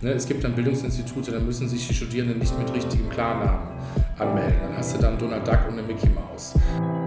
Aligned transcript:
Ne, 0.00 0.10
es 0.10 0.26
gibt 0.26 0.44
dann 0.44 0.54
Bildungsinstitute, 0.54 1.30
da 1.32 1.40
müssen 1.40 1.68
sich 1.68 1.86
die 1.88 1.94
Studierenden 1.94 2.38
nicht 2.38 2.58
mit 2.58 2.72
richtigem 2.74 3.08
Klarnamen 3.08 3.68
anmelden. 4.18 4.54
Dann 4.62 4.76
hast 4.76 4.96
du 4.96 5.00
dann 5.00 5.18
Donald 5.18 5.46
Duck 5.46 5.60
und 5.68 5.78
eine 5.78 5.82
Mickey 5.82 6.08
Maus. 6.08 6.54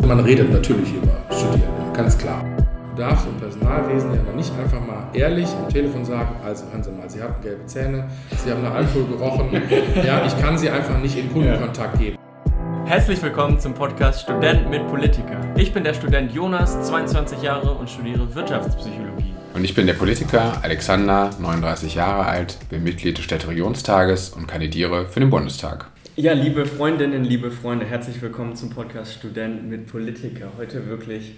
Man 0.05 0.19
redet 0.19 0.51
natürlich 0.51 0.93
über 0.93 1.17
Studierende, 1.29 1.93
ganz 1.93 2.17
klar. 2.17 2.43
Du 2.95 3.03
darfst 3.03 3.27
im 3.27 3.35
Personalwesen 3.35 4.11
ja 4.13 4.33
nicht 4.35 4.51
einfach 4.57 4.79
mal 4.79 5.07
ehrlich 5.13 5.47
am 5.49 5.69
Telefon 5.69 6.03
sagen, 6.03 6.35
also 6.43 6.65
hören 6.71 6.83
Sie 6.83 6.91
mal, 6.91 7.09
Sie 7.09 7.21
hatten 7.21 7.41
gelbe 7.43 7.65
Zähne, 7.67 8.07
Sie 8.43 8.51
haben 8.51 8.63
nach 8.63 8.73
Alkohol 8.73 9.05
gerochen, 9.05 9.49
ja, 10.05 10.25
ich 10.25 10.35
kann 10.41 10.57
Sie 10.57 10.69
einfach 10.69 10.99
nicht 10.99 11.17
in 11.17 11.31
Kundenkontakt 11.31 11.99
geben. 11.99 12.17
Herzlich 12.85 13.21
willkommen 13.21 13.59
zum 13.59 13.73
Podcast 13.73 14.21
Student 14.21 14.69
mit 14.71 14.87
Politiker. 14.87 15.39
Ich 15.57 15.73
bin 15.73 15.83
der 15.83 15.93
Student 15.93 16.31
Jonas, 16.31 16.87
22 16.87 17.41
Jahre 17.43 17.73
und 17.73 17.89
studiere 17.89 18.33
Wirtschaftspsychologie. 18.33 19.36
Und 19.57 19.63
ich 19.63 19.73
bin 19.73 19.87
der 19.87 19.95
Politiker 19.95 20.63
Alexander, 20.63 21.31
39 21.41 21.95
Jahre 21.95 22.27
alt, 22.27 22.59
bin 22.69 22.83
Mitglied 22.83 23.17
des 23.17 23.25
Städteregionstages 23.25 24.29
und 24.29 24.47
kandidiere 24.47 25.07
für 25.07 25.19
den 25.19 25.31
Bundestag. 25.31 25.87
Ja, 26.15 26.33
liebe 26.33 26.67
Freundinnen, 26.67 27.23
liebe 27.23 27.49
Freunde, 27.49 27.87
herzlich 27.87 28.21
willkommen 28.21 28.55
zum 28.55 28.69
Podcast 28.69 29.15
Student 29.15 29.67
mit 29.67 29.87
Politiker. 29.87 30.51
Heute 30.59 30.85
wirklich 30.87 31.37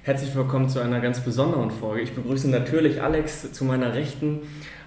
herzlich 0.00 0.34
willkommen 0.34 0.70
zu 0.70 0.80
einer 0.80 1.00
ganz 1.00 1.20
besonderen 1.20 1.70
Folge. 1.70 2.00
Ich 2.00 2.12
begrüße 2.12 2.48
natürlich 2.48 3.02
Alex 3.02 3.52
zu 3.52 3.66
meiner 3.66 3.92
Rechten, 3.92 4.38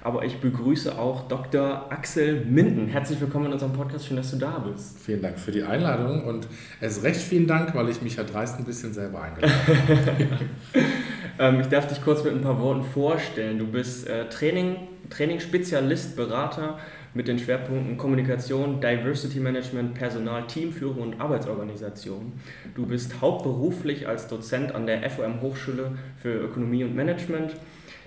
aber 0.02 0.26
ich 0.26 0.38
begrüße 0.38 0.98
auch 0.98 1.28
Dr. 1.28 1.86
Axel 1.92 2.46
Minden. 2.46 2.88
Herzlich 2.88 3.22
willkommen 3.22 3.46
in 3.46 3.54
unserem 3.54 3.74
Podcast, 3.74 4.08
schön, 4.08 4.18
dass 4.18 4.32
du 4.32 4.38
da 4.38 4.58
bist. 4.58 4.98
Vielen 4.98 5.22
Dank 5.22 5.38
für 5.38 5.52
die 5.52 5.62
Einladung 5.62 6.24
und 6.24 6.48
erst 6.82 7.04
recht 7.04 7.22
vielen 7.22 7.46
Dank, 7.46 7.76
weil 7.76 7.90
ich 7.90 8.02
mich 8.02 8.16
ja 8.16 8.24
dreist 8.24 8.58
ein 8.58 8.66
bisschen 8.66 8.92
selber 8.92 9.22
eingeladen 9.22 9.54
habe. 9.68 10.50
Ähm, 11.40 11.62
ich 11.62 11.68
darf 11.68 11.88
dich 11.88 12.04
kurz 12.04 12.24
mit 12.24 12.34
ein 12.34 12.42
paar 12.42 12.60
Worten 12.60 12.84
vorstellen. 12.84 13.60
Du 13.60 13.68
bist 13.68 14.08
äh, 14.08 14.30
Training, 14.30 14.76
Trainingsspezialist, 15.10 16.16
Berater 16.16 16.80
mit 17.14 17.28
den 17.28 17.40
Schwerpunkten 17.40 17.98
Kommunikation, 17.98 18.80
Diversity 18.80 19.40
Management, 19.40 19.94
Personal, 19.94 20.48
Teamführung 20.48 21.02
und 21.02 21.22
Arbeitsorganisation. 21.22 22.34
Du 22.74 22.86
bist 22.86 23.20
hauptberuflich 23.20 24.08
als 24.08 24.28
Dozent 24.28 24.74
an 24.74 24.88
der 24.88 25.10
FOM 25.10 25.42
Hochschule 25.42 25.92
für 26.22 26.30
Ökonomie 26.30 26.84
und 26.84 26.96
Management, 26.96 27.54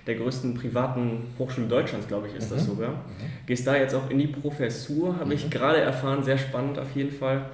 der 0.07 0.15
größten 0.15 0.55
privaten 0.55 1.27
Hochschule 1.37 1.67
Deutschlands, 1.67 2.07
glaube 2.07 2.27
ich, 2.27 2.35
ist 2.35 2.51
mhm. 2.51 2.55
das 2.55 2.65
sogar. 2.65 2.91
Mhm. 2.91 3.45
Gehst 3.45 3.67
da 3.67 3.75
jetzt 3.75 3.93
auch 3.93 4.09
in 4.09 4.17
die 4.17 4.27
Professur, 4.27 5.15
habe 5.15 5.27
mhm. 5.27 5.31
ich 5.33 5.49
gerade 5.49 5.79
erfahren, 5.79 6.23
sehr 6.23 6.37
spannend 6.37 6.79
auf 6.79 6.95
jeden 6.95 7.11
Fall. 7.11 7.45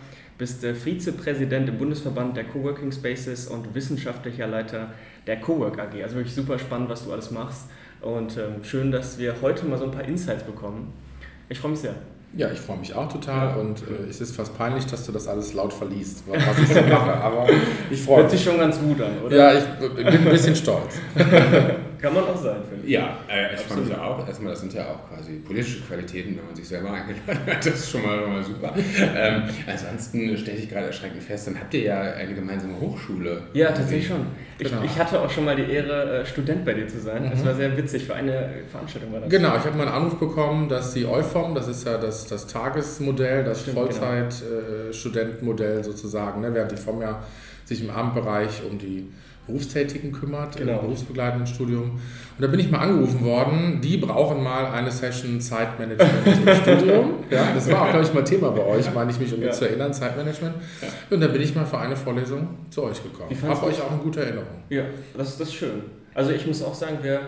Bist 0.41 0.63
äh, 0.63 0.73
Vizepräsident 0.73 1.69
im 1.69 1.77
Bundesverband 1.77 2.35
der 2.35 2.45
Coworking 2.45 2.91
Spaces 2.91 3.45
und 3.45 3.75
wissenschaftlicher 3.75 4.47
Leiter 4.47 4.87
der 5.27 5.39
Cowork 5.39 5.77
AG. 5.77 6.01
Also 6.01 6.15
wirklich 6.15 6.33
super 6.33 6.57
spannend, 6.57 6.89
was 6.89 7.05
du 7.05 7.11
alles 7.11 7.29
machst. 7.29 7.67
Und 8.01 8.37
ähm, 8.37 8.63
schön, 8.63 8.91
dass 8.91 9.19
wir 9.19 9.35
heute 9.43 9.67
mal 9.67 9.77
so 9.77 9.83
ein 9.83 9.91
paar 9.91 10.03
Insights 10.03 10.43
bekommen. 10.43 10.93
Ich 11.47 11.59
freue 11.59 11.69
mich 11.69 11.81
sehr. 11.81 11.93
Ja, 12.35 12.51
ich 12.51 12.59
freue 12.59 12.77
mich 12.77 12.91
auch 12.95 13.07
total 13.07 13.49
ja, 13.49 13.55
und 13.57 13.83
äh, 13.83 14.09
es 14.09 14.19
ist 14.19 14.35
fast 14.35 14.57
peinlich, 14.57 14.87
dass 14.87 15.05
du 15.05 15.11
das 15.11 15.27
alles 15.27 15.53
laut 15.53 15.73
verliest, 15.73 16.23
was 16.25 16.57
ich 16.57 16.69
so 16.69 16.81
mache, 16.89 17.13
aber 17.13 17.47
ich 17.91 18.01
freue 18.01 18.23
mich. 18.23 18.23
Hört 18.23 18.31
sich 18.31 18.43
schon 18.43 18.57
ganz 18.57 18.79
gut 18.79 18.99
an, 18.99 19.21
oder? 19.23 19.37
Ja, 19.37 19.59
ich 19.59 19.95
bin 19.95 20.07
ein 20.07 20.25
bisschen 20.25 20.55
stolz. 20.55 20.95
Kann 22.01 22.15
man 22.15 22.23
auch 22.23 22.35
sein, 22.35 22.57
finde 22.67 22.85
ich. 22.85 22.93
Ja, 22.93 23.19
äh, 23.29 23.53
ich 23.53 23.61
freue 23.61 23.83
mich 23.83 23.95
auch. 23.95 24.27
Erstmal, 24.27 24.51
das 24.51 24.61
sind 24.61 24.73
ja 24.73 24.87
auch 24.87 25.07
quasi 25.07 25.33
politische 25.33 25.81
Qualitäten, 25.81 26.37
wenn 26.37 26.45
man 26.45 26.55
sich 26.55 26.67
selber 26.67 26.91
eingeladen 26.91 27.45
hat. 27.45 27.65
Das 27.65 27.75
ist 27.75 27.91
schon 27.91 28.01
mal, 28.01 28.19
schon 28.19 28.33
mal 28.33 28.43
super. 28.43 28.73
Ähm, 29.15 29.43
ansonsten 29.67 30.37
stelle 30.37 30.57
ich 30.57 30.69
gerade 30.69 30.87
erschreckend 30.87 31.21
fest, 31.21 31.47
dann 31.47 31.59
habt 31.59 31.73
ihr 31.73 31.81
ja 31.81 32.01
eine 32.01 32.33
gemeinsame 32.33 32.79
Hochschule. 32.79 33.43
Ja, 33.53 33.71
tatsächlich 33.71 34.07
schon. 34.07 34.25
Ich, 34.57 34.69
genau. 34.69 34.83
ich 34.83 34.97
hatte 34.97 35.19
auch 35.19 35.29
schon 35.29 35.45
mal 35.45 35.55
die 35.55 35.71
Ehre, 35.71 36.21
äh, 36.21 36.25
Student 36.25 36.65
bei 36.65 36.73
dir 36.73 36.87
zu 36.87 36.99
sein. 36.99 37.29
Das 37.29 37.41
mhm. 37.41 37.45
war 37.45 37.53
sehr 37.55 37.77
witzig. 37.77 38.05
Für 38.05 38.15
eine 38.15 38.49
Veranstaltung 38.69 39.13
war 39.13 39.21
das. 39.21 39.29
Genau, 39.29 39.55
ich 39.57 39.63
habe 39.63 39.77
mal 39.77 39.87
einen 39.87 39.95
Anruf 39.95 40.19
bekommen, 40.19 40.69
dass 40.69 40.93
die 40.93 41.05
EUFOM, 41.05 41.53
das 41.53 41.67
ist 41.67 41.85
ja 41.85 41.97
das, 41.97 42.27
das 42.27 42.47
Tagesmodell, 42.47 43.43
das 43.43 43.61
Vollzeit-Studentenmodell 43.61 45.69
genau. 45.69 45.81
äh, 45.81 45.83
sozusagen, 45.83 46.41
ne, 46.41 46.53
während 46.53 46.71
die 46.71 46.77
FOM 46.77 47.01
ja 47.01 47.23
sich 47.65 47.83
im 47.83 47.89
Abendbereich 47.89 48.61
um 48.69 48.77
die 48.77 49.07
Berufstätigen 49.47 50.11
kümmert, 50.11 50.55
genau. 50.55 50.73
im 50.73 50.81
berufsbegleitenden 50.81 51.47
Studium. 51.47 51.91
Und 51.91 51.99
da 52.39 52.47
bin 52.47 52.59
ich 52.59 52.69
mal 52.69 52.79
angerufen 52.79 53.23
worden, 53.23 53.81
die 53.81 53.97
brauchen 53.97 54.43
mal 54.43 54.67
eine 54.67 54.91
Session 54.91 55.41
Zeitmanagement 55.41 56.27
im 56.27 56.55
Studium. 56.61 57.13
Ja, 57.29 57.51
das 57.53 57.69
war 57.69 57.83
auch, 57.83 57.89
glaube 57.89 58.05
ich, 58.05 58.13
mal 58.13 58.23
Thema 58.23 58.51
bei 58.51 58.65
euch, 58.65 58.93
meine 58.93 59.11
ich 59.11 59.19
mich, 59.19 59.33
um 59.33 59.41
ja. 59.41 59.47
mich 59.47 59.55
zu 59.55 59.67
erinnern, 59.67 59.93
Zeitmanagement. 59.93 60.55
Ja. 60.81 60.87
Und 61.09 61.21
da 61.21 61.27
bin 61.27 61.41
ich 61.41 61.55
mal 61.55 61.65
für 61.65 61.79
eine 61.79 61.95
Vorlesung 61.95 62.47
zu 62.69 62.83
euch 62.83 63.01
gekommen. 63.01 63.29
Habe 63.41 63.65
euch 63.65 63.81
auch 63.81 63.91
eine 63.91 63.99
gute 64.01 64.21
Erinnerung. 64.21 64.63
Ja, 64.69 64.83
das 65.17 65.29
ist 65.29 65.39
das 65.39 65.53
schön. 65.53 65.81
Also 66.13 66.31
ich 66.31 66.45
muss 66.45 66.61
auch 66.61 66.75
sagen, 66.75 66.99
wir 67.01 67.21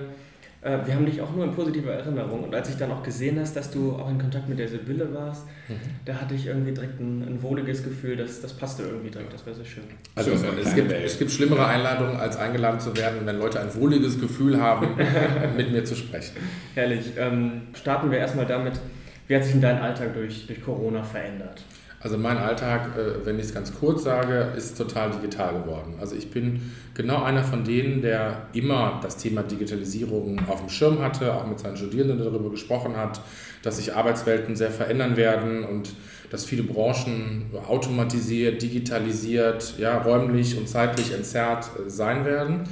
äh, 0.64 0.80
wir 0.86 0.96
haben 0.96 1.06
dich 1.06 1.20
auch 1.22 1.32
nur 1.36 1.46
in 1.46 1.52
positiver 1.52 1.92
Erinnerung. 1.92 2.44
Und 2.44 2.56
als 2.56 2.70
ich 2.70 2.78
dann 2.78 2.92
auch 2.92 3.04
gesehen 3.04 3.40
hast, 3.40 3.56
dass 3.56 3.70
du 3.70 3.94
auch 3.94 4.10
in 4.10 4.18
Kontakt 4.18 4.48
mit 4.48 4.60
der 4.60 4.68
Sibylle 4.68 5.14
warst, 5.14 5.46
mhm. 5.68 5.76
da 6.06 6.16
hatte 6.16 6.36
ich 6.36 6.48
irgendwie 6.48 6.72
direkt 6.72 7.00
ein, 7.00 7.24
ein 7.24 7.42
wohliges 7.42 7.84
Gefühl, 7.84 8.16
dass 8.16 8.42
das 8.42 8.54
passte 8.54 8.84
irgendwie 8.84 9.10
direkt, 9.10 9.34
das 9.34 9.46
wäre 9.46 9.56
so 9.56 9.66
schön. 9.66 9.84
Also 10.16 10.32
es, 10.32 10.44
es, 10.44 10.76
gibt, 10.76 10.92
es 10.92 11.20
gibt 11.20 11.32
schlimmere 11.32 11.66
Einladungen, 11.66 12.16
als 12.16 12.38
eingeladen 12.38 12.80
zu 12.80 12.96
werden, 12.96 13.26
wenn 13.26 13.40
Leute 13.40 13.60
ein 13.60 13.74
wohliges 13.76 14.20
Gefühl 14.20 14.60
haben, 14.60 14.90
mit 15.58 15.72
mir 15.72 15.84
zu 15.84 15.96
sprechen. 15.96 16.38
Herrlich. 16.76 17.12
Ähm, 17.18 17.64
starten 17.74 18.10
wir 18.10 18.20
erstmal 18.20 18.46
damit, 18.46 18.80
wie 19.28 19.36
hat 19.36 19.44
sich 19.44 19.54
denn 19.54 19.62
dein 19.62 19.80
Alltag 19.80 20.14
durch, 20.14 20.48
durch 20.48 20.64
Corona 20.64 21.04
verändert? 21.04 21.64
Also 22.04 22.18
mein 22.18 22.38
Alltag, 22.38 22.98
äh, 22.98 23.26
wenn 23.26 23.40
ich 23.40 23.46
es 23.46 23.54
ganz 23.54 23.74
kurz 23.74 24.04
sage, 24.04 24.50
ist 24.58 24.78
total 24.78 25.12
digital 25.12 25.54
geworden. 25.54 25.96
Also 26.02 26.16
ich 26.16 26.30
bin 26.30 26.74
genau 26.94 27.24
einer 27.24 27.44
von 27.46 27.64
denen, 27.64 28.02
der 28.02 28.48
immer 28.52 29.00
das 29.02 29.16
Thema 29.16 29.42
Digitalisierung 29.42 30.42
auf 30.50 30.60
dem 30.60 30.70
Schirm 30.70 31.02
hatte, 31.02 31.34
auch 31.34 31.48
mit 31.48 31.60
seinen 31.60 31.78
Studierenden 31.78 32.20
darüber 32.20 32.50
gesprochen 32.50 32.98
hat, 32.98 33.22
dass 33.62 33.78
sich 33.78 33.96
Arbeitswelten 33.96 34.58
sehr 34.58 34.70
verändern 34.70 35.16
werden 35.16 35.64
und 35.64 35.94
dass 36.30 36.44
viele 36.44 36.64
Branchen 36.64 37.46
automatisiert, 37.68 38.62
digitalisiert, 38.62 39.76
ja, 39.78 39.98
räumlich 40.00 40.58
und 40.58 40.68
zeitlich 40.68 41.14
entzerrt 41.14 41.70
äh, 41.80 41.90
sein 41.90 42.26
werden. 42.26 42.64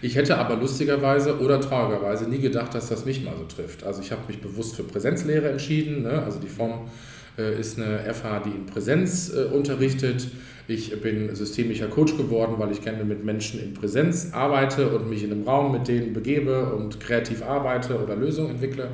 Ich 0.00 0.14
hätte 0.14 0.38
aber 0.38 0.56
lustigerweise 0.56 1.40
oder 1.40 1.60
traurigerweise 1.60 2.30
nie 2.30 2.38
gedacht, 2.38 2.74
dass 2.74 2.88
das 2.88 3.04
mich 3.04 3.24
mal 3.24 3.34
so 3.36 3.44
trifft. 3.44 3.84
Also 3.84 4.00
ich 4.00 4.12
habe 4.12 4.22
mich 4.28 4.40
bewusst 4.40 4.76
für 4.76 4.84
Präsenzlehre 4.84 5.50
entschieden, 5.50 6.04
ne? 6.04 6.22
also 6.24 6.38
die 6.38 6.48
Form 6.48 6.88
ist 7.42 7.78
eine 7.78 8.00
FH, 8.12 8.40
die 8.40 8.50
in 8.50 8.66
Präsenz 8.66 9.32
äh, 9.34 9.44
unterrichtet. 9.44 10.28
Ich 10.66 11.00
bin 11.00 11.34
systemischer 11.34 11.88
Coach 11.88 12.16
geworden, 12.16 12.54
weil 12.58 12.72
ich 12.72 12.82
gerne 12.82 13.04
mit 13.04 13.24
Menschen 13.24 13.62
in 13.62 13.74
Präsenz 13.74 14.32
arbeite 14.32 14.88
und 14.90 15.08
mich 15.08 15.24
in 15.24 15.32
einem 15.32 15.44
Raum 15.44 15.72
mit 15.72 15.88
denen 15.88 16.12
begebe 16.12 16.74
und 16.74 17.00
kreativ 17.00 17.42
arbeite 17.42 18.02
oder 18.02 18.16
Lösungen 18.16 18.50
entwickle. 18.50 18.88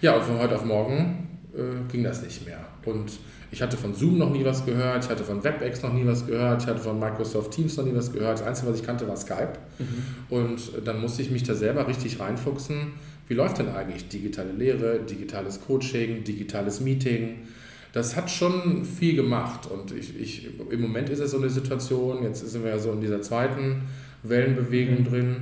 Ja, 0.00 0.14
und 0.14 0.22
von 0.22 0.38
heute 0.38 0.54
auf 0.54 0.64
morgen 0.64 1.28
äh, 1.54 1.90
ging 1.90 2.04
das 2.04 2.22
nicht 2.22 2.46
mehr. 2.46 2.60
Und 2.84 3.18
ich 3.50 3.62
hatte 3.62 3.76
von 3.76 3.94
Zoom 3.94 4.18
noch 4.18 4.30
nie 4.30 4.44
was 4.44 4.66
gehört, 4.66 5.04
ich 5.04 5.10
hatte 5.10 5.24
von 5.24 5.42
WebEx 5.42 5.82
noch 5.82 5.92
nie 5.92 6.06
was 6.06 6.26
gehört, 6.26 6.62
ich 6.62 6.68
hatte 6.68 6.80
von 6.80 7.00
Microsoft 7.00 7.52
Teams 7.52 7.76
noch 7.76 7.84
nie 7.84 7.94
was 7.94 8.12
gehört. 8.12 8.40
Das 8.40 8.46
Einzige, 8.46 8.70
was 8.70 8.78
ich 8.78 8.86
kannte, 8.86 9.08
war 9.08 9.16
Skype. 9.16 9.54
Mhm. 9.78 10.36
Und 10.36 10.60
dann 10.84 11.00
musste 11.00 11.22
ich 11.22 11.30
mich 11.30 11.42
da 11.42 11.54
selber 11.54 11.88
richtig 11.88 12.20
reinfuchsen. 12.20 12.92
Wie 13.26 13.34
läuft 13.34 13.58
denn 13.58 13.70
eigentlich 13.70 14.08
digitale 14.08 14.52
Lehre, 14.52 15.00
digitales 15.00 15.60
Coaching, 15.60 16.24
digitales 16.24 16.80
Meeting? 16.80 17.36
Das 17.92 18.16
hat 18.16 18.30
schon 18.30 18.84
viel 18.84 19.16
gemacht. 19.16 19.66
Und 19.66 19.92
ich, 19.92 20.18
ich, 20.18 20.48
im 20.70 20.80
Moment 20.80 21.08
ist 21.08 21.20
es 21.20 21.30
so 21.30 21.38
eine 21.38 21.50
Situation, 21.50 22.22
jetzt 22.22 22.46
sind 22.46 22.64
wir 22.64 22.70
ja 22.70 22.78
so 22.78 22.92
in 22.92 23.00
dieser 23.00 23.22
zweiten 23.22 23.82
Wellenbewegung 24.22 25.00
mhm. 25.00 25.04
drin, 25.04 25.36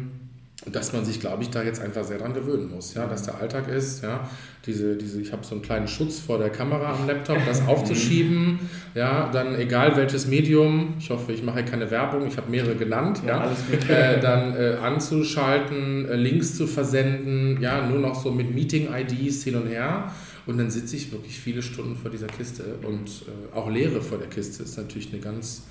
dass 0.73 0.93
man 0.93 1.05
sich, 1.05 1.21
glaube 1.21 1.43
ich, 1.43 1.51
da 1.51 1.63
jetzt 1.63 1.81
einfach 1.81 2.03
sehr 2.03 2.19
dran 2.19 2.35
gewöhnen 2.35 2.71
muss, 2.71 2.95
ja, 2.95 3.07
dass 3.07 3.23
der 3.23 3.41
Alltag 3.41 3.69
ist, 3.69 4.03
ja, 4.03 4.29
diese, 4.65 4.97
diese, 4.97 5.21
ich 5.21 5.31
habe 5.31 5.45
so 5.45 5.55
einen 5.55 5.63
kleinen 5.63 5.87
Schutz 5.87 6.19
vor 6.19 6.39
der 6.39 6.51
Kamera 6.51 6.95
am 6.95 7.07
Laptop, 7.07 7.39
das 7.47 7.67
aufzuschieben, 7.69 8.59
ja, 8.95 9.31
dann 9.31 9.55
egal 9.55 9.97
welches 9.97 10.27
Medium, 10.27 10.95
ich 10.99 11.11
hoffe, 11.11 11.33
ich 11.33 11.43
mache 11.43 11.65
keine 11.65 11.91
Werbung, 11.91 12.27
ich 12.27 12.37
habe 12.37 12.51
mehrere 12.51 12.75
genannt, 12.75 13.21
ja, 13.25 13.49
ja 13.89 13.95
äh, 13.95 14.21
dann 14.21 14.57
äh, 14.57 14.77
anzuschalten, 14.83 16.09
äh, 16.09 16.17
Links 16.17 16.57
zu 16.57 16.67
versenden, 16.67 17.61
ja, 17.61 17.87
nur 17.87 18.01
noch 18.01 18.21
so 18.21 18.33
mit 18.33 18.53
Meeting-IDs 18.53 19.45
hin 19.45 19.57
und 19.57 19.69
her 19.69 20.11
und 20.47 20.59
dann 20.59 20.71
sitze 20.71 20.97
ich 20.97 21.13
wirklich 21.13 21.39
viele 21.39 21.63
Stunden 21.63 21.97
vor 21.97 22.11
dieser 22.11 22.29
Kiste 22.29 22.79
und 22.87 23.09
äh, 23.27 23.55
auch 23.55 23.69
Lehre 23.69 24.01
vor 24.01 24.19
der 24.19 24.29
Kiste 24.29 24.63
ist 24.63 24.77
natürlich 24.77 25.13
eine 25.13 25.21
ganz 25.21 25.65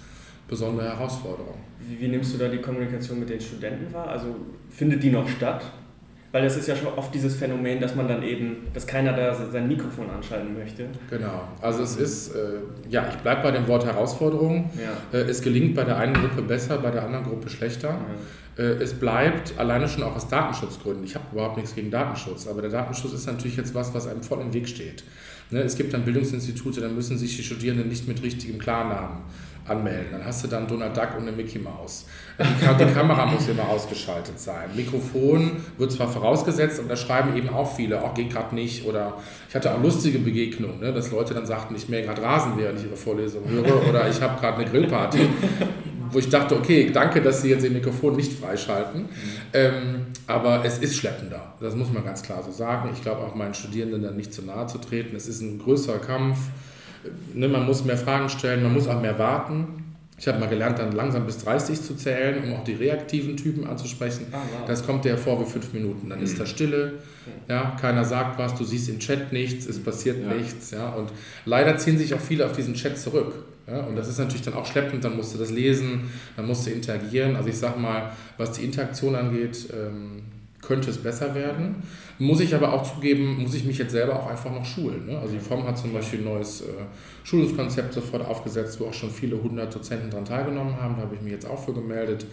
besondere 0.48 0.88
Herausforderung. 0.88 1.58
Wie, 1.80 2.00
wie, 2.00 2.08
nimmst 2.08 2.34
du 2.34 2.38
da 2.38 2.48
die 2.48 2.60
Kommunikation 2.60 3.20
mit 3.20 3.30
den 3.30 3.42
Studenten 3.42 3.92
wahr? 3.94 4.08
Also 4.08 4.36
findet 4.70 5.02
die 5.02 5.10
noch 5.10 5.28
statt? 5.28 5.72
Weil 6.36 6.44
das 6.44 6.58
ist 6.58 6.68
ja 6.68 6.76
schon 6.76 6.90
oft 6.98 7.16
dieses 7.16 7.34
Phänomen, 7.38 7.80
dass 7.80 7.96
man 7.96 8.10
dann 8.10 8.22
eben, 8.22 8.68
dass 8.74 8.86
keiner 8.86 9.14
da 9.14 9.34
sein 9.34 9.70
Mikrofon 9.70 10.10
anschalten 10.10 10.54
möchte. 10.54 10.88
Genau. 11.10 11.48
Also 11.62 11.82
es 11.82 11.96
ist, 11.96 12.36
äh, 12.36 12.60
ja, 12.90 13.08
ich 13.08 13.16
bleibe 13.20 13.42
bei 13.42 13.52
dem 13.52 13.66
Wort 13.70 13.86
Herausforderung. 13.86 14.70
Ja. 14.76 15.18
Äh, 15.18 15.24
es 15.30 15.42
gelingt 15.42 15.76
bei 15.76 15.86
der 15.86 15.96
einen 15.96 16.14
Gruppe 16.14 16.42
besser, 16.42 16.80
bei 16.80 16.92
der 16.92 17.06
anderen 17.06 17.24
Gruppe 17.24 17.50
schlechter. 17.50 17.98
Ja. 18.58 18.64
Äh, 18.66 18.84
es 18.84 18.96
bleibt 18.96 19.58
alleine 19.58 19.88
schon 19.88 20.04
auch 20.04 20.14
aus 20.14 20.28
Datenschutzgründen. 20.28 21.06
Ich 21.06 21.16
habe 21.16 21.24
überhaupt 21.32 21.56
nichts 21.56 21.74
gegen 21.74 21.90
Datenschutz, 21.90 22.48
aber 22.48 22.62
der 22.62 22.72
Datenschutz 22.72 23.14
ist 23.14 23.28
natürlich 23.28 23.56
jetzt 23.56 23.74
was, 23.74 23.94
was 23.94 24.06
einem 24.06 24.22
voll 24.22 24.42
im 24.42 24.54
Weg 24.54 24.68
steht. 24.68 25.06
Ne, 25.52 25.62
es 25.62 25.78
gibt 25.78 25.94
dann 25.94 26.04
Bildungsinstitute, 26.04 26.82
da 26.82 26.90
müssen 26.90 27.18
sich 27.18 27.38
die 27.38 27.44
Studierenden 27.44 27.88
nicht 27.88 28.10
mit 28.10 28.22
richtigem 28.22 28.58
Klarnamen 28.58 29.20
anmelden. 29.68 30.08
Dann 30.12 30.26
hast 30.26 30.44
du 30.44 30.48
dann 30.48 30.68
Donald 30.68 30.96
Duck 30.96 31.10
und 31.18 31.24
eine 31.24 31.32
Mickey 31.32 31.60
Mouse. 31.60 32.06
Die, 32.40 32.86
die 32.86 32.94
Kamera 32.94 33.26
muss 33.26 33.48
immer 33.48 33.68
ausgeschaltet 33.68 34.40
sein. 34.40 34.70
Mikrofon 34.76 35.52
wird 35.78 35.92
zwar 35.92 36.08
vorausgesetzt, 36.08 36.80
aber 36.80 36.90
da 36.90 36.96
schreiben 36.96 37.36
eben 37.36 37.50
auch 37.50 37.76
viele, 37.76 38.04
auch 38.04 38.14
geht 38.14 38.32
gerade 38.32 38.54
nicht. 38.54 38.86
Oder 38.86 39.18
ich 39.50 39.56
hatte 39.56 39.74
auch 39.74 39.82
lustige 39.82 40.20
Begegnungen, 40.20 40.80
ne, 40.80 40.94
dass 40.94 41.12
Leute 41.12 41.34
dann 41.34 41.46
sagten, 41.46 41.76
ich 41.76 41.90
mähe 41.90 42.04
gerade 42.04 42.22
Rasen, 42.22 42.54
während 42.58 42.80
ich 42.80 42.86
ihre 42.86 42.98
Vorlesung 42.98 43.44
höre. 43.50 43.88
Oder 43.90 44.08
ich 44.10 44.22
habe 44.22 44.40
gerade 44.40 44.58
eine 44.58 44.70
Grillparty. 44.70 45.30
Wo 46.12 46.20
ich 46.20 46.30
dachte, 46.30 46.56
okay, 46.56 46.92
danke, 46.94 47.22
dass 47.22 47.42
Sie 47.42 47.50
jetzt 47.50 47.64
Ihr 47.64 47.72
Mikrofon 47.72 48.16
nicht 48.16 48.32
freischalten. 48.32 49.02
Mhm. 49.02 49.08
Ähm, 49.54 50.06
aber 50.28 50.64
es 50.64 50.78
ist 50.78 50.96
schleppender. 50.96 51.56
Das 51.60 51.76
muss 51.76 51.92
man 51.92 52.06
ganz 52.06 52.22
klar 52.22 52.44
so 52.44 52.52
sagen. 52.52 52.90
Ich 52.94 53.02
glaube 53.02 53.22
auch 53.22 53.34
meinen 53.34 53.54
Studierenden 53.54 54.04
dann 54.04 54.16
nicht 54.16 54.32
zu 54.32 54.44
nahe 54.44 54.68
zu 54.68 54.78
treten. 54.78 55.16
Es 55.16 55.28
ist 55.28 55.42
ein 55.42 55.60
größerer 55.60 56.00
Kampf. 56.00 56.38
Ne, 57.34 57.48
man 57.48 57.66
muss 57.66 57.84
mehr 57.84 57.98
Fragen 57.98 58.30
stellen, 58.30 58.64
man 58.64 58.74
muss 58.74 58.88
auch 58.88 59.02
mehr 59.02 59.18
warten. 59.20 59.86
Ich 60.18 60.28
habe 60.30 60.40
mal 60.40 60.48
gelernt, 60.48 60.80
dann 60.80 60.94
langsam 60.94 61.26
bis 61.26 61.40
30 61.40 61.82
zu 61.82 61.96
zählen, 61.96 62.42
um 62.44 62.54
auch 62.54 62.64
die 62.64 62.74
reaktiven 62.74 63.36
Typen 63.36 63.68
anzusprechen. 63.68 64.28
Ah, 64.32 64.38
wow. 64.38 64.66
Das 64.66 64.86
kommt 64.86 65.04
dir 65.04 65.18
vor 65.18 65.42
wie 65.42 65.50
fünf 65.50 65.74
Minuten. 65.74 66.10
Dann 66.10 66.22
ist 66.22 66.40
da 66.40 66.46
Stille, 66.46 66.94
ja, 67.50 67.76
keiner 67.80 68.06
sagt 68.06 68.40
was, 68.40 68.56
du 68.56 68.64
siehst 68.64 68.88
im 68.88 69.00
Chat 69.00 69.34
nichts, 69.34 69.66
es 69.66 69.84
passiert 69.84 70.24
ja. 70.24 70.34
nichts. 70.34 70.72
Ja, 70.72 70.90
und 70.90 71.12
leider 71.44 71.78
ziehen 71.78 71.98
sich 71.98 72.14
auch 72.14 72.20
viele 72.20 72.46
auf 72.46 72.54
diesen 72.54 72.76
Chat 72.76 72.98
zurück. 72.98 73.34
Ja, 73.68 73.82
und 73.82 73.96
das 73.96 74.08
ist 74.08 74.20
natürlich 74.20 74.44
dann 74.44 74.54
auch 74.54 74.66
schleppend, 74.66 75.04
dann 75.04 75.18
musst 75.18 75.34
du 75.34 75.40
das 75.40 75.50
lesen, 75.50 76.10
dann 76.38 76.46
musst 76.46 76.66
du 76.66 76.72
interagieren. 76.72 77.36
Also 77.36 77.50
ich 77.50 77.58
sage 77.58 77.78
mal, 77.80 78.14
was 78.38 78.54
die 78.54 78.64
Interaktion 78.64 79.16
angeht, 79.16 79.68
ähm, 79.74 80.22
könnte 80.66 80.90
es 80.90 80.98
besser 80.98 81.34
werden. 81.36 81.84
Muss 82.18 82.40
ich 82.40 82.56
aber 82.56 82.74
auch 82.74 82.84
zugeben, 82.84 83.42
muss 83.42 83.54
ich 83.54 83.66
mich 83.66 83.78
jetzt 83.78 83.92
selber 83.92 84.16
auch 84.20 84.28
einfach 84.28 84.52
noch 84.52 84.66
schulen. 84.66 85.06
Ne? 85.06 85.18
Also 85.18 85.34
die 85.34 85.40
FOM 85.40 85.68
hat 85.68 85.78
zum 85.78 85.94
Beispiel 85.94 86.20
ein 86.20 86.26
neues 86.26 86.62
äh, 86.62 86.66
Schulungskonzept 87.24 87.94
sofort 87.94 88.26
aufgesetzt, 88.26 88.80
wo 88.80 88.86
auch 88.86 88.94
schon 88.94 89.10
viele 89.12 89.42
hundert 89.42 89.74
Dozenten 89.74 90.10
daran 90.10 90.26
teilgenommen 90.26 90.80
haben. 90.82 90.96
Da 90.96 91.04
habe 91.04 91.16
ich 91.16 91.22
mich 91.22 91.34
jetzt 91.34 91.48
auch 91.48 91.64
für 91.64 91.74
gemeldet, 91.74 92.26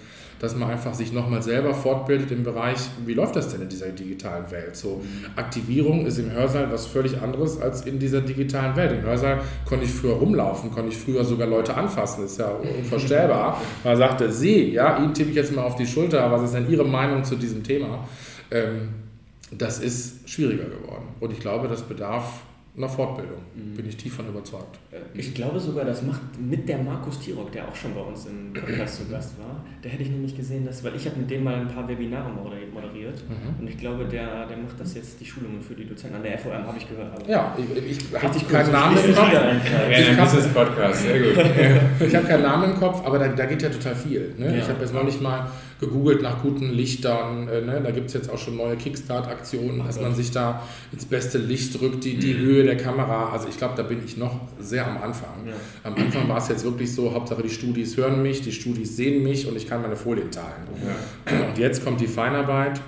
dass 0.43 0.56
man 0.56 0.69
einfach 0.69 0.93
sich 0.93 1.12
nochmal 1.12 1.41
selber 1.41 1.73
fortbildet 1.73 2.33
im 2.33 2.43
Bereich, 2.43 2.79
wie 3.06 3.15
läuft 3.15 3.37
das 3.37 3.50
denn 3.50 3.62
in 3.62 3.69
dieser 3.69 3.91
digitalen 3.91 4.50
Welt? 4.50 4.75
So 4.75 5.00
Aktivierung 5.37 6.05
ist 6.05 6.19
im 6.19 6.33
Hörsaal 6.33 6.71
was 6.73 6.87
völlig 6.87 7.23
anderes 7.23 7.61
als 7.61 7.83
in 7.83 8.00
dieser 8.00 8.21
digitalen 8.21 8.75
Welt. 8.75 8.91
Im 8.91 9.03
Hörsaal 9.03 9.41
konnte 9.65 9.85
ich 9.85 9.93
früher 9.93 10.15
rumlaufen, 10.15 10.73
konnte 10.73 10.91
ich 10.91 10.99
früher 10.99 11.25
sogar 11.25 11.47
Leute 11.47 11.77
anfassen. 11.77 12.25
Ist 12.25 12.41
ja 12.41 12.49
unvorstellbar. 12.49 13.62
Man 13.85 13.97
sagte, 13.97 14.33
Sie, 14.33 14.73
ja, 14.73 14.99
Ihnen 14.99 15.15
tippe 15.15 15.31
ich 15.31 15.37
jetzt 15.37 15.55
mal 15.55 15.62
auf 15.62 15.77
die 15.77 15.87
Schulter, 15.87 16.29
was 16.33 16.43
ist 16.43 16.55
denn 16.55 16.69
Ihre 16.69 16.85
Meinung 16.85 17.23
zu 17.23 17.37
diesem 17.37 17.62
Thema? 17.62 18.09
Ähm, 18.50 18.88
das 19.53 19.79
ist 19.79 20.29
schwieriger 20.29 20.65
geworden. 20.65 21.06
Und 21.21 21.33
ich 21.33 21.38
glaube, 21.38 21.69
das 21.69 21.83
bedarf 21.83 22.43
einer 22.75 22.89
Fortbildung. 22.89 23.43
Mhm. 23.55 23.77
Bin 23.77 23.87
ich 23.87 23.97
tief 23.97 24.15
von 24.15 24.27
überzeugt. 24.29 24.79
Ich 25.13 25.35
glaube 25.35 25.61
sogar, 25.61 25.85
das 25.85 26.03
macht 26.03 26.23
mit 26.41 26.67
der 26.67 26.79
Markus 26.79 27.21
Tirok, 27.21 27.53
der 27.53 27.69
auch 27.69 27.77
schon 27.77 27.95
bei 27.95 28.01
uns 28.01 28.25
im 28.27 28.53
Podcast 28.55 28.97
zu 28.97 29.09
Gast 29.09 29.39
war. 29.39 29.63
Da 29.83 29.91
hätte 29.91 30.03
ich 30.03 30.11
nämlich 30.11 30.35
gesehen, 30.35 30.65
dass, 30.65 30.83
weil 30.83 30.97
ich 30.97 31.05
habe 31.07 31.19
mit 31.19 31.31
dem 31.31 31.45
mal 31.45 31.55
ein 31.55 31.69
paar 31.69 31.87
Webinare 31.87 32.31
moderiert 32.31 33.23
mhm. 33.29 33.61
und 33.61 33.69
ich 33.69 33.77
glaube, 33.77 34.07
der, 34.07 34.47
der 34.47 34.57
macht 34.57 34.81
das 34.81 34.95
jetzt 34.95 35.21
die 35.21 35.27
Schulungen 35.27 35.61
für 35.61 35.75
die 35.75 35.87
Dozenten. 35.87 36.17
An 36.17 36.23
der 36.23 36.39
FOM 36.39 36.53
habe 36.53 36.79
ich 36.79 36.89
gehört. 36.89 37.29
ja, 37.29 37.55
ich, 37.59 37.99
ich 37.99 38.23
habe 38.23 38.45
keinen 38.51 38.73
Namen 38.73 38.97
im 38.97 39.15
Kopf. 39.15 39.33
Das 40.17 40.35
ist 40.35 40.55
Podcast, 40.55 41.03
sehr 41.03 41.21
gut. 41.21 41.45
ich 42.07 42.17
habe 42.17 42.27
keinen 42.27 42.43
Namen 42.43 42.71
im 42.71 42.77
Kopf, 42.79 43.05
aber 43.05 43.19
da, 43.19 43.29
da 43.29 43.45
geht 43.45 43.63
ja 43.63 43.69
total 43.69 43.95
viel. 43.95 44.35
Ne? 44.39 44.47
Ja. 44.47 44.63
Ich 44.63 44.69
habe 44.69 44.81
jetzt 44.81 44.95
noch 44.95 45.05
nicht 45.05 45.21
mal 45.21 45.51
gegoogelt 45.82 46.23
nach 46.23 46.40
guten 46.43 46.70
Lichtern. 46.70 47.49
Äh, 47.49 47.61
ne? 47.61 47.81
Da 47.82 47.90
gibt 47.90 48.06
es 48.06 48.14
jetzt 48.14 48.31
auch 48.31 48.38
schon 48.38 48.56
neue 48.56 48.76
Kickstart-Aktionen, 48.76 49.84
dass 49.84 50.00
man 50.00 50.14
sich 50.14 50.31
da 50.31 50.62
ins 50.93 51.05
beste 51.05 51.38
Licht 51.38 51.79
drückt, 51.79 52.05
die, 52.05 52.17
die 52.17 52.34
mhm. 52.34 52.38
Höhe 52.38 52.64
der 52.64 52.76
Kamera. 52.76 53.31
Also 53.31 53.49
ich 53.49 53.58
glaube, 53.58 53.75
da 53.76 53.82
bin 53.82 54.00
ich 54.05 54.17
noch 54.17 54.40
sehr 54.61 54.87
am 54.87 54.96
Anfang. 55.02 55.46
Ja. 55.46 55.55
Am 55.82 55.94
Anfang 55.96 56.29
war 56.29 56.38
es 56.38 56.49
jetzt 56.49 56.64
wirklich 56.64 56.94
so, 56.94 57.12
Hauptsache 57.12 57.43
die 57.43 57.50
Studis 57.50 57.96
hören 57.96 58.23
mich, 58.23 58.43
die 58.43 58.52
Studis 58.52 58.96
sehen 58.96 59.23
mich 59.25 59.49
und 59.49 59.56
ich 59.56 59.67
kann 59.67 59.82
meine 59.82 59.96
Folien 59.96 60.31
teilen. 60.31 60.46
Ja. 60.87 61.49
Und 61.49 61.58
jetzt 61.58 61.85
kommt 61.85 62.00
die 62.00 62.06
Feinarbeit. 62.06 62.81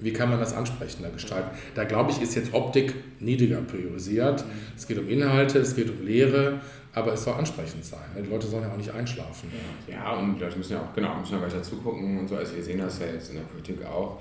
Wie 0.00 0.12
kann 0.12 0.30
man 0.30 0.38
das 0.38 0.54
ansprechender 0.54 1.10
gestalten? 1.10 1.50
Da 1.74 1.84
glaube 1.84 2.12
ich, 2.12 2.22
ist 2.22 2.36
jetzt 2.36 2.54
Optik 2.54 2.94
niedriger 3.18 3.60
priorisiert. 3.62 4.44
Mhm. 4.44 4.50
Es 4.76 4.86
geht 4.86 4.98
um 4.98 5.08
Inhalte, 5.08 5.58
es 5.58 5.74
geht 5.74 5.90
um 5.90 6.06
Lehre 6.06 6.60
aber 6.98 7.12
es 7.12 7.24
soll 7.24 7.34
ansprechend 7.34 7.84
sein. 7.84 8.00
Die 8.16 8.28
Leute 8.28 8.46
sollen 8.46 8.64
ja 8.64 8.72
auch 8.72 8.76
nicht 8.76 8.92
einschlafen. 8.92 9.50
Ja, 9.86 10.12
und 10.12 10.36
die 10.36 10.40
Leute 10.40 10.58
müssen 10.58 10.72
ja 10.72 10.80
auch 10.80 10.94
genau, 10.94 11.18
müssen 11.18 11.34
ja 11.34 11.42
weiter 11.42 11.62
zugucken 11.62 12.18
und 12.18 12.28
so. 12.28 12.36
Also 12.36 12.56
wir 12.56 12.62
sehen 12.62 12.78
das 12.78 12.98
ja 12.98 13.06
jetzt 13.06 13.30
in 13.30 13.36
der 13.36 13.42
Politik 13.42 13.84
auch. 13.84 14.20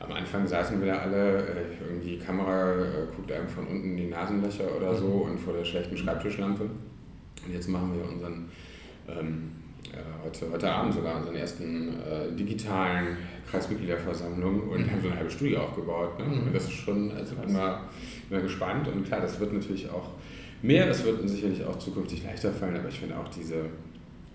Am 0.00 0.12
Anfang 0.12 0.46
saßen 0.46 0.80
wir 0.80 0.92
da 0.92 0.98
alle, 0.98 1.38
äh, 1.38 1.84
irgendwie 1.88 2.16
die 2.16 2.18
Kamera 2.18 2.72
äh, 2.72 3.06
guckt 3.14 3.32
einem 3.32 3.48
von 3.48 3.66
unten 3.66 3.92
in 3.92 3.96
die 3.96 4.06
Nasenlöcher 4.08 4.76
oder 4.76 4.94
so 4.94 5.06
mhm. 5.06 5.32
und 5.32 5.38
vor 5.38 5.54
der 5.54 5.64
schlechten 5.64 5.96
Schreibtischlampe. 5.96 6.64
Und 6.64 7.52
jetzt 7.52 7.68
machen 7.68 7.94
wir 7.94 8.06
unseren, 8.06 8.48
ähm, 9.08 9.52
äh, 9.96 10.24
heute, 10.24 10.50
heute 10.52 10.70
Abend 10.70 10.94
sogar 10.94 11.16
unseren 11.16 11.36
ersten 11.36 11.94
äh, 12.00 12.32
digitalen 12.36 13.16
Kreismitgliederversammlung 13.50 14.68
und 14.68 14.80
mhm. 14.80 14.90
haben 14.90 15.00
so 15.02 15.08
eine 15.08 15.16
halbe 15.16 15.30
Studie 15.30 15.56
aufgebaut. 15.56 16.18
Ne? 16.18 16.24
Mhm. 16.24 16.46
Und 16.46 16.54
das 16.54 16.64
ist 16.64 16.72
schon, 16.72 17.10
also 17.12 17.34
bin 17.36 17.52
mal 17.52 17.80
gespannt 18.30 18.88
und 18.88 19.04
klar, 19.04 19.20
das 19.20 19.38
wird 19.40 19.52
natürlich 19.52 19.88
auch 19.90 20.10
mehr. 20.62 20.86
Das 20.86 21.04
wird 21.04 21.20
uns 21.20 21.32
sicherlich 21.32 21.64
auch 21.64 21.78
zukünftig 21.78 22.24
leichter 22.24 22.52
fallen, 22.52 22.76
aber 22.76 22.88
ich 22.88 22.98
finde 22.98 23.16
auch 23.16 23.28
diese, 23.28 23.64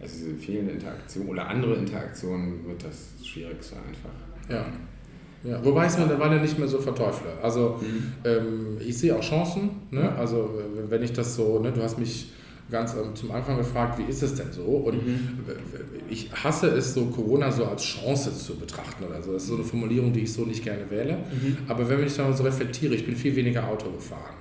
also 0.02 0.16
diese 0.18 0.36
fehlende 0.36 0.74
Interaktion 0.74 1.28
oder 1.28 1.48
andere 1.48 1.76
Interaktionen 1.76 2.66
wird 2.68 2.84
das 2.84 3.26
Schwierigste 3.26 3.76
einfach. 3.76 4.10
Ja. 4.50 4.66
Ja, 5.44 5.64
wobei 5.66 5.88
ich 5.88 5.94
es 5.94 5.98
mittlerweile 5.98 6.40
nicht 6.40 6.60
mehr 6.60 6.68
so 6.68 6.80
verteufle. 6.80 7.30
Also 7.42 7.80
mhm. 7.82 8.14
ähm, 8.24 8.78
ich 8.80 8.96
sehe 8.98 9.16
auch 9.16 9.22
Chancen. 9.22 9.72
Ne? 9.90 10.16
Also 10.16 10.52
wenn 10.88 11.02
ich 11.02 11.14
das 11.14 11.36
so, 11.36 11.58
ne, 11.58 11.72
du 11.72 11.82
hast 11.82 11.98
mich 11.98 12.32
ganz 12.72 12.94
ähm, 12.94 13.16
zum 13.16 13.32
Anfang 13.32 13.58
gefragt, 13.58 14.00
wie 14.00 14.10
ist 14.10 14.24
es 14.24 14.36
denn 14.36 14.52
so? 14.52 14.64
Und 14.64 15.06
mhm. 15.06 15.40
ich 16.10 16.32
hasse 16.32 16.68
es, 16.70 16.94
so 16.94 17.06
Corona 17.06 17.52
so 17.52 17.66
als 17.66 17.84
Chance 17.84 18.36
zu 18.38 18.56
betrachten 18.56 19.04
oder 19.04 19.22
so. 19.22 19.34
Das 19.34 19.44
ist 19.44 19.50
so 19.50 19.56
eine 19.56 19.64
Formulierung, 19.64 20.14
die 20.14 20.22
ich 20.22 20.34
so 20.34 20.46
nicht 20.46 20.64
gerne 20.64 20.90
wähle. 20.90 21.18
Mhm. 21.18 21.58
Aber 21.68 21.88
wenn 21.88 22.06
ich 22.06 22.16
dann 22.16 22.36
so 22.36 22.44
reflektiere, 22.44 22.96
ich 22.96 23.06
bin 23.06 23.16
viel 23.16 23.36
weniger 23.36 23.68
Auto 23.68 23.92
gefahren. 23.92 24.36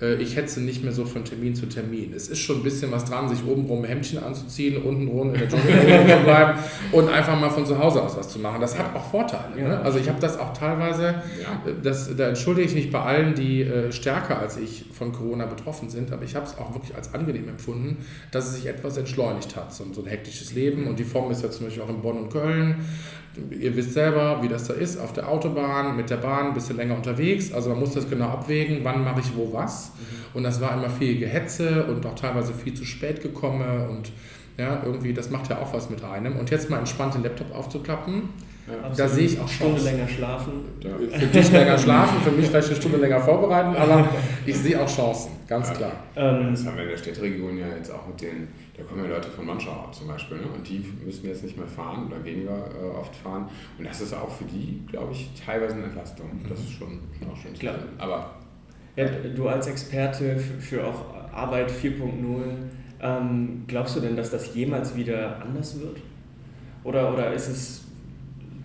Äh, 0.00 0.14
ich 0.16 0.36
hetze 0.36 0.60
nicht 0.60 0.82
mehr 0.82 0.92
so 0.92 1.04
von 1.04 1.24
Termin 1.24 1.54
zu 1.54 1.66
Termin. 1.66 2.12
Es 2.14 2.28
ist 2.28 2.40
schon 2.40 2.56
ein 2.58 2.62
bisschen 2.62 2.90
was 2.90 3.04
dran, 3.04 3.28
sich 3.28 3.44
obenrum 3.44 3.82
ein 3.82 3.88
Hemdchen 3.88 4.22
anzuziehen, 4.22 4.82
untenrum 4.82 5.34
in 5.34 5.40
der 5.40 5.48
Jogginghose 5.48 6.16
zu 6.16 6.24
bleiben 6.24 6.58
und 6.92 7.08
einfach 7.08 7.38
mal 7.38 7.50
von 7.50 7.66
zu 7.66 7.78
Hause 7.78 8.02
aus 8.02 8.16
was 8.16 8.28
zu 8.28 8.38
machen. 8.38 8.60
Das 8.60 8.78
hat 8.78 8.94
auch 8.94 9.10
Vorteile. 9.10 9.56
Ne? 9.56 9.80
Also 9.80 9.98
ich 9.98 10.08
habe 10.08 10.20
das 10.20 10.38
auch 10.38 10.52
teilweise, 10.52 11.08
äh, 11.08 11.72
das, 11.82 12.14
da 12.16 12.28
entschuldige 12.28 12.68
ich 12.68 12.74
mich 12.74 12.90
bei 12.90 13.00
allen, 13.00 13.34
die 13.34 13.62
äh, 13.62 13.92
stärker 13.92 14.38
als 14.38 14.56
ich 14.56 14.86
von 14.92 15.12
Corona 15.12 15.46
betroffen 15.46 15.88
sind, 15.88 16.12
aber 16.12 16.24
ich 16.24 16.34
habe 16.34 16.46
es 16.46 16.58
auch 16.58 16.74
wirklich 16.74 16.94
als 16.96 17.14
angenehm 17.14 17.48
empfunden, 17.48 17.98
dass 18.30 18.46
es 18.46 18.56
sich 18.56 18.66
etwas 18.66 18.96
entschleunigt 18.96 19.56
hat. 19.56 19.72
So, 19.72 19.84
so 19.92 20.02
ein 20.02 20.08
hektisches 20.08 20.54
Leben 20.54 20.86
und 20.86 20.98
die 20.98 21.04
Form 21.04 21.30
ist 21.30 21.42
ja 21.42 21.50
zum 21.50 21.66
Beispiel 21.66 21.82
auch 21.82 21.88
in 21.88 22.02
Bonn 22.02 22.18
und 22.18 22.30
Köln 22.30 22.76
ihr 23.50 23.76
wisst 23.76 23.92
selber, 23.92 24.42
wie 24.42 24.48
das 24.48 24.66
da 24.66 24.74
ist, 24.74 24.98
auf 24.98 25.12
der 25.12 25.28
Autobahn, 25.28 25.96
mit 25.96 26.10
der 26.10 26.16
Bahn 26.16 26.48
ein 26.48 26.54
bisschen 26.54 26.76
länger 26.76 26.96
unterwegs. 26.96 27.52
Also 27.52 27.70
man 27.70 27.80
muss 27.80 27.92
das 27.92 28.08
genau 28.08 28.28
abwägen, 28.28 28.80
wann 28.82 29.04
mache 29.04 29.20
ich 29.20 29.36
wo 29.36 29.52
was. 29.52 29.88
Mhm. 29.88 30.36
Und 30.36 30.42
das 30.44 30.60
war 30.60 30.74
immer 30.74 30.90
viel 30.90 31.18
Gehetze 31.18 31.84
und 31.84 32.04
auch 32.06 32.14
teilweise 32.14 32.52
viel 32.52 32.74
zu 32.74 32.84
spät 32.84 33.22
gekommen 33.22 33.88
und 33.88 34.12
ja, 34.56 34.82
irgendwie, 34.84 35.12
das 35.12 35.30
macht 35.30 35.50
ja 35.50 35.58
auch 35.58 35.74
was 35.74 35.90
mit 35.90 36.04
einem. 36.04 36.36
Und 36.36 36.50
jetzt 36.50 36.70
mal 36.70 36.78
entspannt 36.78 37.14
den 37.14 37.22
Laptop 37.22 37.52
aufzuklappen, 37.54 38.28
ja, 38.66 38.88
da 38.96 39.08
sehe 39.08 39.26
ich 39.26 39.38
auch 39.38 39.48
Stunde 39.48 39.82
länger 39.82 40.08
schlafen. 40.08 40.52
Für 40.80 41.26
dich 41.26 41.52
länger 41.52 41.76
schlafen, 41.84 42.22
für 42.22 42.30
mich 42.30 42.46
vielleicht 42.46 42.68
eine 42.68 42.76
Stunde 42.76 42.98
länger 42.98 43.20
vorbereiten, 43.20 43.76
aber 43.76 44.08
ich 44.46 44.56
sehe 44.56 44.80
auch 44.80 44.88
Chancen, 44.88 45.32
ganz 45.46 45.68
ja, 45.68 45.74
klar. 45.74 45.92
Ähm, 46.16 46.50
das 46.52 46.64
haben 46.64 46.76
wir 46.76 46.84
in 46.84 46.90
der 46.90 46.96
Städteregion 46.96 47.58
ja 47.58 47.68
jetzt 47.68 47.90
auch 47.90 48.06
mit 48.06 48.20
den, 48.22 48.48
da 48.76 48.82
kommen 48.84 49.04
ja 49.04 49.10
Leute 49.10 49.28
von 49.28 49.44
Manschau 49.44 49.88
zum 49.92 50.08
Beispiel, 50.08 50.38
ne? 50.38 50.44
und 50.54 50.66
die 50.66 50.84
müssen 51.04 51.26
jetzt 51.26 51.44
nicht 51.44 51.58
mehr 51.58 51.66
fahren 51.66 52.06
oder 52.06 52.24
weniger 52.24 52.52
äh, 52.52 52.98
oft 52.98 53.14
fahren. 53.14 53.48
Und 53.78 53.86
das 53.86 54.00
ist 54.00 54.14
auch 54.14 54.30
für 54.30 54.44
die, 54.44 54.80
glaube 54.90 55.12
ich, 55.12 55.30
teilweise 55.44 55.74
eine 55.74 55.84
Entlastung. 55.84 56.30
Das 56.48 56.58
ist 56.58 56.72
schon, 56.72 57.00
auch 57.30 57.36
schon 57.36 57.52
klar. 57.52 57.74
Aber 57.98 58.30
ja, 58.96 59.06
du 59.06 59.48
als 59.48 59.66
Experte 59.66 60.38
für 60.38 60.86
auch 60.86 61.04
Arbeit 61.32 61.70
4.0, 61.70 62.00
ähm, 63.02 63.64
glaubst 63.66 63.96
du 63.96 64.00
denn, 64.00 64.16
dass 64.16 64.30
das 64.30 64.54
jemals 64.54 64.96
wieder 64.96 65.42
anders 65.42 65.78
wird? 65.80 65.98
Oder, 66.84 67.12
oder 67.12 67.32
ist 67.32 67.48
es 67.48 67.83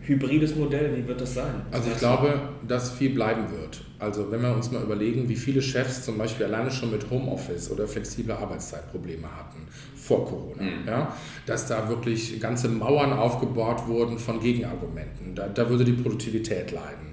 hybrides 0.10 0.56
Modell? 0.56 0.98
Wie 0.98 1.08
wird 1.08 1.22
das 1.22 1.36
sein? 1.36 1.62
Also 1.72 1.90
ich 1.92 1.98
glaube, 1.98 2.42
dass 2.68 2.92
viel 2.92 3.12
bleiben 3.12 3.52
wird. 3.52 3.82
Also 4.00 4.32
wenn 4.32 4.42
wir 4.42 4.54
uns 4.54 4.72
mal 4.72 4.82
überlegen, 4.82 5.30
wie 5.30 5.36
viele 5.36 5.62
Chefs 5.62 6.04
zum 6.04 6.18
Beispiel 6.18 6.48
alleine 6.48 6.72
schon 6.72 6.92
mit 6.92 7.10
Homeoffice 7.10 7.70
oder 7.72 7.88
flexible 7.88 8.34
Arbeitszeitprobleme 8.34 9.28
hatten 9.28 9.68
vor 9.96 10.26
Corona, 10.26 10.64
mhm. 10.64 10.88
ja, 10.88 11.16
dass 11.46 11.68
da 11.68 11.88
wirklich 11.88 12.40
ganze 12.40 12.68
Mauern 12.70 13.14
aufgebaut 13.14 13.88
wurden 13.88 14.18
von 14.18 14.40
Gegenargumenten. 14.40 15.36
Da, 15.36 15.48
da 15.48 15.70
würde 15.70 15.86
die 15.86 15.94
Produktivität 15.94 16.72
leiden. 16.72 17.09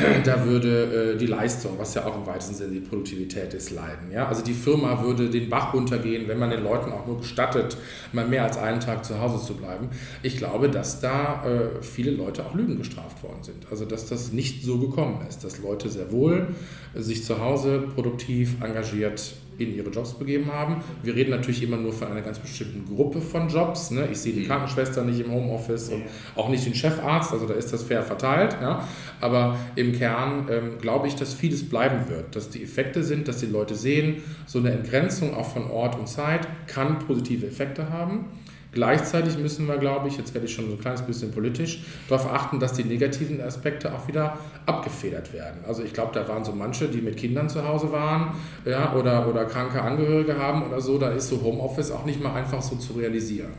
da 0.24 0.44
würde 0.44 1.14
äh, 1.14 1.16
die 1.16 1.26
Leistung, 1.26 1.72
was 1.78 1.94
ja 1.94 2.06
auch 2.06 2.16
im 2.16 2.26
weitesten 2.26 2.54
Sinne 2.54 2.72
die 2.72 2.80
Produktivität 2.80 3.54
ist, 3.54 3.70
leiden. 3.70 4.10
Ja? 4.12 4.28
Also 4.28 4.42
die 4.42 4.52
Firma 4.52 5.02
würde 5.02 5.30
den 5.30 5.48
Bach 5.48 5.74
runtergehen, 5.74 6.28
wenn 6.28 6.38
man 6.38 6.50
den 6.50 6.62
Leuten 6.62 6.92
auch 6.92 7.06
nur 7.06 7.18
gestattet, 7.18 7.76
mal 8.12 8.26
mehr 8.26 8.44
als 8.44 8.56
einen 8.56 8.80
Tag 8.80 9.04
zu 9.04 9.20
Hause 9.20 9.44
zu 9.44 9.54
bleiben. 9.54 9.88
Ich 10.22 10.36
glaube, 10.36 10.68
dass 10.68 11.00
da 11.00 11.44
äh, 11.44 11.82
viele 11.82 12.10
Leute 12.10 12.44
auch 12.44 12.54
Lügen 12.54 12.78
gestraft 12.78 13.22
worden 13.22 13.42
sind. 13.42 13.66
Also 13.70 13.84
dass 13.84 14.06
das 14.06 14.32
nicht 14.32 14.64
so 14.64 14.78
gekommen 14.78 15.24
ist, 15.28 15.44
dass 15.44 15.58
Leute 15.58 15.88
sehr 15.88 16.10
wohl 16.12 16.48
sich 16.94 17.24
zu 17.24 17.40
Hause 17.40 17.84
produktiv 17.94 18.62
engagiert 18.62 19.34
in 19.60 19.74
ihre 19.74 19.90
Jobs 19.90 20.14
begeben 20.14 20.52
haben. 20.52 20.76
Wir 21.02 21.14
reden 21.14 21.30
natürlich 21.30 21.62
immer 21.62 21.76
nur 21.76 21.92
von 21.92 22.08
einer 22.08 22.22
ganz 22.22 22.38
bestimmten 22.38 22.84
Gruppe 22.94 23.20
von 23.20 23.48
Jobs. 23.48 23.90
Ne? 23.90 24.08
Ich 24.10 24.18
sehe 24.18 24.32
die 24.32 24.40
mhm. 24.40 24.46
Krankenschwester 24.46 25.04
nicht 25.04 25.20
im 25.20 25.30
Homeoffice 25.30 25.90
und 25.90 26.02
auch 26.36 26.48
nicht 26.48 26.64
den 26.64 26.74
Chefarzt, 26.74 27.32
also 27.32 27.46
da 27.46 27.54
ist 27.54 27.72
das 27.72 27.82
fair 27.82 28.02
verteilt. 28.02 28.56
Ja? 28.60 28.86
Aber 29.20 29.56
im 29.76 29.92
Kern 29.92 30.48
ähm, 30.50 30.78
glaube 30.80 31.08
ich, 31.08 31.16
dass 31.16 31.34
vieles 31.34 31.68
bleiben 31.68 32.08
wird, 32.08 32.34
dass 32.34 32.50
die 32.50 32.62
Effekte 32.62 33.02
sind, 33.02 33.28
dass 33.28 33.38
die 33.38 33.46
Leute 33.46 33.74
sehen, 33.74 34.22
so 34.46 34.58
eine 34.58 34.70
Entgrenzung 34.70 35.34
auch 35.34 35.52
von 35.52 35.70
Ort 35.70 35.98
und 35.98 36.08
Zeit 36.08 36.46
kann 36.66 36.98
positive 37.00 37.46
Effekte 37.46 37.90
haben. 37.90 38.26
Gleichzeitig 38.72 39.36
müssen 39.36 39.66
wir, 39.66 39.78
glaube 39.78 40.06
ich, 40.08 40.16
jetzt 40.16 40.32
werde 40.32 40.46
ich 40.46 40.54
schon 40.54 40.66
so 40.66 40.72
ein 40.72 40.80
kleines 40.80 41.02
bisschen 41.02 41.32
politisch, 41.32 41.82
darauf 42.08 42.32
achten, 42.32 42.60
dass 42.60 42.72
die 42.72 42.84
negativen 42.84 43.40
Aspekte 43.40 43.92
auch 43.92 44.06
wieder 44.06 44.38
abgefedert 44.66 45.32
werden. 45.32 45.64
Also 45.66 45.82
ich 45.82 45.92
glaube, 45.92 46.12
da 46.14 46.28
waren 46.28 46.44
so 46.44 46.52
manche, 46.52 46.86
die 46.86 47.00
mit 47.00 47.16
Kindern 47.16 47.48
zu 47.48 47.66
Hause 47.66 47.90
waren 47.90 48.32
ja, 48.64 48.94
oder, 48.94 49.28
oder 49.28 49.44
kranke 49.44 49.82
Angehörige 49.82 50.38
haben 50.38 50.62
oder 50.62 50.80
so, 50.80 50.98
da 50.98 51.10
ist 51.10 51.28
so 51.28 51.42
Homeoffice 51.42 51.90
auch 51.90 52.04
nicht 52.04 52.22
mal 52.22 52.34
einfach 52.34 52.62
so 52.62 52.76
zu 52.76 52.92
realisieren. 52.92 53.54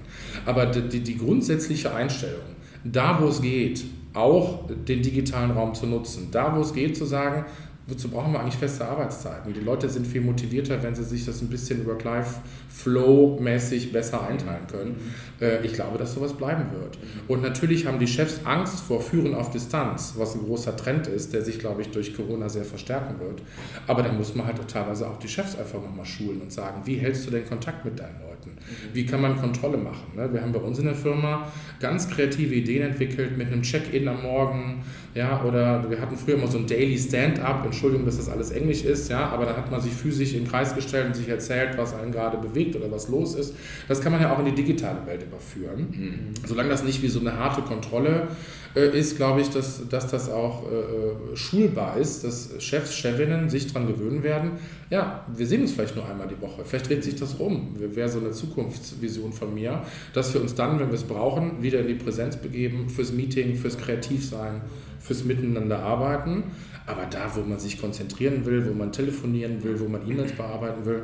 Aber 0.46 0.66
die, 0.68 1.02
die 1.02 1.18
grundsätzliche 1.18 1.94
Einstellung, 1.94 2.42
da 2.84 3.20
wo 3.22 3.28
es 3.28 3.42
geht, 3.42 3.84
auch 4.14 4.66
den 4.68 5.02
digitalen 5.02 5.52
Raum 5.52 5.74
zu 5.74 5.88
nutzen, 5.88 6.30
da 6.32 6.56
wo 6.56 6.62
es 6.62 6.74
geht, 6.74 6.98
zu 6.98 7.06
sagen, 7.06 7.46
wozu 7.92 8.10
brauchen 8.10 8.34
wir 8.34 8.40
eigentlich 8.40 8.56
feste 8.56 8.86
Arbeitszeiten? 8.86 9.54
Die 9.54 9.60
Leute 9.60 9.90
sind 9.90 10.08
viel 10.08 10.22
motivierter, 10.22 10.82
wenn 10.82 10.96
sie 10.96 11.04
sich 11.04 11.26
das 11.26 11.42
ein 11.42 11.50
bisschen 11.50 11.86
Work-Life-Flow-mäßig 11.86 13.92
besser 13.92 14.26
einteilen 14.26 14.66
können. 14.68 14.92
Mhm. 14.92 15.46
Äh, 15.46 15.66
ich 15.66 15.74
glaube, 15.74 15.98
dass 15.98 16.14
sowas 16.14 16.34
bleiben 16.34 16.72
wird. 16.72 16.98
Und 17.28 17.42
natürlich 17.42 17.86
haben 17.86 18.00
die 18.00 18.08
Chefs 18.08 18.40
Angst 18.46 18.80
vor 18.80 19.02
Führen 19.02 19.36
auf 19.36 19.52
Distanz, 19.52 20.14
was 20.18 20.36
ein 20.36 20.46
großer 20.46 20.78
Trend 20.78 21.08
ist, 21.08 21.34
der 21.34 21.44
sich, 21.44 21.60
glaube 21.60 21.82
ich, 21.82 21.92
durch 21.92 22.16
Corona 22.16 22.48
sehr 22.48 22.66
verstärken 22.66 23.20
wird. 23.20 23.42
Aber 23.88 24.02
dann 24.02 24.18
muss 24.18 24.34
man 24.36 24.48
halt 24.48 24.66
teilweise 24.68 25.08
auch 25.08 25.20
die 25.20 25.28
Chefs 25.28 25.58
einfach 25.58 25.82
nochmal 25.82 26.06
schulen 26.06 26.42
und 26.42 26.54
sagen, 26.54 26.82
wie 26.86 26.96
hältst 26.96 27.28
du 27.28 27.32
den 27.32 27.46
Kontakt 27.46 27.84
mit 27.84 28.00
deinen 28.00 28.22
Leuten? 28.22 28.31
Mhm. 28.46 28.94
Wie 28.94 29.06
kann 29.06 29.22
man 29.22 29.38
Kontrolle 29.38 29.78
machen? 29.78 30.16
Ne? 30.16 30.30
Wir 30.32 30.42
haben 30.42 30.52
bei 30.52 30.60
uns 30.60 30.80
in 30.80 30.86
der 30.86 30.96
Firma 30.96 31.48
ganz 31.80 32.10
kreative 32.10 32.56
Ideen 32.56 32.84
entwickelt 32.84 33.38
mit 33.38 33.48
einem 33.48 33.62
Check-in 33.62 34.08
am 34.08 34.22
Morgen, 34.24 34.84
ja, 35.14 35.44
oder 35.44 35.90
wir 35.90 36.00
hatten 36.00 36.16
früher 36.16 36.36
immer 36.36 36.48
so 36.48 36.58
ein 36.58 36.68
Daily 36.68 36.98
Stand-up, 36.98 37.66
Entschuldigung, 37.66 38.06
dass 38.06 38.18
das 38.18 38.30
alles 38.30 38.52
Englisch 38.52 38.84
ist, 38.84 39.10
ja, 39.10 39.28
aber 39.28 39.46
da 39.46 39.58
hat 39.58 39.70
man 39.70 39.82
sich 39.82 39.92
physisch 39.92 40.34
in 40.34 40.44
den 40.44 40.48
Kreis 40.50 40.74
gestellt 40.74 41.08
und 41.08 41.16
sich 41.16 41.28
erzählt, 41.28 41.78
was 41.78 41.94
einen 41.94 42.12
gerade 42.12 42.38
bewegt 42.38 42.76
oder 42.78 42.90
was 42.90 43.10
los 43.10 43.36
ist. 43.36 43.54
Das 43.90 44.00
kann 44.00 44.14
man 44.14 44.22
ja 44.22 44.34
auch 44.34 44.40
in 44.40 44.46
die 44.46 44.56
digitale 44.56 45.06
Welt 45.06 45.24
überführen. 45.24 45.88
Mhm. 45.92 46.48
Solange 46.48 46.70
das 46.70 46.84
nicht 46.84 47.02
wie 47.02 47.10
so 47.10 47.20
eine 47.20 47.38
harte 47.38 47.62
Kontrolle 47.62 48.30
äh, 48.76 48.98
ist, 48.98 49.18
glaube 49.18 49.42
ich, 49.42 49.50
dass, 49.50 49.88
dass 49.90 50.08
das 50.08 50.30
auch 50.30 50.64
äh, 50.72 50.76
äh, 50.76 51.36
schulbar 51.36 51.98
ist, 51.98 52.24
dass 52.24 52.52
Chefs, 52.60 52.96
Chefinnen 52.96 53.50
sich 53.50 53.68
daran 53.68 53.88
gewöhnen 53.88 54.24
werden, 54.24 54.52
ja, 54.90 55.26
wir 55.28 55.46
sehen 55.46 55.62
uns 55.62 55.72
vielleicht 55.74 55.96
nur 55.96 56.08
einmal 56.08 56.28
die 56.28 56.40
Woche, 56.42 56.64
vielleicht 56.66 56.90
dreht 56.90 57.04
sich 57.04 57.16
das 57.16 57.40
rum, 57.40 57.76
wäre 57.78 58.10
so 58.10 58.20
eine 58.20 58.31
Zukunftsvision 58.32 59.34
von 59.34 59.54
mir, 59.54 59.84
dass 60.14 60.34
wir 60.34 60.42
uns 60.42 60.56
dann, 60.56 60.80
wenn 60.80 60.88
wir 60.88 60.96
es 60.96 61.04
brauchen, 61.04 61.62
wieder 61.62 61.80
in 61.80 61.88
die 61.88 61.96
Präsenz 61.96 62.38
begeben, 62.38 62.90
fürs 62.90 63.12
Meeting, 63.12 63.56
fürs 63.56 63.78
Kreativsein, 63.78 64.62
fürs 65.00 65.24
Miteinander 65.24 65.80
arbeiten, 65.80 66.44
aber 66.86 67.06
da, 67.10 67.36
wo 67.36 67.42
man 67.42 67.60
sich 67.60 67.80
konzentrieren 67.80 68.46
will, 68.46 68.68
wo 68.68 68.74
man 68.74 68.92
telefonieren 68.92 69.64
will, 69.64 69.80
wo 69.80 69.88
man 69.88 70.10
E-Mails 70.10 70.34
bearbeiten 70.34 70.86
will, 70.86 71.04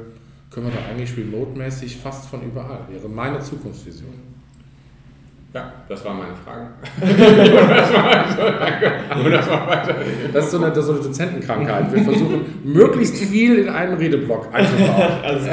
können 0.50 0.68
wir 0.68 0.74
da 0.74 0.80
eigentlich 0.90 1.16
remote-mäßig 1.18 1.98
fast 1.98 2.30
von 2.30 2.42
überall, 2.42 2.80
wäre 2.90 3.10
meine 3.10 3.40
Zukunftsvision. 3.40 4.38
Ja, 5.54 5.72
das 5.88 6.04
waren 6.04 6.18
meine 6.18 6.36
Fragen. 6.36 6.68
das, 10.34 10.46
ist 10.46 10.52
so 10.52 10.58
eine, 10.58 10.68
das 10.68 10.78
ist 10.78 10.86
so 10.86 10.94
eine 10.94 11.02
Dozentenkrankheit. 11.02 11.94
Wir 11.94 12.04
versuchen, 12.04 12.42
möglichst 12.64 13.18
viel 13.18 13.60
in 13.60 13.70
einen 13.70 13.98
Redeblock 13.98 14.54
einzubauen. 14.54 15.12
also, 15.24 15.50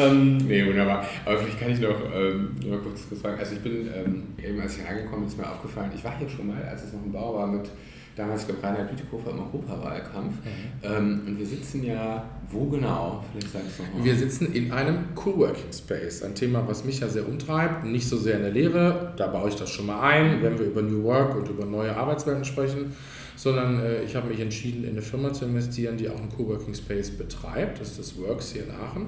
ähm, 0.00 0.36
nee, 0.38 0.66
wunderbar. 0.66 1.04
Aber 1.24 1.38
vielleicht 1.38 1.60
kann 1.60 1.70
ich 1.70 1.80
noch, 1.80 2.00
ähm, 2.14 2.56
noch 2.64 2.82
kurz 2.82 3.06
fragen. 3.20 3.38
Also 3.38 3.54
ich 3.54 3.60
bin 3.60 3.88
ähm, 3.94 4.22
eben, 4.42 4.60
als 4.60 4.78
ich 4.78 4.86
angekommen 4.86 5.22
bin, 5.22 5.28
ist 5.28 5.38
mir 5.38 5.50
aufgefallen, 5.50 5.90
ich 5.94 6.04
war 6.04 6.16
hier 6.18 6.28
schon 6.28 6.48
mal, 6.48 6.62
als 6.62 6.84
es 6.84 6.92
noch 6.92 7.02
ein 7.02 7.12
Bau 7.12 7.34
war, 7.34 7.46
mit 7.46 7.68
damals, 8.16 8.42
ich 8.42 8.48
glaube, 8.48 8.62
Reinhard 8.62 8.90
Bütikofer 8.90 9.30
im 9.30 9.40
Europawahlkampf. 9.40 10.34
Mhm. 10.34 10.50
Ähm, 10.82 11.20
und 11.26 11.38
wir 11.38 11.46
sitzen 11.46 11.84
ja, 11.84 12.24
wo 12.50 12.66
genau? 12.66 13.24
Vielleicht 13.30 13.52
sagst 13.52 13.78
du 13.78 13.82
nochmal. 13.84 14.04
Wir 14.04 14.16
sitzen 14.16 14.52
in 14.52 14.72
einem 14.72 15.14
Coworking 15.14 15.72
Space. 15.72 16.22
Ein 16.22 16.34
Thema, 16.34 16.66
was 16.66 16.84
mich 16.84 17.00
ja 17.00 17.08
sehr 17.08 17.28
umtreibt. 17.28 17.84
Nicht 17.84 18.08
so 18.08 18.16
sehr 18.16 18.36
in 18.36 18.42
der 18.42 18.52
Lehre, 18.52 19.12
da 19.16 19.28
baue 19.28 19.48
ich 19.48 19.54
das 19.54 19.70
schon 19.70 19.86
mal 19.86 20.00
ein, 20.00 20.42
wenn 20.42 20.58
wir 20.58 20.66
über 20.66 20.82
New 20.82 21.04
Work 21.04 21.36
und 21.36 21.48
über 21.48 21.64
neue 21.64 21.96
Arbeitswelten 21.96 22.44
sprechen. 22.44 22.94
Sondern 23.36 23.80
äh, 23.80 24.02
ich 24.02 24.16
habe 24.16 24.28
mich 24.28 24.40
entschieden, 24.40 24.84
in 24.84 24.90
eine 24.90 25.02
Firma 25.02 25.32
zu 25.32 25.46
investieren, 25.46 25.96
die 25.96 26.10
auch 26.10 26.18
einen 26.18 26.28
Coworking 26.28 26.74
Space 26.74 27.10
betreibt. 27.10 27.80
Das 27.80 27.92
ist 27.92 27.98
das 27.98 28.18
Works 28.18 28.52
hier 28.52 28.64
in 28.64 28.70
Aachen. 28.70 29.06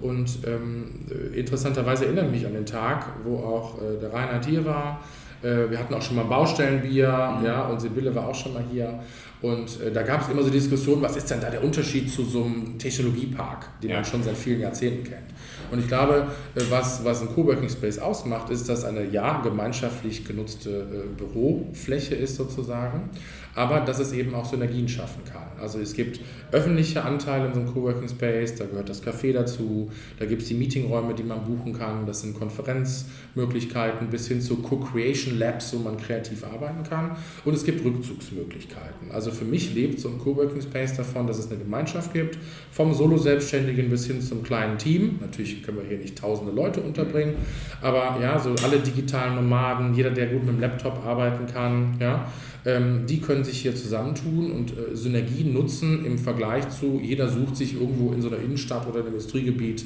Und 0.00 0.38
ähm, 0.46 1.06
interessanterweise 1.34 2.06
erinnere 2.06 2.26
ich 2.26 2.32
mich 2.32 2.46
an 2.46 2.52
den 2.54 2.66
Tag, 2.66 3.06
wo 3.24 3.38
auch 3.38 3.80
äh, 3.80 3.98
der 4.00 4.12
Reinhard 4.12 4.46
hier 4.46 4.64
war 4.64 5.00
äh, 5.42 5.70
wir 5.70 5.78
hatten 5.78 5.94
auch 5.94 6.02
schon 6.02 6.16
mal 6.16 6.24
Baustellenbier, 6.24 7.36
mhm. 7.38 7.46
ja, 7.46 7.66
und 7.66 7.80
Sibylle 7.80 8.14
war 8.14 8.26
auch 8.26 8.34
schon 8.34 8.54
mal 8.54 8.64
hier. 8.70 8.98
Und 9.40 9.80
äh, 9.80 9.92
da 9.92 10.02
gab 10.02 10.22
es 10.22 10.28
immer 10.28 10.42
so 10.42 10.50
Diskussionen, 10.50 11.00
was 11.00 11.16
ist 11.16 11.30
denn 11.30 11.40
da 11.40 11.48
der 11.48 11.62
Unterschied 11.62 12.10
zu 12.10 12.24
so 12.24 12.42
einem 12.42 12.76
Technologiepark, 12.78 13.80
den 13.80 13.90
ja. 13.90 13.96
man 13.96 14.04
schon 14.04 14.22
seit 14.22 14.36
vielen 14.36 14.60
Jahrzehnten 14.60 15.04
kennt. 15.04 15.28
Und 15.70 15.78
ich 15.78 15.86
glaube, 15.86 16.26
äh, 16.56 16.60
was, 16.70 17.04
was 17.04 17.22
ein 17.22 17.28
Coworking 17.28 17.68
Space 17.68 17.98
ausmacht, 17.98 18.50
ist, 18.50 18.68
dass 18.68 18.84
eine 18.84 19.04
ja 19.04 19.40
gemeinschaftlich 19.42 20.24
genutzte 20.24 20.70
äh, 20.70 21.16
Bürofläche 21.16 22.16
ist 22.16 22.34
sozusagen, 22.34 23.10
aber 23.58 23.80
dass 23.80 23.98
es 23.98 24.12
eben 24.12 24.34
auch 24.34 24.44
Synergien 24.44 24.88
schaffen 24.88 25.22
kann. 25.24 25.42
Also 25.60 25.80
es 25.80 25.92
gibt 25.92 26.20
öffentliche 26.52 27.02
Anteile 27.04 27.48
in 27.48 27.54
so 27.54 27.60
einem 27.60 27.74
Coworking 27.74 28.08
Space, 28.08 28.54
da 28.54 28.66
gehört 28.66 28.88
das 28.88 29.04
Café 29.04 29.32
dazu, 29.32 29.90
da 30.18 30.26
gibt 30.26 30.42
es 30.42 30.48
die 30.48 30.54
Meetingräume, 30.54 31.12
die 31.12 31.24
man 31.24 31.44
buchen 31.44 31.72
kann, 31.72 32.06
das 32.06 32.20
sind 32.20 32.38
Konferenzmöglichkeiten 32.38 34.08
bis 34.08 34.28
hin 34.28 34.40
zu 34.40 34.58
Co-Creation 34.58 35.38
Labs, 35.38 35.74
wo 35.74 35.78
man 35.78 35.96
kreativ 35.96 36.44
arbeiten 36.44 36.84
kann 36.88 37.16
und 37.44 37.52
es 37.52 37.64
gibt 37.64 37.84
Rückzugsmöglichkeiten. 37.84 39.10
Also 39.10 39.32
für 39.32 39.44
mich 39.44 39.74
lebt 39.74 39.98
so 39.98 40.08
ein 40.08 40.18
Coworking 40.18 40.62
Space 40.62 40.96
davon, 40.96 41.26
dass 41.26 41.38
es 41.38 41.50
eine 41.50 41.58
Gemeinschaft 41.58 42.12
gibt, 42.12 42.38
vom 42.70 42.94
Solo-Selbstständigen 42.94 43.90
bis 43.90 44.06
hin 44.06 44.22
zum 44.22 44.44
kleinen 44.44 44.78
Team. 44.78 45.18
Natürlich 45.20 45.64
können 45.64 45.78
wir 45.78 45.84
hier 45.84 45.98
nicht 45.98 46.16
tausende 46.16 46.52
Leute 46.52 46.80
unterbringen, 46.80 47.34
aber 47.82 48.18
ja, 48.22 48.38
so 48.38 48.54
alle 48.62 48.78
digitalen 48.78 49.34
Nomaden, 49.34 49.94
jeder, 49.94 50.10
der 50.10 50.28
gut 50.28 50.44
mit 50.44 50.54
dem 50.54 50.60
Laptop 50.60 51.04
arbeiten 51.04 51.46
kann, 51.52 51.96
ja, 51.98 52.30
die 53.06 53.20
können 53.20 53.44
sich 53.44 53.60
hier 53.60 53.74
zusammentun 53.74 54.52
und 54.52 54.72
äh, 54.72 54.94
Synergien 54.94 55.52
nutzen 55.52 56.04
im 56.04 56.18
Vergleich 56.18 56.68
zu, 56.68 57.00
jeder 57.02 57.28
sucht 57.28 57.56
sich 57.56 57.74
irgendwo 57.74 58.12
in 58.12 58.20
so 58.20 58.28
einer 58.28 58.38
Innenstadt 58.38 58.86
oder 58.86 59.00
einem 59.00 59.08
Industriegebiet 59.08 59.84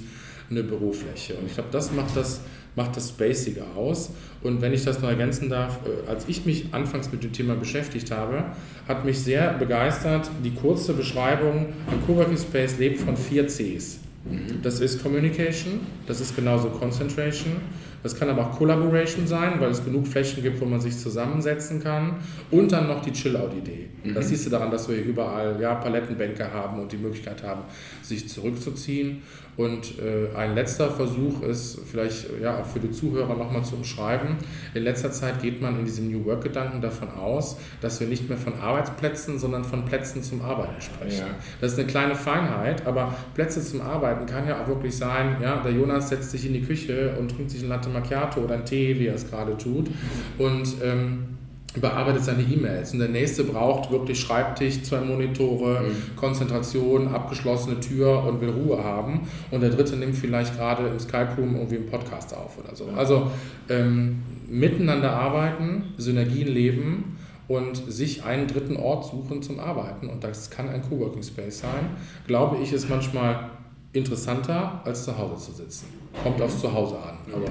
eine 0.51 0.63
Bürofläche. 0.63 1.35
Und 1.35 1.47
ich 1.47 1.55
glaube, 1.55 1.69
das 1.71 1.93
macht 1.93 2.17
das, 2.17 2.41
macht 2.75 2.97
das 2.97 3.11
spaciger 3.11 3.67
aus. 3.77 4.11
Und 4.43 4.61
wenn 4.61 4.73
ich 4.73 4.85
das 4.85 5.01
noch 5.01 5.09
ergänzen 5.09 5.49
darf, 5.49 5.81
äh, 5.87 6.11
als 6.11 6.29
ich 6.29 6.45
mich 6.45 6.67
anfangs 6.73 7.13
mit 7.13 7.23
dem 7.23 7.33
Thema 7.33 7.55
beschäftigt 7.55 8.11
habe, 8.11 8.45
hat 8.89 9.05
mich 9.05 9.19
sehr 9.19 9.55
begeistert 9.55 10.31
die 10.45 10.53
kurze 10.53 10.95
Beschreibung, 10.95 11.67
ein 11.91 12.07
Coworking 12.07 12.39
Space 12.39 12.79
lebt 12.79 13.01
von 13.01 13.17
vier 13.17 13.47
Cs. 13.47 13.99
Mhm. 14.25 14.63
Das 14.63 14.81
ist 14.81 15.03
Communication, 15.03 15.81
das 16.07 16.21
ist 16.21 16.37
genauso 16.37 16.69
Concentration, 16.69 17.57
das 18.03 18.19
kann 18.19 18.29
aber 18.29 18.47
auch 18.47 18.59
Collaboration 18.59 19.27
sein, 19.27 19.61
weil 19.61 19.71
es 19.71 19.85
genug 19.85 20.09
Flächen 20.09 20.43
gibt, 20.43 20.61
wo 20.61 20.65
man 20.65 20.81
sich 20.81 20.99
zusammensetzen 20.99 21.83
kann. 21.83 22.17
Und 22.51 22.73
dann 22.73 22.89
noch 22.89 23.01
die 23.01 23.13
Chill-Out-Idee. 23.13 23.89
Mhm. 24.03 24.15
Das 24.15 24.29
siehst 24.29 24.47
du 24.47 24.51
daran, 24.51 24.71
dass 24.71 24.89
wir 24.89 24.97
hier 24.97 25.05
überall 25.05 25.61
ja, 25.61 25.75
Palettenbänke 25.75 26.51
haben 26.53 26.81
und 26.81 26.91
die 26.91 26.97
Möglichkeit 26.97 27.43
haben, 27.43 27.63
sich 28.03 28.29
zurückzuziehen. 28.29 29.23
Und 29.55 29.99
äh, 29.99 30.35
ein 30.35 30.55
letzter 30.55 30.91
Versuch 30.91 31.43
ist 31.43 31.79
vielleicht 31.91 32.27
ja 32.41 32.59
auch 32.59 32.65
für 32.65 32.81
die 32.81 32.91
Zuhörer 32.91 33.37
nochmal 33.37 33.63
zu 33.63 33.77
umschreiben. 33.77 34.37
In 34.73 34.83
letzter 34.83 35.13
Zeit 35.13 35.43
geht 35.43 35.61
man 35.61 35.79
in 35.79 35.85
diesem 35.85 36.11
New 36.11 36.25
Work-Gedanken 36.25 36.81
davon 36.81 37.11
aus, 37.11 37.59
dass 37.83 38.01
wir 38.01 38.07
nicht 38.07 38.31
mehr 38.31 38.39
von 38.39 38.55
Arbeitsplätzen, 38.55 39.39
sondern 39.39 39.63
von 39.63 39.85
Plätzen 39.85 40.23
zum 40.23 40.41
Arbeiten 40.41 40.81
sprechen. 40.81 41.27
Ja. 41.27 41.35
Das 41.61 41.73
ist 41.73 41.79
eine 41.79 41.87
kleine 41.87 42.15
Feinheit, 42.15 42.87
aber 42.87 43.15
Plätze 43.35 43.63
zum 43.63 43.83
Arbeiten 43.83 44.12
kann 44.27 44.47
ja 44.47 44.63
auch 44.63 44.69
wirklich 44.69 44.97
sein, 44.97 45.37
ja, 45.43 45.63
der 45.63 45.73
Jonas 45.73 46.09
setzt 46.09 46.31
sich 46.31 46.47
in 46.47 46.53
die 46.53 46.63
Küche 46.63 47.15
und 47.19 47.31
trinkt 47.31 47.51
sich 47.51 47.63
ein 47.63 47.69
Latte 47.69 47.89
Macchiato 47.89 48.41
oder 48.41 48.55
einen 48.55 48.65
Tee, 48.65 48.99
wie 48.99 49.07
er 49.07 49.15
es 49.15 49.29
gerade 49.29 49.57
tut. 49.57 49.91
Und 50.39 50.75
ähm, 50.83 51.33
bearbeitet 51.81 52.25
seine 52.25 52.43
E-Mails. 52.43 52.93
Und 52.93 52.99
der 52.99 53.09
nächste 53.09 53.45
braucht 53.45 53.91
wirklich 53.91 54.21
Schreibtisch, 54.21 54.83
zwei 54.83 55.01
Monitore, 55.01 55.83
mhm. 55.83 56.17
Konzentration, 56.17 57.09
abgeschlossene 57.09 57.81
Tür 57.81 58.25
und 58.25 58.41
will 58.41 58.51
Ruhe 58.51 58.83
haben. 58.83 59.23
Und 59.51 59.63
der 59.63 59.71
dritte 59.71 59.97
nimmt 59.97 60.15
vielleicht 60.15 60.57
gerade 60.57 60.87
im 60.87 61.01
Skype 61.01 61.31
Room 61.39 61.57
irgendwie 61.57 61.77
einen 61.77 61.87
Podcast 61.87 62.37
auf 62.37 62.59
oder 62.63 62.77
so. 62.77 62.89
Also 62.97 63.31
ähm, 63.71 64.23
miteinander 64.49 65.13
arbeiten, 65.13 65.95
Synergien 65.97 66.49
leben 66.49 67.17
und 67.49 67.77
sich 67.91 68.25
einen 68.25 68.47
dritten 68.47 68.77
Ort 68.77 69.07
suchen 69.07 69.43
zum 69.43 69.59
Arbeiten. 69.59 70.09
Und 70.09 70.25
das 70.25 70.51
kann 70.51 70.69
ein 70.69 70.83
Coworking 70.83 71.23
Space 71.23 71.61
sein. 71.61 71.97
Glaube 72.27 72.59
ich, 72.63 72.73
ist 72.73 72.89
manchmal 72.91 73.51
interessanter, 73.93 74.81
als 74.85 75.05
zu 75.05 75.17
Hause 75.17 75.37
zu 75.45 75.53
sitzen. 75.53 75.87
Kommt 76.23 76.41
aufs 76.41 76.61
Zuhause 76.61 76.99
an. 76.99 77.19
Aber 77.33 77.51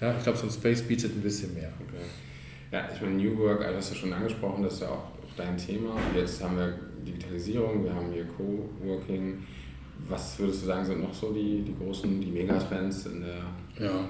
ja, 0.00 0.16
ich 0.16 0.22
glaube, 0.22 0.38
so 0.38 0.46
ein 0.46 0.50
Space 0.50 0.82
bietet 0.82 1.16
ein 1.16 1.22
bisschen 1.22 1.54
mehr. 1.54 1.72
Okay. 1.80 2.04
Ja, 2.70 2.88
ich 2.94 3.00
meine, 3.00 3.14
New 3.14 3.38
Work, 3.38 3.64
also 3.64 3.78
hast 3.78 3.90
du 3.92 3.94
schon 3.94 4.12
angesprochen, 4.12 4.62
das 4.62 4.74
ist 4.74 4.80
ja 4.82 4.88
auch, 4.88 4.92
auch 4.92 5.36
dein 5.36 5.56
Thema. 5.56 5.96
Jetzt 6.14 6.42
haben 6.42 6.56
wir 6.56 6.78
Digitalisierung, 7.06 7.84
wir 7.84 7.94
haben 7.94 8.12
hier 8.12 8.26
Coworking. 8.26 9.38
Was 10.08 10.38
würdest 10.38 10.62
du 10.62 10.66
sagen, 10.66 10.84
sind 10.84 11.00
noch 11.00 11.14
so 11.14 11.32
die, 11.32 11.62
die 11.62 11.74
großen, 11.74 12.20
die 12.20 12.30
Megatrends 12.30 13.06
in 13.06 13.22
der. 13.22 13.86
Ja, 13.86 14.08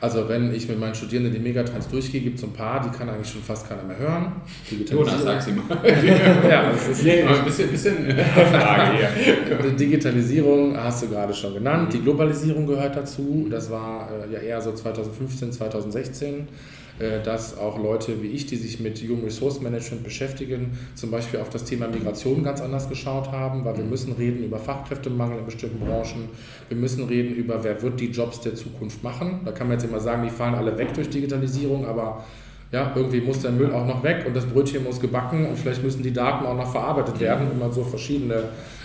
also 0.00 0.28
wenn 0.28 0.52
ich 0.52 0.68
mit 0.68 0.78
meinen 0.78 0.94
Studierenden 0.94 1.32
die 1.32 1.38
Megatrends 1.38 1.88
durchgehe, 1.88 2.20
gibt 2.20 2.38
es 2.38 2.44
ein 2.44 2.52
paar, 2.52 2.82
die 2.82 2.96
kann 2.96 3.08
eigentlich 3.08 3.30
schon 3.32 3.42
fast 3.42 3.68
keiner 3.68 3.84
mehr 3.84 3.98
hören. 3.98 4.32
Jonas, 4.90 5.22
sag 5.22 5.40
sie 5.40 5.52
mal. 5.52 5.64
ja, 6.48 6.70
das 6.70 6.88
ist 6.88 7.04
nee, 7.04 7.22
ein 7.22 7.44
bisschen, 7.44 7.70
bisschen 7.70 8.10
Frage 8.50 8.98
hier. 8.98 9.70
Die 9.70 9.76
Digitalisierung 9.76 10.76
hast 10.76 11.04
du 11.04 11.08
gerade 11.08 11.32
schon 11.32 11.54
genannt. 11.54 11.92
Die 11.92 12.00
Globalisierung 12.00 12.66
gehört 12.66 12.96
dazu. 12.96 13.46
Das 13.50 13.70
war 13.70 14.10
äh, 14.10 14.32
ja 14.32 14.40
eher 14.40 14.60
so 14.60 14.72
2015, 14.72 15.52
2016 15.52 16.34
äh, 16.34 16.42
dass 17.24 17.58
auch 17.58 17.76
Leute 17.76 18.22
wie 18.22 18.28
ich, 18.28 18.46
die 18.46 18.56
sich 18.56 18.78
mit 18.78 18.98
Human 19.00 19.24
Resource 19.24 19.60
Management 19.60 20.04
beschäftigen, 20.04 20.78
zum 20.94 21.10
Beispiel 21.10 21.40
auf 21.40 21.50
das 21.50 21.64
Thema 21.64 21.88
Migration 21.88 22.44
ganz 22.44 22.60
anders 22.60 22.88
geschaut 22.88 23.32
haben, 23.32 23.64
weil 23.64 23.76
wir 23.76 23.84
müssen 23.84 24.12
reden 24.12 24.44
über 24.44 24.58
Fachkräftemangel 24.58 25.38
in 25.38 25.44
bestimmten 25.44 25.84
Branchen, 25.84 26.28
wir 26.68 26.76
müssen 26.76 27.04
reden 27.04 27.34
über, 27.34 27.64
wer 27.64 27.82
wird 27.82 27.98
die 27.98 28.10
Jobs 28.10 28.40
der 28.42 28.54
Zukunft 28.54 29.02
machen. 29.02 29.40
Da 29.44 29.50
kann 29.50 29.66
man 29.66 29.78
jetzt 29.78 29.88
immer 29.88 29.98
sagen, 29.98 30.22
die 30.22 30.30
fallen 30.30 30.54
alle 30.54 30.78
weg 30.78 30.94
durch 30.94 31.10
Digitalisierung, 31.10 31.84
aber 31.84 32.24
ja, 32.70 32.92
irgendwie 32.94 33.20
muss 33.20 33.40
der 33.40 33.52
Müll 33.52 33.72
auch 33.72 33.86
noch 33.86 34.02
weg 34.02 34.24
und 34.26 34.34
das 34.34 34.46
Brötchen 34.46 34.84
muss 34.84 35.00
gebacken 35.00 35.46
und 35.46 35.56
vielleicht 35.56 35.82
müssen 35.82 36.02
die 36.02 36.12
Daten 36.12 36.44
auch 36.46 36.56
noch 36.56 36.70
verarbeitet 36.70 37.20
werden, 37.20 37.48
um 37.50 37.58
mal 37.58 37.72
so 37.72 37.84
verschiedene 37.84 38.42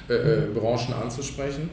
äh, 0.10 0.13
äh 0.13 0.48
Branchen 0.54 0.94
anzusprechen. 0.94 1.70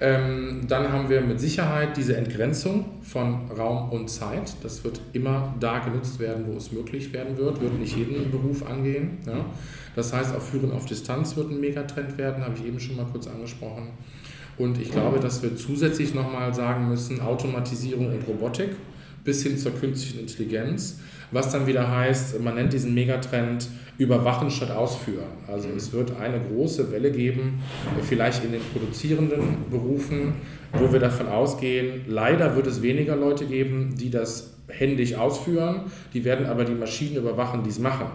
Ähm, 0.00 0.60
dann 0.68 0.92
haben 0.92 1.08
wir 1.08 1.20
mit 1.20 1.40
Sicherheit 1.40 1.96
diese 1.96 2.16
Entgrenzung 2.16 3.02
von 3.02 3.50
Raum 3.50 3.90
und 3.90 4.08
Zeit. 4.08 4.54
Das 4.62 4.84
wird 4.84 5.00
immer 5.12 5.54
da 5.58 5.80
genutzt 5.80 6.20
werden, 6.20 6.44
wo 6.46 6.56
es 6.56 6.70
möglich 6.70 7.12
werden 7.12 7.36
wird, 7.36 7.60
wird 7.60 7.78
nicht 7.78 7.96
jeden 7.96 8.30
Beruf 8.30 8.64
angehen. 8.64 9.18
Ja. 9.26 9.44
Das 9.96 10.12
heißt, 10.12 10.36
auch 10.36 10.40
Führen 10.40 10.70
auf 10.70 10.86
Distanz 10.86 11.36
wird 11.36 11.50
ein 11.50 11.60
Megatrend 11.60 12.16
werden, 12.16 12.44
habe 12.44 12.54
ich 12.56 12.64
eben 12.64 12.78
schon 12.78 12.96
mal 12.96 13.06
kurz 13.10 13.26
angesprochen. 13.26 13.88
Und 14.56 14.80
ich 14.80 14.90
glaube, 14.90 15.18
dass 15.18 15.42
wir 15.42 15.56
zusätzlich 15.56 16.14
nochmal 16.14 16.54
sagen 16.54 16.88
müssen, 16.88 17.20
Automatisierung 17.20 18.12
und 18.12 18.26
Robotik 18.26 18.70
bis 19.24 19.42
hin 19.42 19.58
zur 19.58 19.72
künstlichen 19.72 20.20
Intelligenz, 20.20 21.00
was 21.30 21.50
dann 21.52 21.66
wieder 21.66 21.90
heißt, 21.90 22.40
man 22.40 22.54
nennt 22.54 22.72
diesen 22.72 22.94
Megatrend 22.94 23.68
überwachen 23.98 24.50
statt 24.50 24.70
ausführen. 24.70 25.26
Also 25.46 25.68
es 25.76 25.92
wird 25.92 26.12
eine 26.20 26.40
große 26.40 26.90
Welle 26.92 27.10
geben, 27.10 27.60
vielleicht 28.02 28.44
in 28.44 28.52
den 28.52 28.62
produzierenden 28.72 29.70
Berufen, 29.70 30.34
wo 30.72 30.92
wir 30.92 31.00
davon 31.00 31.26
ausgehen, 31.28 32.02
leider 32.06 32.54
wird 32.54 32.66
es 32.66 32.82
weniger 32.82 33.16
Leute 33.16 33.46
geben, 33.46 33.94
die 33.98 34.10
das 34.10 34.54
händisch 34.68 35.14
ausführen, 35.14 35.82
die 36.12 36.24
werden 36.24 36.46
aber 36.46 36.64
die 36.64 36.74
Maschinen 36.74 37.16
überwachen, 37.16 37.62
die 37.64 37.70
es 37.70 37.78
machen. 37.78 38.06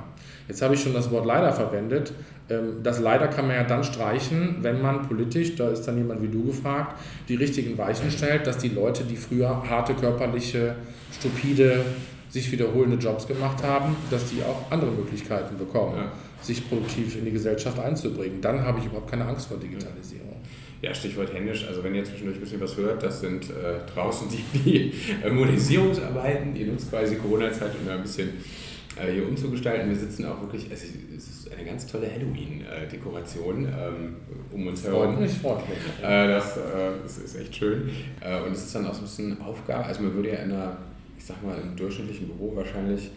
Jetzt 0.47 0.61
habe 0.61 0.75
ich 0.75 0.83
schon 0.83 0.93
das 0.93 1.09
Wort 1.11 1.25
leider 1.25 1.51
verwendet. 1.53 2.13
Ähm, 2.49 2.83
das 2.83 2.99
leider 2.99 3.27
kann 3.27 3.47
man 3.47 3.55
ja 3.55 3.63
dann 3.63 3.83
streichen, 3.83 4.57
wenn 4.61 4.81
man 4.81 5.07
politisch, 5.07 5.55
da 5.55 5.69
ist 5.69 5.83
dann 5.83 5.97
jemand 5.97 6.21
wie 6.21 6.27
du 6.27 6.45
gefragt, 6.45 6.99
die 7.29 7.35
richtigen 7.35 7.77
Weichen 7.77 8.11
stellt, 8.11 8.45
dass 8.45 8.57
die 8.57 8.69
Leute, 8.69 9.03
die 9.03 9.15
früher 9.15 9.63
harte 9.69 9.93
körperliche, 9.93 10.75
stupide 11.17 11.85
sich 12.33 12.51
wiederholende 12.51 12.97
Jobs 12.97 13.27
gemacht 13.27 13.61
haben, 13.61 13.95
dass 14.09 14.31
die 14.31 14.41
auch 14.41 14.71
andere 14.71 14.89
Möglichkeiten 14.89 15.55
bekommen, 15.55 15.97
ja. 15.97 16.11
sich 16.41 16.67
produktiv 16.67 17.15
in 17.15 17.25
die 17.25 17.31
Gesellschaft 17.31 17.77
einzubringen. 17.77 18.41
Dann 18.41 18.59
habe 18.59 18.79
ich 18.79 18.85
überhaupt 18.85 19.11
keine 19.11 19.25
Angst 19.25 19.45
vor 19.45 19.57
Digitalisierung. 19.57 20.41
Ja, 20.81 20.95
Stichwort 20.95 21.31
händisch. 21.31 21.63
Also 21.67 21.83
wenn 21.83 21.93
ihr 21.93 22.03
zwischendurch 22.03 22.37
ein 22.37 22.41
bisschen 22.41 22.59
was 22.59 22.75
hört, 22.75 23.03
das 23.03 23.21
sind 23.21 23.51
äh, 23.51 23.85
draußen 23.93 24.27
die, 24.29 24.59
die 24.59 24.93
äh, 25.23 25.29
Modernisierungsarbeiten. 25.29 26.55
Ihr 26.55 26.65
nutzt 26.65 26.89
quasi 26.89 27.17
Corona-Zeit, 27.17 27.69
um 27.79 27.85
da 27.85 27.93
ein 27.93 28.01
bisschen 28.01 28.29
äh, 28.99 29.11
hier 29.11 29.27
umzugestalten. 29.27 29.87
Wir 29.87 29.95
sitzen 29.95 30.25
auch 30.25 30.41
wirklich, 30.41 30.71
es 30.71 30.83
ist 30.85 31.53
eine 31.53 31.63
ganz 31.63 31.85
tolle 31.85 32.11
Halloween-Dekoration 32.11 33.65
ähm, 33.65 34.15
um 34.51 34.65
uns 34.65 34.83
herum. 34.83 35.13
Freut 35.13 35.19
mich, 35.19 35.33
freut 35.33 35.69
mich. 35.69 35.77
Äh, 36.01 36.27
das, 36.29 36.57
äh, 36.57 36.61
das 37.03 37.19
ist 37.19 37.35
echt 37.39 37.55
schön. 37.55 37.91
Äh, 38.21 38.41
und 38.41 38.53
es 38.53 38.65
ist 38.65 38.73
dann 38.73 38.87
auch 38.87 38.93
so 38.95 39.01
ein 39.01 39.03
bisschen 39.03 39.39
Aufgabe. 39.39 39.85
Also 39.85 40.01
man 40.01 40.15
würde 40.15 40.29
ja 40.29 40.39
in 40.39 40.51
einer 40.51 40.77
ich 41.23 41.27
sag 41.29 41.41
mal, 41.41 41.57
im 41.57 41.73
durchschnittlichen 41.77 42.27
Büro 42.27 42.53
wahrscheinlich 42.53 43.09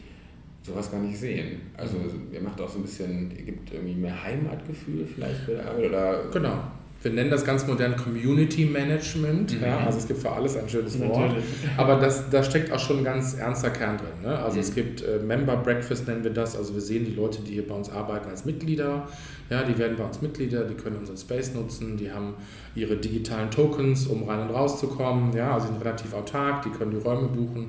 sowas 0.62 0.92
gar 0.92 1.00
nicht 1.00 1.18
sehen. 1.18 1.60
Also 1.76 1.96
ihr 2.32 2.40
macht 2.40 2.60
auch 2.60 2.68
so 2.68 2.78
ein 2.78 2.82
bisschen, 2.82 3.32
ihr 3.36 3.42
gibt 3.42 3.72
irgendwie 3.72 3.96
mehr 3.96 4.22
Heimatgefühl 4.22 5.04
vielleicht 5.04 5.44
bei 5.44 5.54
der 5.54 5.66
Arbeit 5.66 5.86
oder. 5.86 6.30
Genau. 6.32 6.62
Wir 7.06 7.12
nennen 7.12 7.30
das 7.30 7.44
ganz 7.44 7.64
modern 7.68 7.96
Community 7.96 8.64
Management. 8.64 9.52
Mhm. 9.52 9.64
Ja, 9.64 9.78
also 9.86 9.98
es 9.98 10.08
gibt 10.08 10.20
für 10.20 10.32
alles 10.32 10.56
ein 10.56 10.68
schönes 10.68 10.98
Wort. 10.98 11.36
Aber 11.76 12.00
das, 12.00 12.28
da 12.30 12.42
steckt 12.42 12.72
auch 12.72 12.80
schon 12.80 12.98
ein 12.98 13.04
ganz 13.04 13.34
ernster 13.34 13.70
Kern 13.70 13.96
drin. 13.96 14.08
Ne? 14.24 14.36
Also 14.36 14.56
mhm. 14.56 14.62
es 14.62 14.74
gibt 14.74 15.02
äh, 15.02 15.20
Member 15.24 15.56
Breakfast 15.56 16.08
nennen 16.08 16.24
wir 16.24 16.32
das. 16.32 16.56
Also 16.56 16.74
wir 16.74 16.80
sehen 16.80 17.04
die 17.04 17.14
Leute, 17.14 17.42
die 17.42 17.52
hier 17.52 17.66
bei 17.68 17.76
uns 17.76 17.90
arbeiten, 17.90 18.28
als 18.28 18.44
Mitglieder. 18.44 19.06
Ja, 19.50 19.62
die 19.62 19.78
werden 19.78 19.96
bei 19.96 20.02
uns 20.02 20.20
Mitglieder, 20.20 20.64
die 20.64 20.74
können 20.74 20.96
unseren 20.96 21.16
Space 21.16 21.54
nutzen, 21.54 21.96
die 21.96 22.10
haben 22.10 22.34
ihre 22.74 22.96
digitalen 22.96 23.52
Tokens, 23.52 24.08
um 24.08 24.28
rein 24.28 24.40
und 24.40 24.52
raus 24.52 24.80
zu 24.80 24.88
kommen. 24.88 25.32
Ja, 25.32 25.54
also 25.54 25.68
sind 25.68 25.80
relativ 25.80 26.12
autark, 26.12 26.62
die 26.62 26.70
können 26.70 26.90
die 26.90 26.96
Räume 26.96 27.28
buchen. 27.28 27.68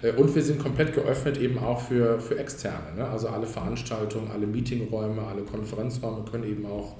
Äh, 0.00 0.12
und 0.12 0.34
wir 0.34 0.42
sind 0.42 0.62
komplett 0.62 0.94
geöffnet 0.94 1.36
eben 1.36 1.58
auch 1.58 1.82
für, 1.82 2.18
für 2.20 2.38
Externe. 2.38 2.96
Ne? 2.96 3.06
Also 3.06 3.28
alle 3.28 3.46
Veranstaltungen, 3.46 4.30
alle 4.32 4.46
Meetingräume, 4.46 5.20
alle 5.30 5.42
Konferenzräume 5.42 6.24
können 6.30 6.44
eben 6.44 6.64
auch 6.64 6.96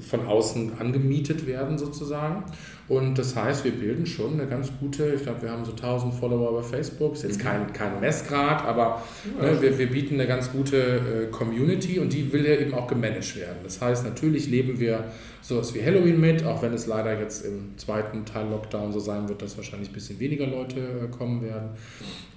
von 0.00 0.26
außen 0.26 0.78
angemietet 0.78 1.46
werden 1.46 1.78
sozusagen. 1.78 2.44
Und 2.88 3.16
das 3.18 3.34
heißt, 3.34 3.64
wir 3.64 3.72
bilden 3.72 4.04
schon 4.04 4.34
eine 4.34 4.46
ganz 4.46 4.70
gute, 4.78 5.14
ich 5.14 5.22
glaube, 5.22 5.42
wir 5.42 5.50
haben 5.50 5.64
so 5.64 5.72
1000 5.72 6.12
Follower 6.14 6.60
bei 6.60 6.62
Facebook, 6.62 7.14
ist 7.14 7.22
jetzt 7.22 7.38
mhm. 7.38 7.42
kein, 7.42 7.72
kein 7.72 8.00
Messgrad, 8.00 8.64
aber 8.64 9.02
ne, 9.40 9.60
wir, 9.60 9.78
wir 9.78 9.86
bieten 9.86 10.14
eine 10.14 10.26
ganz 10.26 10.52
gute 10.52 10.76
äh, 10.76 11.26
Community 11.30 11.98
und 11.98 12.12
die 12.12 12.30
will 12.32 12.44
ja 12.44 12.56
eben 12.56 12.74
auch 12.74 12.86
gemanagt 12.86 13.36
werden. 13.36 13.56
Das 13.62 13.80
heißt, 13.80 14.04
natürlich 14.04 14.48
leben 14.48 14.78
wir 14.80 15.04
sowas 15.44 15.74
wie 15.74 15.84
Halloween 15.84 16.18
mit, 16.18 16.42
auch 16.42 16.62
wenn 16.62 16.72
es 16.72 16.86
leider 16.86 17.20
jetzt 17.20 17.44
im 17.44 17.76
zweiten 17.76 18.24
Teil 18.24 18.48
Lockdown 18.48 18.92
so 18.92 18.98
sein 18.98 19.28
wird, 19.28 19.42
dass 19.42 19.58
wahrscheinlich 19.58 19.90
ein 19.90 19.92
bisschen 19.92 20.18
weniger 20.18 20.46
Leute 20.46 20.80
äh, 20.80 21.08
kommen 21.08 21.42
werden. 21.42 21.68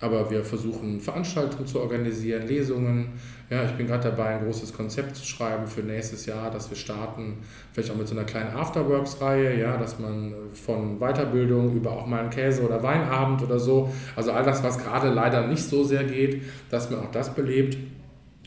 Aber 0.01 0.29
wir 0.29 0.43
versuchen 0.43 0.99
Veranstaltungen 0.99 1.65
zu 1.65 1.79
organisieren, 1.79 2.45
Lesungen, 2.45 3.13
ja, 3.49 3.63
ich 3.63 3.71
bin 3.71 3.87
gerade 3.87 4.09
dabei, 4.09 4.35
ein 4.35 4.43
großes 4.43 4.73
Konzept 4.73 5.15
zu 5.15 5.25
schreiben 5.25 5.67
für 5.67 5.79
nächstes 5.79 6.25
Jahr, 6.25 6.51
dass 6.51 6.69
wir 6.69 6.75
starten, 6.75 7.37
vielleicht 7.71 7.91
auch 7.91 7.95
mit 7.95 8.09
so 8.09 8.13
einer 8.13 8.25
kleinen 8.25 8.53
Afterworks-Reihe, 8.53 9.57
ja, 9.57 9.77
dass 9.77 9.99
man 9.99 10.33
von 10.53 10.99
Weiterbildung 10.99 11.73
über 11.77 11.93
auch 11.93 12.07
mal 12.07 12.19
einen 12.19 12.29
Käse- 12.29 12.63
oder 12.63 12.83
Weinabend 12.83 13.41
oder 13.41 13.57
so, 13.57 13.89
also 14.17 14.33
all 14.33 14.43
das, 14.43 14.63
was 14.63 14.77
gerade 14.79 15.09
leider 15.11 15.47
nicht 15.47 15.63
so 15.63 15.85
sehr 15.85 16.03
geht, 16.03 16.41
dass 16.69 16.91
man 16.91 16.99
auch 16.99 17.11
das 17.11 17.33
belebt. 17.33 17.77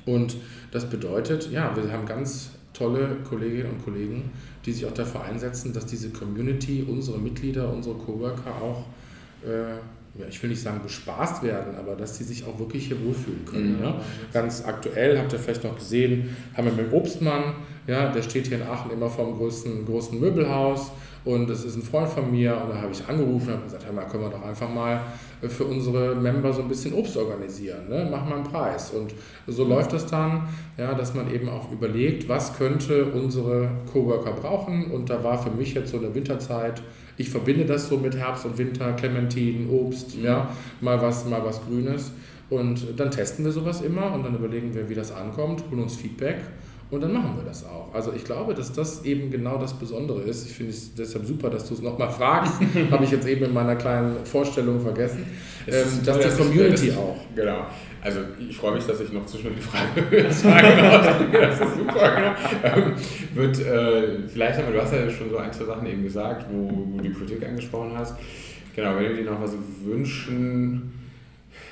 Und 0.04 0.36
das 0.70 0.84
bedeutet, 0.84 1.50
ja, 1.50 1.74
wir 1.74 1.90
haben 1.90 2.04
ganz 2.04 2.50
tolle 2.80 3.16
Kolleginnen 3.28 3.70
und 3.72 3.84
Kollegen, 3.84 4.30
die 4.64 4.72
sich 4.72 4.86
auch 4.86 4.94
dafür 4.94 5.22
einsetzen, 5.22 5.72
dass 5.72 5.84
diese 5.86 6.10
Community, 6.10 6.84
unsere 6.88 7.18
Mitglieder, 7.18 7.70
unsere 7.70 7.96
Coworker 7.96 8.54
auch 8.60 8.86
äh, 9.46 9.76
ja, 10.18 10.26
ich 10.28 10.42
will 10.42 10.50
nicht 10.50 10.62
sagen 10.62 10.80
bespaßt 10.82 11.42
werden, 11.42 11.76
aber 11.78 11.94
dass 11.94 12.16
sie 12.16 12.24
sich 12.24 12.44
auch 12.44 12.58
wirklich 12.58 12.88
hier 12.88 13.02
wohlfühlen 13.04 13.44
können. 13.44 13.76
Mhm. 13.76 13.82
Ja? 13.82 14.00
Ganz 14.32 14.64
aktuell, 14.64 15.18
habt 15.18 15.32
ihr 15.32 15.38
vielleicht 15.38 15.64
noch 15.64 15.76
gesehen, 15.76 16.36
haben 16.56 16.66
wir 16.66 16.72
mit 16.72 16.86
dem 16.86 16.92
Obstmann, 16.92 17.54
ja, 17.86 18.10
der 18.10 18.22
steht 18.22 18.48
hier 18.48 18.58
in 18.58 18.66
Aachen 18.66 18.90
immer 18.90 19.08
vor 19.08 19.26
dem 19.26 19.36
größten, 19.36 19.86
großen 19.86 20.18
Möbelhaus 20.18 20.90
und 21.24 21.50
das 21.50 21.64
ist 21.64 21.76
ein 21.76 21.82
Freund 21.82 22.08
von 22.08 22.30
mir 22.30 22.56
und 22.62 22.70
da 22.70 22.80
habe 22.80 22.92
ich 22.92 23.06
angerufen 23.06 23.48
und 23.48 23.54
habe 23.54 23.64
gesagt, 23.64 23.86
hör 23.86 23.92
mal, 23.92 24.06
können 24.06 24.24
wir 24.24 24.30
doch 24.30 24.42
einfach 24.42 24.68
mal 24.68 25.00
für 25.48 25.64
unsere 25.64 26.14
Member 26.14 26.52
so 26.52 26.62
ein 26.62 26.68
bisschen 26.68 26.94
Obst 26.94 27.16
organisieren, 27.16 27.88
ne? 27.88 28.08
mach 28.10 28.24
mal 28.24 28.36
einen 28.36 28.44
Preis. 28.44 28.90
Und 28.90 29.14
so 29.46 29.64
läuft 29.64 29.92
das 29.92 30.06
dann, 30.06 30.48
ja, 30.76 30.94
dass 30.94 31.14
man 31.14 31.32
eben 31.32 31.48
auch 31.48 31.70
überlegt, 31.70 32.28
was 32.28 32.56
könnte 32.56 33.06
unsere 33.06 33.70
Coworker 33.92 34.32
brauchen 34.32 34.90
und 34.90 35.10
da 35.10 35.22
war 35.22 35.42
für 35.42 35.50
mich 35.50 35.74
jetzt 35.74 35.90
so 35.90 35.98
eine 35.98 36.14
Winterzeit 36.14 36.82
ich 37.20 37.30
verbinde 37.30 37.66
das 37.66 37.88
so 37.88 37.98
mit 37.98 38.16
Herbst 38.16 38.46
und 38.46 38.56
Winter, 38.56 38.92
Clementinen, 38.94 39.68
Obst, 39.68 40.16
mhm. 40.16 40.24
ja, 40.24 40.50
mal 40.80 41.00
was, 41.00 41.26
mal 41.26 41.44
was 41.44 41.61
Grünes. 41.62 42.12
Und 42.48 42.98
dann 42.98 43.11
testen 43.11 43.44
wir 43.44 43.52
sowas 43.52 43.80
immer 43.83 44.12
und 44.12 44.24
dann 44.24 44.35
überlegen 44.35 44.74
wir, 44.74 44.88
wie 44.88 44.94
das 44.94 45.12
ankommt, 45.12 45.62
holen 45.70 45.83
uns 45.83 45.96
Feedback 45.96 46.38
und 46.90 47.00
dann 47.00 47.12
machen 47.12 47.37
wir 47.37 47.44
das 47.44 47.64
auch. 47.64 47.94
Also 47.94 48.12
ich 48.12 48.24
glaube, 48.24 48.53
dass 48.53 48.72
das 48.72 49.05
eben 49.05 49.31
genau 49.31 49.59
das 49.59 49.74
Besondere 49.74 50.22
ist. 50.22 50.46
Ich 50.46 50.55
finde 50.55 50.72
es 50.72 50.92
deshalb 50.92 51.24
super, 51.24 51.48
dass 51.48 51.68
du 51.68 51.74
es 51.74 51.83
nochmal 51.83 52.11
fragst. 52.11 52.55
Habe 52.90 53.05
ich 53.05 53.12
jetzt 53.12 53.29
eben 53.29 53.44
in 53.44 53.55
meiner 53.55 53.76
kleinen 53.76 54.24
Vorstellung 54.24 54.81
vergessen. 54.81 55.24
Ähm, 55.68 55.87
dass 56.05 56.18
die 56.18 56.42
Community 56.42 56.88
das, 56.88 56.96
auch. 56.96 57.16
Genau. 57.37 57.66
Also 58.03 58.20
ich 58.38 58.57
freue 58.57 58.74
mich, 58.74 58.87
dass 58.87 59.00
ich 59.00 59.12
noch 59.12 59.24
zwischen 59.26 59.55
die 59.55 59.61
Frage 59.61 60.33
sagen 60.33 61.29
Das 61.33 61.61
ist 61.61 61.76
super, 61.76 62.16
genau. 62.16 62.87
Ähm, 62.87 62.92
wird, 63.35 63.61
äh, 63.61 64.29
vielleicht 64.29 64.59
haben 64.59 64.66
wir, 64.66 64.74
du 64.74 64.83
hast 64.83 64.92
ja 64.92 65.09
schon 65.11 65.31
so 65.31 65.37
ein, 65.37 65.53
zwei 65.53 65.66
Sachen 65.66 65.87
eben 65.87 66.03
gesagt, 66.03 66.46
wo, 66.50 66.70
wo 66.70 66.96
du 66.96 67.03
die 67.05 67.11
Politik 67.11 67.46
angesprochen 67.46 67.92
hast. 67.96 68.16
Genau, 68.74 68.96
wenn 68.96 69.11
du 69.11 69.14
dir 69.16 69.31
noch 69.31 69.40
was 69.40 69.53
wünschen 69.85 70.92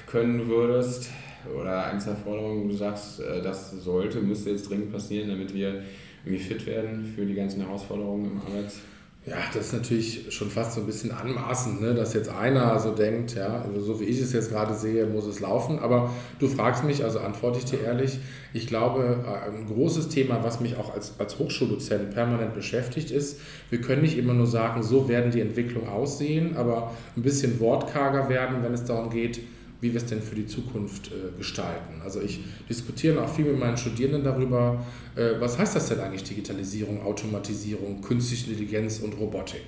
können 0.07 0.47
würdest 0.49 1.11
oder 1.59 1.87
ein, 1.87 2.01
zwei 2.01 2.15
Forderungen, 2.15 2.65
wo 2.65 2.69
du 2.69 2.77
sagst, 2.77 3.21
äh, 3.21 3.43
das 3.43 3.71
sollte, 3.71 4.21
müsste 4.21 4.51
jetzt 4.51 4.69
dringend 4.69 4.93
passieren, 4.93 5.29
damit 5.29 5.55
wir 5.55 5.83
irgendwie 6.25 6.45
fit 6.45 6.67
werden 6.67 7.05
für 7.15 7.25
die 7.25 7.35
ganzen 7.35 7.61
Herausforderungen 7.63 8.33
im 8.33 8.41
Arbeits 8.41 8.81
Ja, 9.25 9.37
das 9.53 9.67
ist 9.67 9.73
natürlich 9.73 10.35
schon 10.35 10.51
fast 10.51 10.75
so 10.75 10.81
ein 10.81 10.87
bisschen 10.87 11.11
anmaßend, 11.11 11.81
ne? 11.81 11.95
dass 11.95 12.15
jetzt 12.15 12.29
einer 12.29 12.79
so 12.79 12.93
denkt, 12.93 13.35
ja, 13.35 13.63
also 13.63 13.81
so 13.81 14.01
wie 14.01 14.05
ich 14.05 14.21
es 14.21 14.33
jetzt 14.33 14.51
gerade 14.51 14.75
sehe, 14.75 15.07
muss 15.07 15.27
es 15.27 15.41
laufen. 15.41 15.79
Aber 15.79 16.11
du 16.39 16.49
fragst 16.49 16.85
mich, 16.85 17.05
also 17.05 17.21
antworte 17.21 17.59
ich 17.59 17.67
dir 17.67 17.81
ehrlich, 17.83 18.19
ich 18.53 18.67
glaube, 18.67 19.25
ein 19.47 19.67
großes 19.67 20.09
Thema, 20.09 20.43
was 20.43 20.61
mich 20.61 20.77
auch 20.77 20.95
als, 20.95 21.15
als 21.19 21.39
Hochschuldozent 21.39 22.11
permanent 22.13 22.55
beschäftigt, 22.55 23.11
ist, 23.11 23.41
wir 23.71 23.81
können 23.81 24.03
nicht 24.03 24.19
immer 24.19 24.35
nur 24.35 24.47
sagen, 24.47 24.83
so 24.83 25.09
werden 25.09 25.31
die 25.31 25.41
Entwicklungen 25.41 25.89
aussehen, 25.89 26.57
aber 26.57 26.95
ein 27.17 27.23
bisschen 27.23 27.61
wortkarger 27.61 28.29
werden, 28.29 28.63
wenn 28.63 28.73
es 28.73 28.85
darum 28.85 29.11
geht, 29.11 29.41
wie 29.81 29.93
wir 29.93 29.99
es 29.99 30.07
denn 30.07 30.21
für 30.21 30.35
die 30.35 30.47
Zukunft 30.47 31.09
äh, 31.09 31.37
gestalten. 31.37 32.01
Also 32.03 32.21
ich 32.21 32.41
diskutiere 32.69 33.23
auch 33.23 33.29
viel 33.33 33.45
mit 33.45 33.59
meinen 33.59 33.77
Studierenden 33.77 34.25
darüber, 34.25 34.85
äh, 35.15 35.41
was 35.41 35.59
heißt 35.59 35.77
das 35.77 35.89
denn 35.89 36.01
eigentlich 36.01 36.25
Digitalisierung, 36.25 37.03
Automatisierung, 37.03 38.01
künstliche 38.01 38.51
Intelligenz 38.51 38.99
und 38.99 39.13
Robotik. 39.19 39.63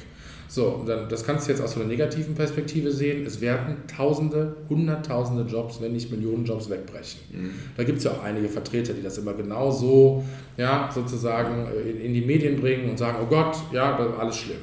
So, 0.48 0.82
dann, 0.84 1.08
das 1.08 1.24
kannst 1.24 1.46
du 1.46 1.52
jetzt 1.52 1.62
aus 1.62 1.74
so 1.74 1.80
einer 1.80 1.88
negativen 1.88 2.34
Perspektive 2.34 2.90
sehen. 2.90 3.24
Es 3.24 3.40
werden 3.40 3.76
Tausende, 3.86 4.56
Hunderttausende 4.68 5.44
Jobs, 5.44 5.80
wenn 5.80 5.92
nicht 5.92 6.10
Millionen 6.10 6.44
Jobs 6.44 6.68
wegbrechen. 6.68 7.20
Mhm. 7.30 7.50
Da 7.76 7.84
gibt 7.84 7.98
es 7.98 8.04
ja 8.04 8.10
auch 8.10 8.24
einige 8.24 8.48
Vertreter, 8.48 8.92
die 8.92 9.02
das 9.02 9.16
immer 9.18 9.34
genau 9.34 9.70
so 9.70 10.24
ja, 10.56 10.90
sozusagen 10.92 11.68
äh, 11.68 11.90
in, 11.90 12.00
in 12.00 12.14
die 12.14 12.22
Medien 12.22 12.60
bringen 12.60 12.90
und 12.90 12.98
sagen, 12.98 13.18
oh 13.22 13.26
Gott, 13.26 13.56
ja, 13.72 13.96
alles 14.18 14.38
schlimm. 14.38 14.58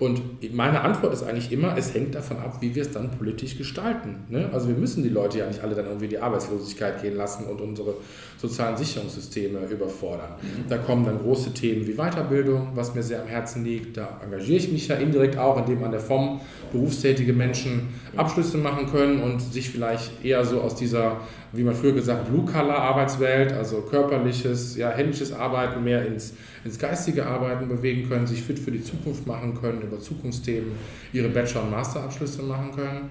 Und 0.00 0.22
meine 0.54 0.80
Antwort 0.80 1.12
ist 1.12 1.22
eigentlich 1.22 1.52
immer, 1.52 1.76
es 1.76 1.92
hängt 1.92 2.14
davon 2.14 2.38
ab, 2.38 2.56
wie 2.60 2.74
wir 2.74 2.80
es 2.80 2.90
dann 2.90 3.10
politisch 3.10 3.58
gestalten. 3.58 4.24
Ne? 4.30 4.48
Also 4.50 4.68
wir 4.68 4.74
müssen 4.74 5.02
die 5.02 5.10
Leute 5.10 5.38
ja 5.38 5.46
nicht 5.46 5.62
alle 5.62 5.74
dann 5.74 5.84
irgendwie 5.84 6.08
die 6.08 6.18
Arbeitslosigkeit 6.18 7.02
gehen 7.02 7.16
lassen 7.16 7.44
und 7.44 7.60
unsere 7.60 7.94
sozialen 8.38 8.78
Sicherungssysteme 8.78 9.58
überfordern. 9.70 10.30
Mhm. 10.40 10.68
Da 10.70 10.78
kommen 10.78 11.04
dann 11.04 11.18
große 11.18 11.52
Themen 11.52 11.86
wie 11.86 11.92
Weiterbildung, 11.96 12.68
was 12.74 12.94
mir 12.94 13.02
sehr 13.02 13.20
am 13.20 13.28
Herzen 13.28 13.62
liegt. 13.62 13.98
Da 13.98 14.18
engagiere 14.24 14.56
ich 14.56 14.72
mich 14.72 14.88
ja 14.88 14.96
indirekt 14.96 15.36
auch, 15.36 15.58
indem 15.58 15.84
an 15.84 15.90
der 15.90 16.00
FOM 16.00 16.40
berufstätige 16.72 17.34
Menschen 17.34 17.90
Abschlüsse 18.16 18.56
machen 18.56 18.90
können 18.90 19.20
und 19.20 19.40
sich 19.40 19.68
vielleicht 19.68 20.24
eher 20.24 20.46
so 20.46 20.62
aus 20.62 20.76
dieser, 20.76 21.18
wie 21.52 21.64
man 21.64 21.74
früher 21.74 21.92
gesagt, 21.92 22.28
Blue-Color-Arbeitswelt, 22.28 23.52
also 23.52 23.82
körperliches, 23.82 24.76
ja, 24.76 24.90
händisches 24.90 25.32
Arbeiten 25.32 25.82
mehr 25.82 26.06
ins, 26.06 26.34
ins 26.64 26.78
geistige 26.78 27.26
Arbeiten 27.26 27.68
bewegen 27.68 28.08
können, 28.08 28.26
sich 28.26 28.42
fit 28.42 28.58
für 28.58 28.70
die 28.70 28.82
Zukunft 28.82 29.26
machen 29.26 29.54
können, 29.60 29.82
über 29.82 29.98
Zukunftsthemen 29.98 30.72
ihre 31.12 31.28
Bachelor- 31.28 31.64
und 31.64 31.70
Masterabschlüsse 31.70 32.42
machen 32.42 32.70
können. 32.72 33.10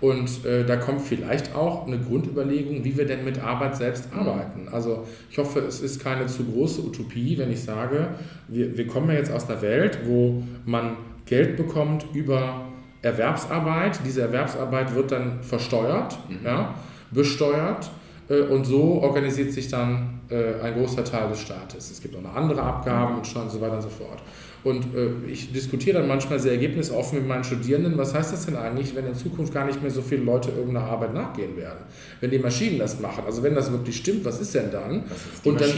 Und 0.00 0.46
äh, 0.46 0.64
da 0.64 0.76
kommt 0.76 1.02
vielleicht 1.02 1.54
auch 1.54 1.86
eine 1.86 1.98
Grundüberlegung, 1.98 2.84
wie 2.84 2.96
wir 2.96 3.06
denn 3.06 3.24
mit 3.24 3.38
Arbeit 3.38 3.76
selbst 3.76 4.08
arbeiten. 4.16 4.68
Also 4.72 5.06
ich 5.30 5.36
hoffe, 5.36 5.60
es 5.60 5.82
ist 5.82 6.02
keine 6.02 6.26
zu 6.26 6.44
große 6.44 6.80
Utopie, 6.82 7.36
wenn 7.36 7.52
ich 7.52 7.62
sage, 7.62 8.08
wir, 8.48 8.76
wir 8.78 8.86
kommen 8.86 9.10
ja 9.10 9.16
jetzt 9.16 9.30
aus 9.30 9.48
einer 9.50 9.60
Welt, 9.60 9.98
wo 10.06 10.42
man 10.64 10.96
Geld 11.26 11.56
bekommt 11.58 12.06
über 12.14 12.66
Erwerbsarbeit. 13.02 14.00
Diese 14.06 14.22
Erwerbsarbeit 14.22 14.94
wird 14.94 15.12
dann 15.12 15.42
versteuert, 15.42 16.18
mhm. 16.30 16.46
ja, 16.46 16.74
besteuert 17.10 17.90
äh, 18.28 18.40
und 18.40 18.64
so 18.64 19.02
organisiert 19.02 19.52
sich 19.52 19.68
dann 19.68 20.19
äh, 20.30 20.60
ein 20.62 20.74
großer 20.74 21.04
Teil 21.04 21.28
des 21.28 21.40
Staates. 21.40 21.90
Es 21.90 22.00
gibt 22.00 22.16
auch 22.16 22.22
noch 22.22 22.34
andere 22.34 22.62
Abgaben 22.62 23.16
und 23.16 23.24
so 23.24 23.60
weiter 23.60 23.74
und 23.74 23.82
so 23.82 23.88
fort. 23.88 24.22
Und 24.62 24.94
äh, 24.94 25.30
ich 25.30 25.52
diskutiere 25.52 25.98
dann 25.98 26.08
manchmal 26.08 26.38
sehr 26.38 26.52
ergebnisoffen 26.52 27.18
mit 27.18 27.28
meinen 27.28 27.44
Studierenden, 27.44 27.96
was 27.96 28.12
heißt 28.12 28.32
das 28.32 28.44
denn 28.44 28.56
eigentlich, 28.56 28.94
wenn 28.94 29.06
in 29.06 29.14
Zukunft 29.14 29.54
gar 29.54 29.64
nicht 29.64 29.80
mehr 29.80 29.90
so 29.90 30.02
viele 30.02 30.22
Leute 30.22 30.50
irgendeiner 30.50 30.86
Arbeit 30.86 31.14
nachgehen 31.14 31.56
werden? 31.56 31.78
Wenn 32.20 32.30
die 32.30 32.38
Maschinen 32.38 32.78
das 32.78 33.00
machen, 33.00 33.24
also 33.24 33.42
wenn 33.42 33.54
das 33.54 33.72
wirklich 33.72 33.96
stimmt, 33.96 34.24
was 34.24 34.38
ist 34.40 34.54
denn 34.54 34.70
dann? 34.70 35.04
Ist 35.04 35.46
und, 35.46 35.60
dann 35.60 35.70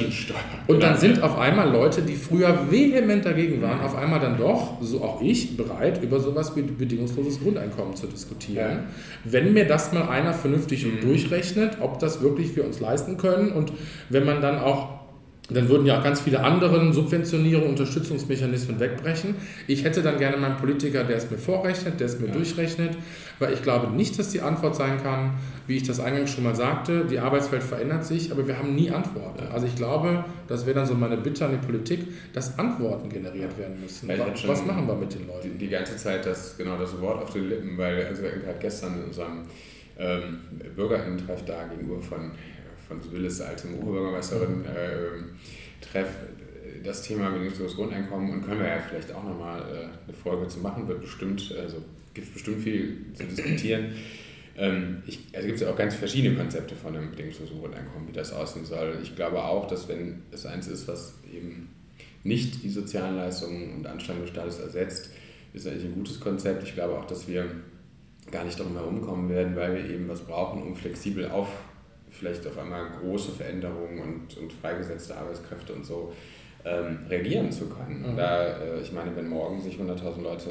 und 0.67 0.83
dann 0.83 0.99
sind 0.99 1.23
auf 1.23 1.39
einmal 1.39 1.71
Leute, 1.71 2.03
die 2.03 2.17
früher 2.17 2.71
vehement 2.71 3.25
dagegen 3.25 3.63
waren, 3.63 3.81
auf 3.81 3.97
einmal 3.97 4.19
dann 4.19 4.37
doch, 4.37 4.83
so 4.83 5.01
auch 5.03 5.23
ich, 5.23 5.57
bereit, 5.57 6.03
über 6.03 6.19
sowas 6.19 6.57
wie 6.57 6.63
bedingungsloses 6.63 7.41
Grundeinkommen 7.41 7.95
zu 7.95 8.09
diskutieren. 8.09 8.71
Ja. 8.71 8.85
Wenn 9.25 9.53
mir 9.53 9.67
das 9.67 9.93
mal 9.93 10.09
einer 10.09 10.35
vernünftig 10.35 10.85
mhm. 10.85 11.01
durchrechnet, 11.03 11.77
ob 11.81 12.01
das 12.01 12.21
wirklich 12.21 12.57
wir 12.57 12.65
uns 12.65 12.81
leisten 12.81 13.17
können 13.17 13.53
und 13.53 13.73
wenn 14.09 14.25
man 14.25 14.41
dann 14.43 14.59
auch 14.59 15.03
dann 15.51 15.69
würden 15.69 15.87
ja 15.87 15.99
auch 15.99 16.05
ganz 16.05 16.21
viele 16.21 16.43
andere 16.43 16.93
Subventionierungen, 16.93 17.71
Unterstützungsmechanismen 17.71 18.79
wegbrechen. 18.81 19.35
Ich 19.67 19.85
hätte 19.85 20.03
dann 20.03 20.19
gerne 20.19 20.37
meinen 20.37 20.57
Politiker, 20.57 21.05
der 21.05 21.17
es 21.17 21.31
mir 21.31 21.39
vorrechnet, 21.39 22.01
der 22.01 22.07
es 22.07 22.21
mir 22.21 22.29
ja. 22.29 22.33
durchrechnet, 22.33 22.97
weil 23.39 23.53
ich 23.53 23.63
glaube 23.63 23.93
nicht, 23.93 24.19
dass 24.19 24.31
die 24.31 24.41
Antwort 24.41 24.77
sein 24.77 25.03
kann, 25.03 25.35
wie 25.67 25.77
ich 25.77 25.83
das 25.83 26.01
eingangs 26.01 26.31
schon 26.31 26.45
mal 26.45 26.55
sagte, 26.55 27.05
die 27.05 27.19
Arbeitswelt 27.19 27.63
verändert 27.63 28.05
sich, 28.05 28.31
aber 28.31 28.47
wir 28.47 28.59
haben 28.59 28.75
nie 28.75 28.91
Antworten. 28.91 29.45
Also 29.53 29.67
ich 29.67 29.77
glaube, 29.77 30.25
das 30.49 30.67
wäre 30.67 30.77
dann 30.77 30.87
so 30.87 30.95
meine 30.95 31.17
Bitte 31.17 31.45
an 31.45 31.53
die 31.53 31.67
Politik, 31.67 32.07
dass 32.33 32.59
Antworten 32.59 33.09
generiert 33.09 33.59
werden 33.59 33.81
müssen. 33.81 34.09
Was, 34.09 34.47
was 34.47 34.65
machen 34.65 34.87
wir 34.87 34.95
mit 34.95 35.15
den 35.15 35.27
Leuten? 35.27 35.51
Die, 35.53 35.67
die, 35.67 35.69
ganze 35.69 35.97
Zeit 35.97 36.25
das, 36.25 36.57
genau 36.57 36.79
das 36.79 37.01
Wort 37.01 37.23
auf 37.23 37.33
den 37.33 37.49
Lippen, 37.49 37.77
weil 37.77 38.07
also 38.07 38.23
gerade 38.23 38.59
gestern 38.61 38.99
in 38.99 39.05
unserem 39.05 39.43
ähm, 39.99 40.41
Bürgerinnen-Treff 40.75 41.45
da 41.45 41.65
gegenüber 41.65 42.01
von 42.01 42.33
von 43.01 43.13
Willis, 43.13 43.41
alte 43.41 43.69
Oberbürgermeisterin, 43.69 44.65
äh, 44.65 45.85
treff 45.85 46.09
das 46.83 47.03
Thema 47.03 47.31
bedingungsloses 47.31 47.77
Grundeinkommen 47.77 48.31
und 48.33 48.43
können 48.45 48.61
wir 48.61 48.69
ja 48.69 48.81
vielleicht 48.81 49.13
auch 49.13 49.23
nochmal 49.23 49.61
äh, 49.61 50.09
eine 50.09 50.17
Folge 50.17 50.49
zu 50.49 50.61
machen, 50.61 50.89
wird 50.89 51.01
bestimmt, 51.01 51.55
also 51.59 51.77
gibt 52.15 52.33
bestimmt 52.33 52.63
viel 52.63 53.07
zu 53.15 53.25
diskutieren. 53.25 53.93
Ähm, 54.57 55.03
ich, 55.07 55.21
also 55.33 55.47
gibt 55.47 55.57
es 55.57 55.63
ja 55.63 55.71
auch 55.73 55.77
ganz 55.77 55.95
verschiedene 55.95 56.37
Konzepte 56.37 56.75
von 56.75 56.95
einem 56.95 57.11
bedingungslosen 57.11 57.59
Grundeinkommen, 57.59 58.09
wie 58.09 58.13
das 58.13 58.33
aussehen 58.33 58.65
soll. 58.65 58.99
Ich 59.03 59.17
glaube 59.17 59.43
auch, 59.43 59.67
dass 59.67 59.89
wenn 59.89 60.23
es 60.31 60.45
eins 60.45 60.69
ist, 60.69 60.89
was 60.89 61.15
eben 61.33 61.71
nicht 62.25 62.63
die 62.63 62.71
sozialen 62.71 63.17
Leistungen 63.17 63.75
und 63.75 63.87
Anstrengungen 63.87 64.27
des 64.27 64.35
Staates 64.35 64.59
ersetzt, 64.59 65.11
ist 65.55 65.67
eigentlich 65.67 65.85
ein 65.85 65.95
gutes 65.95 66.21
Konzept. 66.21 66.63
Ich 66.65 66.75
glaube 66.75 66.99
auch, 66.99 67.07
dass 67.07 67.29
wir 67.29 67.47
gar 68.31 68.45
nicht 68.45 68.59
darum 68.59 68.75
herumkommen 68.75 69.29
werden, 69.29 69.57
weil 69.57 69.75
wir 69.75 69.91
eben 69.91 70.09
was 70.09 70.21
brauchen, 70.21 70.63
um 70.63 70.77
flexibel 70.77 71.29
auf 71.29 71.49
vielleicht 72.13 72.47
auf 72.47 72.59
einmal 72.59 72.87
große 73.01 73.33
Veränderungen 73.33 73.99
und, 73.99 74.37
und 74.37 74.53
freigesetzte 74.53 75.17
Arbeitskräfte 75.17 75.73
und 75.73 75.85
so 75.85 76.13
ähm, 76.65 76.99
reagieren 77.09 77.51
zu 77.51 77.67
können. 77.67 78.13
Mhm. 78.13 78.17
Da, 78.17 78.45
äh, 78.45 78.81
ich 78.81 78.93
meine, 78.93 79.15
wenn 79.17 79.29
morgen 79.29 79.61
sich 79.61 79.77
100.000 79.77 80.23
Leute 80.23 80.51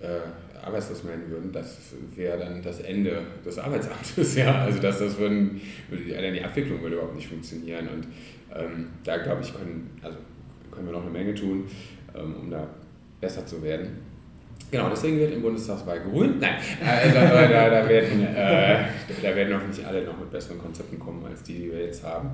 äh, 0.00 0.64
arbeitslos 0.64 1.04
melden 1.04 1.30
würden, 1.30 1.52
das 1.52 1.78
wäre 2.14 2.38
dann 2.38 2.62
das 2.62 2.80
Ende 2.80 3.22
des 3.44 3.58
Arbeitsamtes. 3.58 4.36
Ja? 4.42 4.62
Also 4.62 4.80
dass 4.80 5.00
das 5.00 5.18
würden, 5.18 5.60
würde, 5.90 6.32
die 6.32 6.42
Abwicklung 6.42 6.80
würde 6.80 6.96
überhaupt 6.96 7.16
nicht 7.16 7.28
funktionieren. 7.28 7.88
Und 7.88 8.06
ähm, 8.54 8.88
da 9.04 9.18
glaube 9.18 9.42
ich, 9.42 9.52
können, 9.52 9.90
also 10.02 10.16
können 10.70 10.86
wir 10.86 10.92
noch 10.92 11.02
eine 11.02 11.10
Menge 11.10 11.34
tun, 11.34 11.66
ähm, 12.14 12.36
um 12.40 12.50
da 12.50 12.68
besser 13.20 13.44
zu 13.44 13.62
werden. 13.62 13.98
Genau, 14.72 14.88
deswegen 14.88 15.18
wird 15.18 15.34
im 15.34 15.42
Bundestagswahl 15.42 16.00
grün. 16.00 16.36
Nein, 16.40 16.54
äh, 16.80 17.12
da, 17.12 17.46
da, 17.46 17.68
da, 17.68 17.88
werden, 17.88 18.26
äh, 18.26 18.76
da 19.22 19.36
werden 19.36 19.54
hoffentlich 19.54 19.86
alle 19.86 20.02
noch 20.02 20.18
mit 20.18 20.30
besseren 20.30 20.58
Konzepten 20.58 20.98
kommen, 20.98 21.22
als 21.26 21.42
die, 21.42 21.58
die 21.58 21.70
wir 21.70 21.84
jetzt 21.84 22.02
haben. 22.02 22.30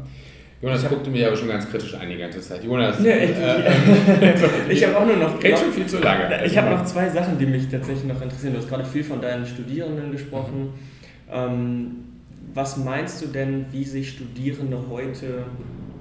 Jonas 0.63 0.89
guckte 0.89 1.11
mich 1.11 1.27
aber 1.27 1.37
schon 1.37 1.49
ganz 1.49 1.69
kritisch 1.69 1.95
an 1.95 2.09
die 2.09 2.17
ganze 2.17 2.41
Zeit. 2.41 2.63
Jonas, 2.63 3.01
nee, 3.01 3.25
ich, 3.25 3.37
äh, 3.37 4.35
ich 4.73 4.87
habe 4.87 4.99
auch 4.99 5.07
nur 5.07 5.17
noch. 5.17 5.41
Geht 5.41 5.59
schon 5.59 5.73
viel 5.73 5.87
zu 5.87 5.99
lange. 5.99 6.45
Ich 6.45 6.57
habe 6.57 6.71
noch 6.71 6.85
zwei 6.85 7.09
Sachen, 7.09 7.39
die 7.39 7.47
mich 7.47 7.69
tatsächlich 7.69 8.05
noch 8.05 8.23
interessieren. 8.23 8.53
Du 8.53 8.61
hast 8.61 8.69
gerade 8.69 8.85
viel 8.85 9.03
von 9.03 9.21
deinen 9.21 9.45
Studierenden 9.45 10.13
gesprochen. 10.13 10.75
Ähm, 11.33 11.97
was 12.55 12.77
meinst 12.77 13.21
du 13.21 13.27
denn, 13.27 13.67
wie 13.73 13.83
sich 13.83 14.11
Studierende 14.11 14.79
heute 14.89 15.45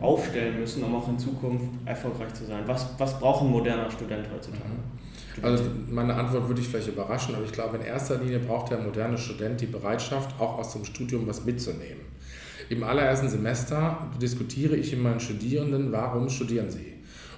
aufstellen 0.02 0.60
müssen, 0.60 0.84
um 0.84 0.96
auch 0.96 1.08
in 1.08 1.18
Zukunft 1.18 1.66
erfolgreich 1.86 2.34
zu 2.34 2.46
sein? 2.46 2.64
Was, 2.66 2.88
was 2.98 3.20
braucht 3.20 3.44
ein 3.44 3.50
moderner 3.50 3.90
Student 3.90 4.28
heutzutage? 4.34 4.64
Mhm. 4.70 5.44
Also 5.44 5.64
meine 5.90 6.16
Antwort 6.16 6.48
würde 6.48 6.62
ich 6.62 6.68
vielleicht 6.68 6.88
überraschen, 6.88 7.36
aber 7.36 7.46
ich 7.46 7.52
glaube, 7.52 7.78
in 7.78 7.84
erster 7.84 8.18
Linie 8.18 8.40
braucht 8.40 8.72
der 8.72 8.80
moderne 8.80 9.18
Student 9.18 9.62
die 9.62 9.68
Bereitschaft, 9.68 10.40
auch 10.40 10.58
aus 10.58 10.74
dem 10.74 10.84
Studium 10.84 11.28
was 11.28 11.46
mitzunehmen. 11.46 12.02
Im 12.70 12.84
allerersten 12.84 13.30
Semester 13.30 14.08
diskutiere 14.22 14.76
ich 14.76 14.92
mit 14.92 15.04
meinen 15.04 15.20
Studierenden, 15.20 15.92
warum 15.92 16.30
studieren 16.30 16.70
sie? 16.70 16.94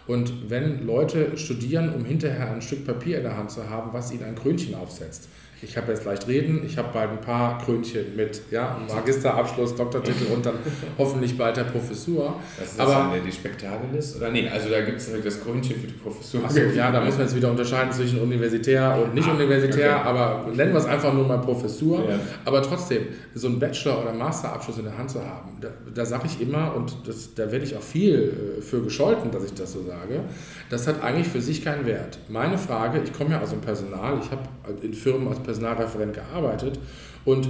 Und 0.07 0.49
wenn 0.49 0.87
Leute 0.87 1.37
studieren, 1.37 1.93
um 1.93 2.03
hinterher 2.03 2.51
ein 2.51 2.63
Stück 2.63 2.85
Papier 2.85 3.17
in 3.17 3.23
der 3.23 3.37
Hand 3.37 3.51
zu 3.51 3.69
haben, 3.69 3.93
was 3.93 4.11
ihnen 4.11 4.23
ein 4.23 4.35
Krönchen 4.35 4.73
aufsetzt, 4.73 5.29
ich 5.61 5.75
habe 5.77 5.91
jetzt 5.91 6.05
leicht 6.05 6.27
reden, 6.27 6.63
ich 6.65 6.77
habe 6.77 6.89
bald 6.93 7.11
ein 7.11 7.21
paar 7.21 7.57
Krönchen 7.57 8.15
mit 8.15 8.41
ja, 8.51 8.77
Magisterabschluss, 8.87 9.75
Doktortitel 9.75 10.31
und 10.33 10.45
dann 10.45 10.55
hoffentlich 10.97 11.37
bald 11.37 11.57
der 11.57 11.65
Professur. 11.65 12.35
Das 12.57 12.71
ist 12.71 12.79
Aber, 12.79 13.13
das 13.13 13.23
die 13.25 13.31
Spektabilis? 13.31 14.15
Oder 14.15 14.31
nee, 14.31 14.47
also 14.47 14.69
da 14.69 14.81
gibt 14.81 14.97
es 14.97 15.09
das 15.23 15.43
Krönchen 15.43 15.75
für 15.75 15.87
die 15.87 15.93
Professur. 15.93 16.43
Achso, 16.45 16.59
ja, 16.59 16.91
da 16.91 17.01
muss 17.01 17.15
man 17.15 17.23
jetzt 17.23 17.35
wieder 17.35 17.51
unterscheiden 17.51 17.91
zwischen 17.91 18.19
universitär 18.21 18.97
und 19.03 19.13
nicht 19.13 19.27
ah, 19.27 19.33
universitär, 19.33 19.97
okay. 19.97 20.07
aber 20.07 20.47
nennen 20.53 20.71
wir 20.71 20.79
es 20.79 20.85
einfach 20.85 21.13
nur 21.13 21.27
mal 21.27 21.39
Professur. 21.39 22.09
Ja. 22.09 22.19
Aber 22.45 22.61
trotzdem, 22.61 23.07
so 23.33 23.47
einen 23.47 23.59
Bachelor- 23.59 24.01
oder 24.01 24.13
Masterabschluss 24.13 24.77
in 24.77 24.85
der 24.85 24.97
Hand 24.97 25.11
zu 25.11 25.19
haben, 25.19 25.57
da, 25.61 25.69
da 25.93 26.05
sage 26.05 26.27
ich 26.27 26.41
immer, 26.41 26.75
und 26.75 26.95
das, 27.05 27.33
da 27.35 27.51
werde 27.51 27.65
ich 27.65 27.75
auch 27.75 27.81
viel 27.81 28.57
äh, 28.59 28.61
für 28.61 28.81
gescholten, 28.81 29.31
dass 29.31 29.43
ich 29.43 29.53
das 29.53 29.73
so 29.73 29.83
sage, 29.83 30.21
das 30.69 30.87
hat 30.87 31.03
eigentlich 31.03 31.27
für 31.27 31.41
sich 31.41 31.63
keinen 31.63 31.85
Wert. 31.85 32.19
Meine 32.29 32.57
Frage, 32.57 33.01
ich 33.03 33.13
komme 33.13 33.31
ja 33.31 33.41
aus 33.41 33.49
dem 33.49 33.61
Personal, 33.61 34.19
ich 34.23 34.31
habe 34.31 34.41
in 34.81 34.93
Firmen 34.93 35.27
als 35.27 35.39
Personalreferent 35.49 36.13
gearbeitet. 36.13 36.79
Und 37.25 37.49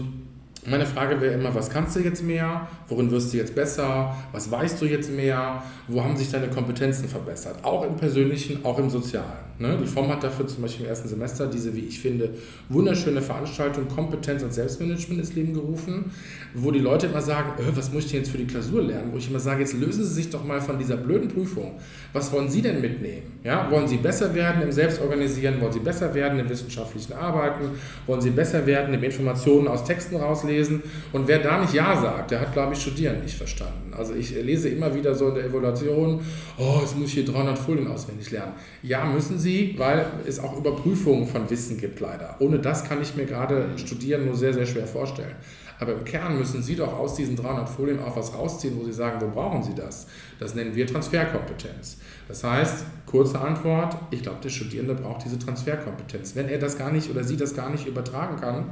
Meine 0.65 0.85
Frage 0.85 1.21
wäre 1.21 1.35
immer, 1.35 1.55
was 1.55 1.69
kannst 1.69 1.95
du 1.95 2.01
jetzt 2.01 2.21
mehr? 2.21 2.67
Worin 2.89 3.09
wirst 3.11 3.33
du 3.33 3.37
jetzt 3.37 3.55
besser? 3.55 4.13
Was 4.33 4.51
weißt 4.51 4.81
du 4.81 4.85
jetzt 4.85 5.09
mehr? 5.09 5.63
Wo 5.87 6.03
haben 6.03 6.17
sich 6.17 6.29
deine 6.29 6.49
Kompetenzen 6.49 7.07
verbessert? 7.07 7.63
Auch 7.63 7.85
im 7.85 7.95
persönlichen, 7.95 8.65
auch 8.65 8.77
im 8.77 8.89
sozialen. 8.89 9.49
Ne? 9.57 9.77
Die 9.81 9.87
Form 9.87 10.09
hat 10.09 10.23
dafür 10.23 10.47
zum 10.47 10.61
Beispiel 10.61 10.85
im 10.85 10.89
ersten 10.89 11.07
Semester 11.07 11.47
diese, 11.47 11.73
wie 11.75 11.81
ich 11.81 11.99
finde, 11.99 12.29
wunderschöne 12.69 13.21
Veranstaltung 13.21 13.87
Kompetenz 13.87 14.43
und 14.43 14.53
Selbstmanagement 14.53 15.19
ins 15.19 15.33
Leben 15.33 15.53
gerufen, 15.53 16.11
wo 16.53 16.71
die 16.71 16.79
Leute 16.79 17.07
immer 17.07 17.21
sagen, 17.21 17.51
äh, 17.61 17.75
was 17.75 17.91
muss 17.91 18.05
ich 18.05 18.11
denn 18.11 18.21
jetzt 18.21 18.31
für 18.31 18.37
die 18.37 18.47
Klausur 18.47 18.81
lernen? 18.81 19.11
Wo 19.11 19.17
ich 19.17 19.29
immer 19.29 19.39
sage, 19.39 19.61
jetzt 19.61 19.73
lösen 19.73 20.03
Sie 20.03 20.13
sich 20.13 20.29
doch 20.29 20.45
mal 20.45 20.61
von 20.61 20.77
dieser 20.77 20.95
blöden 20.97 21.29
Prüfung. 21.29 21.73
Was 22.13 22.31
wollen 22.31 22.49
Sie 22.49 22.61
denn 22.61 22.79
mitnehmen? 22.79 23.39
Ja? 23.43 23.69
Wollen 23.69 23.87
Sie 23.87 23.97
besser 23.97 24.33
werden 24.33 24.61
im 24.61 24.71
Selbstorganisieren? 24.71 25.59
Wollen 25.59 25.73
Sie 25.73 25.79
besser 25.79 26.13
werden 26.13 26.39
im 26.39 26.49
wissenschaftlichen 26.49 27.13
Arbeiten? 27.13 27.65
Wollen 28.07 28.21
Sie 28.21 28.29
besser 28.29 28.65
werden 28.65 28.93
im 28.93 29.03
Informationen 29.03 29.67
aus 29.67 29.83
Texten 29.83 30.15
rauslesen? 30.15 30.48
Lesen. 30.49 30.83
Und 31.13 31.27
wer 31.27 31.39
da 31.39 31.61
nicht 31.61 31.73
Ja 31.73 31.99
sagt, 31.99 32.31
der 32.31 32.41
hat, 32.41 32.53
glaube 32.53 32.73
ich, 32.73 32.81
Studieren 32.81 33.21
nicht 33.21 33.37
verstanden. 33.37 33.93
Also 33.97 34.13
ich 34.13 34.31
lese 34.31 34.69
immer 34.69 34.93
wieder 34.93 35.15
so 35.15 35.29
in 35.29 35.35
der 35.35 35.45
Evaluation, 35.45 36.21
oh, 36.57 36.79
jetzt 36.81 36.97
muss 36.97 37.09
ich 37.09 37.13
hier 37.13 37.25
300 37.25 37.57
Folien 37.57 37.87
auswendig 37.87 38.31
lernen. 38.31 38.53
Ja, 38.83 39.05
müssen 39.05 39.37
Sie, 39.39 39.75
weil 39.77 40.05
es 40.27 40.39
auch 40.39 40.57
Überprüfungen 40.57 41.27
von 41.27 41.49
Wissen 41.49 41.77
gibt, 41.77 41.99
leider. 41.99 42.35
Ohne 42.39 42.59
das 42.59 42.83
kann 42.83 43.01
ich 43.01 43.15
mir 43.15 43.25
gerade 43.25 43.65
Studieren 43.77 44.25
nur 44.25 44.35
sehr, 44.35 44.53
sehr 44.53 44.65
schwer 44.65 44.87
vorstellen. 44.87 45.35
Aber 45.79 45.93
im 45.93 46.03
Kern 46.03 46.37
müssen 46.37 46.61
Sie 46.61 46.75
doch 46.75 46.91
aus 46.91 47.15
diesen 47.15 47.37
300 47.37 47.69
Folien 47.69 47.99
auch 47.99 48.17
was 48.17 48.33
rausziehen, 48.33 48.77
wo 48.77 48.83
Sie 48.83 48.91
sagen, 48.91 49.21
wo 49.21 49.29
brauchen 49.29 49.63
Sie 49.63 49.73
das? 49.73 50.07
Das 50.37 50.53
nennen 50.53 50.75
wir 50.75 50.85
Transferkompetenz. 50.85 51.97
Das 52.27 52.43
heißt, 52.43 52.85
kurze 53.05 53.39
Antwort, 53.39 53.95
ich 54.11 54.21
glaube, 54.21 54.39
der 54.43 54.49
Studierende 54.49 54.93
braucht 54.93 55.23
diese 55.25 55.39
Transferkompetenz. 55.39 56.35
Wenn 56.35 56.49
er 56.49 56.59
das 56.59 56.77
gar 56.77 56.91
nicht 56.91 57.09
oder 57.09 57.23
sie 57.23 57.37
das 57.37 57.55
gar 57.55 57.69
nicht 57.69 57.87
übertragen 57.87 58.39
kann, 58.39 58.65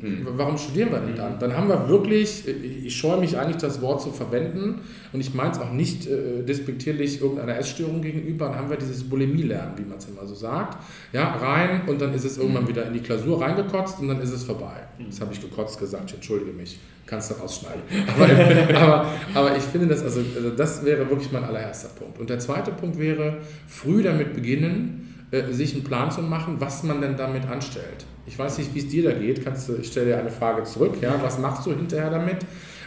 Mhm. 0.00 0.26
Warum 0.36 0.56
studieren 0.56 0.92
wir 0.92 1.00
denn 1.00 1.16
dann? 1.16 1.38
Dann 1.40 1.56
haben 1.56 1.68
wir 1.68 1.88
wirklich, 1.88 2.44
ich 2.46 2.96
scheue 2.96 3.18
mich 3.18 3.36
eigentlich, 3.36 3.56
das 3.56 3.80
Wort 3.80 4.00
zu 4.00 4.12
verwenden 4.12 4.80
und 5.12 5.20
ich 5.20 5.34
meine 5.34 5.50
es 5.50 5.58
auch 5.58 5.72
nicht 5.72 6.06
äh, 6.06 6.44
despektierlich 6.44 7.20
irgendeiner 7.20 7.58
Essstörung 7.58 8.00
gegenüber, 8.00 8.46
dann 8.46 8.56
haben 8.56 8.70
wir 8.70 8.76
dieses 8.76 9.08
Bulimie-Lernen, 9.08 9.72
wie 9.76 9.82
man 9.82 9.98
es 9.98 10.06
immer 10.06 10.24
so 10.24 10.36
sagt. 10.36 10.78
Ja, 11.12 11.34
rein 11.34 11.82
und 11.88 12.00
dann 12.00 12.14
ist 12.14 12.24
es 12.24 12.38
irgendwann 12.38 12.64
mhm. 12.64 12.68
wieder 12.68 12.86
in 12.86 12.92
die 12.92 13.00
Klausur 13.00 13.40
reingekotzt 13.40 13.98
und 13.98 14.08
dann 14.08 14.20
ist 14.20 14.32
es 14.32 14.44
vorbei. 14.44 14.86
Das 15.04 15.20
habe 15.20 15.32
ich 15.32 15.40
gekotzt 15.40 15.80
gesagt, 15.80 16.04
ich 16.10 16.14
entschuldige 16.14 16.52
mich, 16.52 16.78
kannst 17.04 17.30
du 17.30 17.34
rausschneiden. 17.34 17.82
Aber, 18.14 18.76
aber, 18.76 19.06
aber 19.34 19.56
ich 19.56 19.62
finde 19.62 19.86
das, 19.86 20.02
also, 20.02 20.20
also 20.36 20.50
das 20.50 20.84
wäre 20.84 21.08
wirklich 21.08 21.32
mein 21.32 21.42
allererster 21.42 21.88
Punkt. 21.88 22.18
Und 22.18 22.28
der 22.28 22.38
zweite 22.38 22.70
Punkt 22.70 22.98
wäre, 22.98 23.38
früh 23.66 24.02
damit 24.02 24.34
beginnen, 24.34 24.97
äh, 25.30 25.52
sich 25.52 25.74
einen 25.74 25.84
Plan 25.84 26.10
zu 26.10 26.22
machen, 26.22 26.56
was 26.58 26.82
man 26.82 27.00
denn 27.00 27.16
damit 27.16 27.46
anstellt. 27.46 28.06
Ich 28.26 28.38
weiß 28.38 28.58
nicht, 28.58 28.74
wie 28.74 28.78
es 28.80 28.88
dir 28.88 29.04
da 29.04 29.12
geht. 29.12 29.44
Kannst 29.44 29.70
ich 29.70 29.86
stelle 29.86 30.06
dir 30.06 30.18
eine 30.18 30.30
Frage 30.30 30.64
zurück. 30.64 30.96
Ja? 31.00 31.14
Was 31.22 31.38
machst 31.38 31.66
du 31.66 31.70
hinterher 31.70 32.10
damit? 32.10 32.38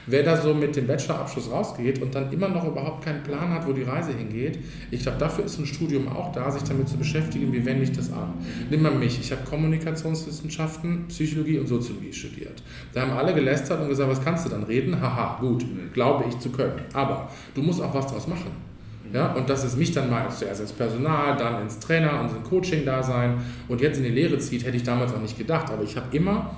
Wer 0.08 0.24
da 0.24 0.36
so 0.36 0.54
mit 0.54 0.76
dem 0.76 0.88
Bachelorabschluss 0.88 1.52
rausgeht 1.52 2.02
und 2.02 2.16
dann 2.16 2.32
immer 2.32 2.48
noch 2.48 2.68
überhaupt 2.68 3.06
keinen 3.06 3.22
Plan 3.22 3.50
hat, 3.50 3.68
wo 3.68 3.72
die 3.72 3.84
Reise 3.84 4.12
hingeht, 4.12 4.58
ich 4.90 5.04
glaube, 5.04 5.20
dafür 5.20 5.46
ist 5.46 5.60
ein 5.60 5.66
Studium 5.68 6.08
auch 6.08 6.32
da, 6.32 6.50
sich 6.50 6.64
damit 6.64 6.90
zu 6.90 6.98
beschäftigen, 6.98 7.54
wie 7.54 7.64
wende 7.64 7.84
ich 7.84 7.92
das 7.92 8.12
an. 8.12 8.34
Nimm 8.72 8.82
mal 8.82 8.92
mich, 8.92 9.20
ich 9.20 9.32
habe 9.32 9.44
Kommunikationswissenschaften, 9.48 11.08
Psychologie 11.08 11.60
und 11.60 11.68
Soziologie 11.68 12.14
studiert. 12.14 12.64
Da 12.94 13.02
haben 13.02 13.12
alle 13.12 13.36
gelästert 13.36 13.80
und 13.80 13.90
gesagt, 13.90 14.10
was 14.10 14.24
kannst 14.24 14.46
du 14.46 14.50
dann 14.50 14.64
reden? 14.64 15.00
Haha, 15.00 15.38
gut, 15.40 15.64
glaube 15.94 16.26
ich 16.28 16.40
zu 16.40 16.50
können. 16.50 16.82
Aber 16.94 17.30
du 17.54 17.62
musst 17.62 17.80
auch 17.80 17.94
was 17.94 18.08
draus 18.08 18.28
machen. 18.28 18.71
Ja, 19.14 19.34
und 19.34 19.50
dass 19.50 19.64
es 19.64 19.76
mich 19.76 19.92
dann 19.92 20.10
mal 20.10 20.30
zuerst 20.30 20.62
als 20.62 20.72
Personal, 20.72 21.36
dann 21.38 21.62
ins 21.62 21.80
Trainer 21.80 22.22
und 22.22 22.36
ins 22.36 22.50
Coaching-Dasein 22.50 23.36
und 23.68 23.82
jetzt 23.82 23.98
in 23.98 24.04
die 24.04 24.10
Lehre 24.10 24.38
zieht, 24.38 24.66
hätte 24.66 24.78
ich 24.78 24.84
damals 24.84 25.14
auch 25.14 25.22
nicht 25.22 25.38
gedacht. 25.38 25.70
Aber 25.70 25.84
ich 25.84 25.96
habe 25.96 26.16
immer 26.16 26.52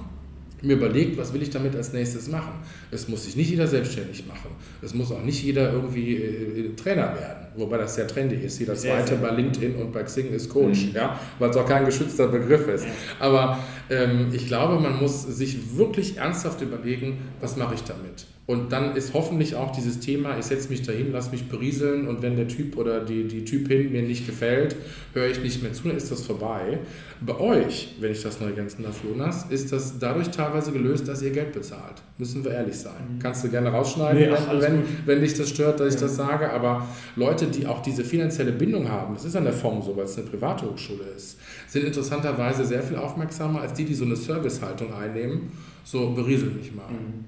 mir 0.63 0.75
überlegt, 0.75 1.17
was 1.17 1.33
will 1.33 1.41
ich 1.41 1.49
damit 1.49 1.75
als 1.75 1.93
nächstes 1.93 2.29
machen. 2.29 2.53
Es 2.89 3.07
muss 3.07 3.25
sich 3.25 3.35
nicht 3.35 3.49
jeder 3.49 3.67
selbstständig 3.67 4.25
machen. 4.27 4.51
Es 4.81 4.93
muss 4.93 5.11
auch 5.11 5.21
nicht 5.21 5.43
jeder 5.43 5.73
irgendwie 5.73 6.15
äh, 6.15 6.67
äh 6.67 6.75
Trainer 6.75 7.13
werden, 7.15 7.47
wobei 7.57 7.77
das 7.77 7.95
sehr 7.95 8.07
trendy 8.07 8.35
ist. 8.37 8.59
Jeder 8.59 8.75
zweite 8.75 9.15
bei 9.15 9.31
LinkedIn 9.31 9.75
und 9.75 9.91
bei 9.91 10.03
Xing 10.03 10.31
ist 10.31 10.49
Coach, 10.49 10.85
mhm. 10.85 10.95
ja, 10.95 11.19
weil 11.39 11.49
es 11.49 11.57
auch 11.57 11.67
kein 11.67 11.85
geschützter 11.85 12.27
Begriff 12.27 12.67
ist. 12.67 12.85
Aber 13.19 13.59
ähm, 13.89 14.29
ich 14.31 14.47
glaube, 14.47 14.81
man 14.81 14.99
muss 14.99 15.23
sich 15.23 15.77
wirklich 15.77 16.17
ernsthaft 16.17 16.61
überlegen, 16.61 17.17
was 17.41 17.57
mache 17.57 17.75
ich 17.75 17.83
damit. 17.83 18.25
Und 18.45 18.73
dann 18.73 18.97
ist 18.97 19.13
hoffentlich 19.13 19.55
auch 19.55 19.71
dieses 19.71 20.01
Thema, 20.01 20.37
ich 20.37 20.45
setze 20.45 20.67
mich 20.67 20.81
dahin, 20.81 21.13
lasse 21.13 21.31
mich 21.31 21.47
berieseln 21.47 22.09
und 22.09 22.21
wenn 22.21 22.35
der 22.35 22.49
Typ 22.49 22.75
oder 22.75 22.99
die, 22.99 23.23
die 23.23 23.45
Typin 23.45 23.93
mir 23.93 24.01
nicht 24.01 24.25
gefällt, 24.25 24.75
höre 25.13 25.27
ich 25.27 25.41
nicht 25.41 25.63
mehr 25.63 25.71
zu, 25.71 25.87
dann 25.87 25.95
ist 25.95 26.11
das 26.11 26.25
vorbei. 26.25 26.79
Bei 27.21 27.39
euch, 27.39 27.95
wenn 28.01 28.11
ich 28.11 28.21
das 28.21 28.41
neu 28.41 28.47
ergänzen 28.47 28.83
darf, 28.83 28.99
Jonas, 29.01 29.45
ist 29.49 29.71
das 29.71 29.97
dadurch 29.97 30.29
teilweise 30.29 30.73
gelöst, 30.73 31.07
dass 31.07 31.21
ihr 31.21 31.29
Geld 31.29 31.53
bezahlt. 31.53 32.01
Müssen 32.17 32.43
wir 32.43 32.51
ehrlich 32.51 32.75
sein. 32.75 33.15
Mhm. 33.15 33.19
Kannst 33.19 33.45
du 33.45 33.49
gerne 33.49 33.69
rausschneiden, 33.69 34.21
nee, 34.21 34.29
ach, 34.29 34.59
wenn, 34.59 34.83
wenn, 35.05 35.21
dich 35.21 35.35
das 35.35 35.47
stört, 35.47 35.79
dass 35.79 35.93
ich 35.93 36.01
das 36.01 36.17
sage. 36.17 36.51
Aber 36.51 36.85
Leute, 37.15 37.47
die 37.47 37.65
auch 37.65 37.81
diese 37.81 38.03
finanzielle 38.03 38.51
Bindung 38.51 38.89
haben, 38.89 39.13
das 39.13 39.23
ist 39.23 39.37
an 39.37 39.45
der 39.45 39.53
Form 39.53 39.81
so, 39.81 39.95
weil 39.95 40.03
es 40.03 40.17
eine 40.17 40.27
private 40.27 40.69
Hochschule 40.69 41.05
ist, 41.15 41.37
sind 41.69 41.85
interessanterweise 41.85 42.65
sehr 42.65 42.83
viel 42.83 42.97
aufmerksamer 42.97 43.61
als 43.61 43.71
die, 43.71 43.85
die 43.85 43.93
so 43.93 44.03
eine 44.03 44.17
Servicehaltung 44.17 44.93
einnehmen. 44.93 45.49
So, 45.85 46.09
beriesel 46.09 46.49
mich 46.49 46.75
mal. 46.75 46.89
Mhm. 46.89 47.23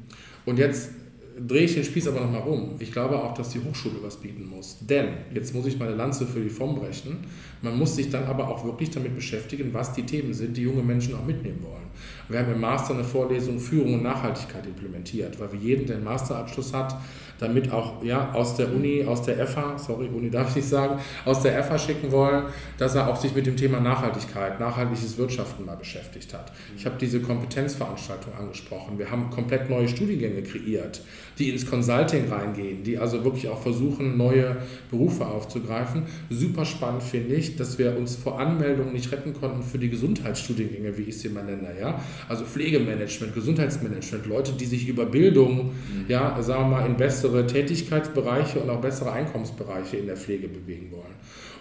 Und 0.45 0.60
jetzt 0.60 0.89
drehe 1.38 1.63
ich 1.63 1.74
den 1.74 1.84
Spieß 1.84 2.08
aber 2.08 2.21
nochmal 2.21 2.41
rum. 2.41 2.76
Ich 2.80 2.91
glaube 2.91 3.21
auch, 3.21 3.34
dass 3.34 3.50
die 3.50 3.60
Hochschule 3.60 3.95
was 4.02 4.17
bieten 4.17 4.48
muss. 4.48 4.78
Denn, 4.82 5.10
jetzt 5.34 5.54
muss 5.54 5.65
ich 5.65 5.78
meine 5.78 5.95
Lanze 5.95 6.26
für 6.26 6.39
die 6.39 6.50
Form 6.50 6.76
brechen, 6.76 7.17
man 7.62 7.78
muss 7.78 7.95
sich 7.95 8.10
dann 8.10 8.26
aber 8.26 8.48
auch 8.48 8.63
wirklich 8.63 8.89
damit 8.91 9.15
beschäftigen, 9.15 9.74
was 9.74 9.93
die 9.93 10.04
Themen 10.04 10.34
sind, 10.34 10.56
die 10.56 10.62
junge 10.62 10.84
Menschen 10.84 11.15
auch 11.15 11.26
mitnehmen 11.26 11.62
wollen. 11.63 11.86
Wir 12.30 12.39
haben 12.39 12.54
im 12.54 12.62
Master 12.62 12.93
eine 12.93 13.04
Vorlesung 13.04 13.60
Führung 13.60 13.95
und 13.95 14.04
Nachhaltigkeit 14.04 14.65
implementiert, 14.65 15.39
weil 15.39 15.52
wir 15.52 15.60
jeden, 15.60 15.86
der 15.86 15.98
einen 15.98 16.06
Masterabschluss 16.06 16.74
hat, 16.74 16.95
damit 17.39 17.71
auch 17.71 18.04
ja, 18.04 18.32
aus 18.34 18.56
der 18.56 18.74
Uni, 18.74 19.04
aus 19.06 19.24
der 19.24 19.45
FH, 19.45 19.78
sorry, 19.78 20.08
Uni 20.08 20.30
darf 20.30 20.50
ich 20.50 20.58
nicht 20.58 20.69
sagen, 20.69 21.00
aus 21.26 21.41
der 21.41 21.62
FH 21.63 21.78
schicken 21.78 22.12
wollen, 22.12 22.45
dass 22.78 22.95
er 22.95 23.10
auch 23.10 23.15
sich 23.15 23.36
mit 23.36 23.45
dem 23.45 23.58
Thema 23.58 23.80
Nachhaltigkeit, 23.80 24.60
nachhaltiges 24.60 25.17
Wirtschaften 25.17 25.65
mal 25.65 25.76
beschäftigt 25.76 26.34
hat. 26.34 26.52
Ich 26.78 26.86
habe 26.86 26.95
diese 27.00 27.19
Kompetenzveranstaltung 27.19 28.34
angesprochen. 28.34 28.98
Wir 28.98 29.12
haben 29.12 29.30
komplett 29.30 29.69
neue 29.69 29.88
Studiengänge 29.88 30.43
kreiert, 30.43 31.02
die 31.38 31.50
ins 31.50 31.65
Consulting 31.65 32.30
reingehen, 32.30 32.84
die 32.84 32.98
also 32.98 33.24
wirklich 33.24 33.50
auch 33.50 33.62
versuchen, 33.62 34.17
neue 34.17 34.58
Berufe 34.89 35.26
aufzugreifen. 35.26 36.04
Super 36.30 36.65
spannend 36.65 37.04
finde 37.04 37.36
ich, 37.36 37.56
dass 37.56 37.78
wir 37.78 37.98
uns 37.98 38.15
vor 38.15 38.39
Anmeldungen 38.39 38.93
nicht 38.93 39.12
retten 39.12 39.34
konnten 39.34 39.63
für 39.63 39.78
die 39.78 39.89
Gesundheitsstudiengänge, 39.89 40.98
wie 40.98 41.04
ich 41.04 41.17
sie 41.19 41.30
mal 41.30 41.43
nenne. 41.43 41.69
Ja? 41.80 42.02
Also 42.30 42.45
Pflegemanagement, 42.45 43.34
Gesundheitsmanagement, 43.34 44.26
Leute, 44.26 44.54
die 44.54 44.65
sich 44.65 44.88
über 44.88 45.06
Bildung, 45.06 45.65
mhm. 45.65 46.06
ja, 46.08 46.41
sagen 46.41 46.69
wir 46.69 46.78
mal, 46.78 46.86
in 46.86 46.98
bessere 46.98 47.45
Tätigkeitsbereiche 47.45 48.60
und 48.60 48.69
auch 48.69 48.82
bessere 48.82 49.12
Einkommensbereiche 49.12 49.98
in 49.98 50.08
der 50.08 50.17
Pflege 50.17 50.48
bewegen 50.48 50.91
wollen. 50.91 51.15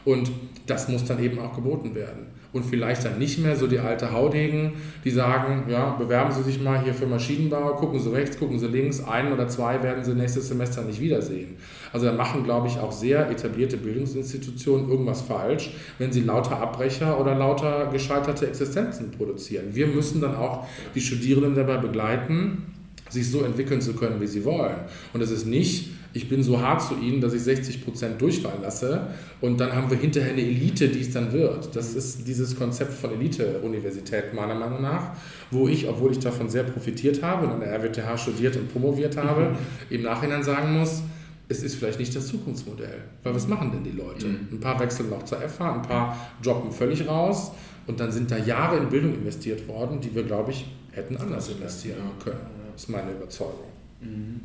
Und 0.05 0.31
das 0.67 0.89
muss 0.89 1.05
dann 1.05 1.23
eben 1.23 1.39
auch 1.39 1.55
geboten 1.55 1.95
werden. 1.95 2.27
Und 2.53 2.65
vielleicht 2.65 3.05
dann 3.05 3.19
nicht 3.19 3.41
mehr 3.41 3.57
so 3.57 3.67
die 3.67 3.81
alte 3.81 4.13
Haudegen, 4.13 4.75
die 5.05 5.11
sagen, 5.11 5.65
ja, 5.69 5.91
bewerben 5.91 6.31
Sie 6.31 6.43
sich 6.45 6.63
mal 6.63 6.81
hier 6.81 6.95
für 6.95 7.07
Maschinenbau, 7.07 7.75
gucken 7.75 7.99
Sie 7.99 8.13
rechts, 8.13 8.39
gucken 8.39 8.61
Sie 8.61 8.69
links, 8.69 9.03
einen 9.03 9.33
oder 9.33 9.49
zwei 9.49 9.83
werden 9.83 10.05
Sie 10.05 10.15
nächstes 10.15 10.49
Semester 10.49 10.83
nicht 10.83 11.01
wiedersehen. 11.01 11.57
Also 11.93 12.07
da 12.07 12.13
machen, 12.13 12.45
glaube 12.45 12.69
ich, 12.69 12.79
auch 12.79 12.91
sehr 12.91 13.31
etablierte 13.31 13.77
Bildungsinstitutionen 13.77 14.89
irgendwas 14.91 15.23
falsch, 15.23 15.71
wenn 15.99 16.13
sie 16.13 16.23
lauter 16.23 16.61
Abbrecher 16.61 17.21
oder 17.21 17.37
lauter 17.37 17.89
gescheiterte 17.93 18.49
Existenzen 18.49 19.13
produzieren. 19.13 19.67
Wir 19.75 19.87
müssen 19.87 20.21
dann 20.21 20.35
auch 20.35 20.67
die 20.95 21.01
Studierenden 21.01 21.55
dabei 21.55 21.77
begleiten, 21.77 22.74
sich 23.15 23.31
so 23.31 23.43
entwickeln 23.43 23.81
zu 23.81 23.95
können, 23.95 24.21
wie 24.21 24.27
sie 24.27 24.45
wollen. 24.45 24.77
Und 25.13 25.23
es 25.23 25.31
ist 25.31 25.47
nicht, 25.47 25.91
ich 26.13 26.29
bin 26.29 26.43
so 26.43 26.61
hart 26.61 26.83
zu 26.83 26.95
ihnen, 26.95 27.21
dass 27.21 27.35
ich 27.35 27.43
60 27.43 27.85
Prozent 27.85 28.21
durchfallen 28.21 28.63
lasse 28.63 29.09
und 29.41 29.59
dann 29.59 29.73
haben 29.73 29.91
wir 29.91 29.99
hinterher 29.99 30.33
eine 30.33 30.43
Elite, 30.43 30.89
die 30.89 31.01
es 31.01 31.11
dann 31.11 31.33
wird. 31.33 31.75
Das 31.75 31.95
ist 31.95 32.27
dieses 32.27 32.57
Konzept 32.57 32.93
von 32.93 33.13
Elite-Universität 33.13 34.33
meiner 34.33 34.55
Meinung 34.55 34.81
nach, 34.81 35.13
wo 35.51 35.67
ich, 35.67 35.89
obwohl 35.89 36.13
ich 36.13 36.21
davon 36.21 36.49
sehr 36.49 36.63
profitiert 36.63 37.23
habe 37.23 37.47
und 37.47 37.53
an 37.55 37.61
der 37.61 37.73
RWTH 37.73 38.17
studiert 38.17 38.57
und 38.57 38.71
promoviert 38.73 39.17
habe, 39.17 39.51
mhm. 39.51 39.57
im 39.91 40.03
Nachhinein 40.03 40.45
sagen 40.45 40.79
muss, 40.79 41.03
es 41.49 41.63
ist 41.63 41.75
vielleicht 41.75 41.99
nicht 41.99 42.15
das 42.15 42.29
Zukunftsmodell. 42.29 43.03
Weil 43.23 43.35
was 43.35 43.49
machen 43.49 43.71
denn 43.73 43.85
die 43.85 43.97
Leute? 43.97 44.27
Mhm. 44.27 44.49
Ein 44.53 44.61
paar 44.61 44.79
wechseln 44.81 45.11
noch 45.11 45.25
zur 45.25 45.39
FH, 45.39 45.75
ein 45.75 45.83
paar 45.83 46.17
droppen 46.43 46.71
völlig 46.71 47.09
raus 47.09 47.53
und 47.87 48.01
dann 48.01 48.13
sind 48.13 48.31
da 48.31 48.39
Jahre 48.39 48.79
in 48.79 48.89
Bildung 48.89 49.15
investiert 49.15 49.67
worden, 49.69 50.01
die 50.01 50.15
wir, 50.15 50.23
glaube 50.23 50.53
ich, 50.53 50.67
hätten 50.93 51.17
anders 51.17 51.49
investieren 51.49 51.99
können. 52.23 52.64
Ist 52.75 52.89
meine 52.89 53.13
Überzeugung. 53.13 53.71
Mhm. 54.01 54.41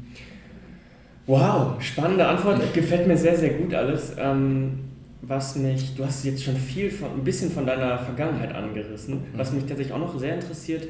Wow, 1.25 1.81
spannende 1.81 2.27
Antwort. 2.27 2.73
Gefällt 2.73 3.07
mir 3.07 3.17
sehr, 3.17 3.37
sehr 3.37 3.51
gut 3.51 3.73
alles. 3.73 4.13
Ähm, 4.17 4.79
was 5.21 5.55
mich, 5.55 5.95
du 5.95 6.05
hast 6.05 6.23
jetzt 6.25 6.43
schon 6.43 6.55
viel 6.55 6.89
von, 6.89 7.11
ein 7.11 7.23
bisschen 7.23 7.51
von 7.51 7.65
deiner 7.65 7.99
Vergangenheit 7.99 8.53
angerissen, 8.53 9.15
mhm. 9.15 9.25
was 9.37 9.51
mich 9.51 9.65
tatsächlich 9.65 9.93
auch 9.93 9.99
noch 9.99 10.17
sehr 10.17 10.35
interessiert. 10.35 10.87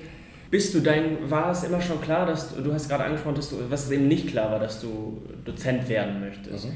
Bist 0.52 0.74
du 0.74 0.80
dein, 0.80 1.30
war 1.30 1.52
es 1.52 1.64
immer 1.64 1.82
schon 1.82 2.02
klar, 2.02 2.26
dass 2.26 2.56
du, 2.56 2.62
du 2.62 2.74
hast 2.74 2.90
gerade 2.90 3.04
angesprochen, 3.04 3.36
dass 3.36 3.50
du, 3.50 3.58
was 3.70 3.92
eben 3.92 4.08
nicht 4.08 4.28
klar 4.28 4.52
war, 4.52 4.60
dass 4.60 4.82
du 4.82 5.22
Dozent 5.46 5.88
werden 5.90 6.20
möchtest. 6.20 6.68
Mhm. 6.68 6.72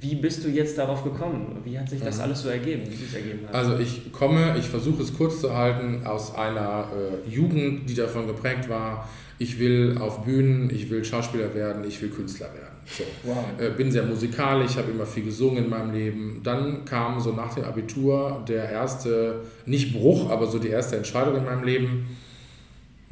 Wie 0.00 0.16
bist 0.16 0.42
du 0.44 0.48
jetzt 0.48 0.76
darauf 0.78 1.04
gekommen? 1.04 1.60
Wie 1.64 1.78
hat 1.78 1.88
sich 1.88 2.02
das 2.02 2.16
mhm. 2.16 2.22
alles 2.22 2.42
so 2.42 2.48
ergeben, 2.48 2.82
wie 2.88 3.04
es 3.04 3.14
ergeben 3.14 3.46
hat? 3.46 3.54
Also 3.54 3.78
ich 3.78 4.10
komme, 4.10 4.56
ich 4.58 4.66
versuche 4.66 5.02
es 5.02 5.14
kurz 5.14 5.40
zu 5.40 5.54
halten, 5.54 6.04
aus 6.04 6.34
einer 6.34 6.88
äh, 6.90 7.30
Jugend, 7.30 7.88
die 7.88 7.94
davon 7.94 8.26
geprägt 8.26 8.68
war, 8.68 9.08
ich 9.42 9.58
will 9.58 9.98
auf 9.98 10.24
Bühnen, 10.24 10.70
ich 10.70 10.88
will 10.88 11.04
Schauspieler 11.04 11.52
werden, 11.54 11.84
ich 11.86 12.00
will 12.00 12.10
Künstler 12.10 12.46
werden. 12.54 12.72
So. 12.86 13.04
Wow. 13.24 13.44
Äh, 13.58 13.70
bin 13.70 13.90
sehr 13.90 14.04
musikalisch, 14.04 14.76
habe 14.76 14.90
immer 14.90 15.06
viel 15.06 15.24
gesungen 15.24 15.64
in 15.64 15.70
meinem 15.70 15.92
Leben. 15.92 16.40
Dann 16.44 16.84
kam 16.84 17.20
so 17.20 17.32
nach 17.32 17.54
dem 17.54 17.64
Abitur 17.64 18.44
der 18.46 18.70
erste, 18.70 19.40
nicht 19.66 19.92
Bruch, 19.92 20.30
aber 20.30 20.46
so 20.46 20.58
die 20.58 20.68
erste 20.68 20.96
Entscheidung 20.96 21.36
in 21.36 21.44
meinem 21.44 21.64
Leben 21.64 22.06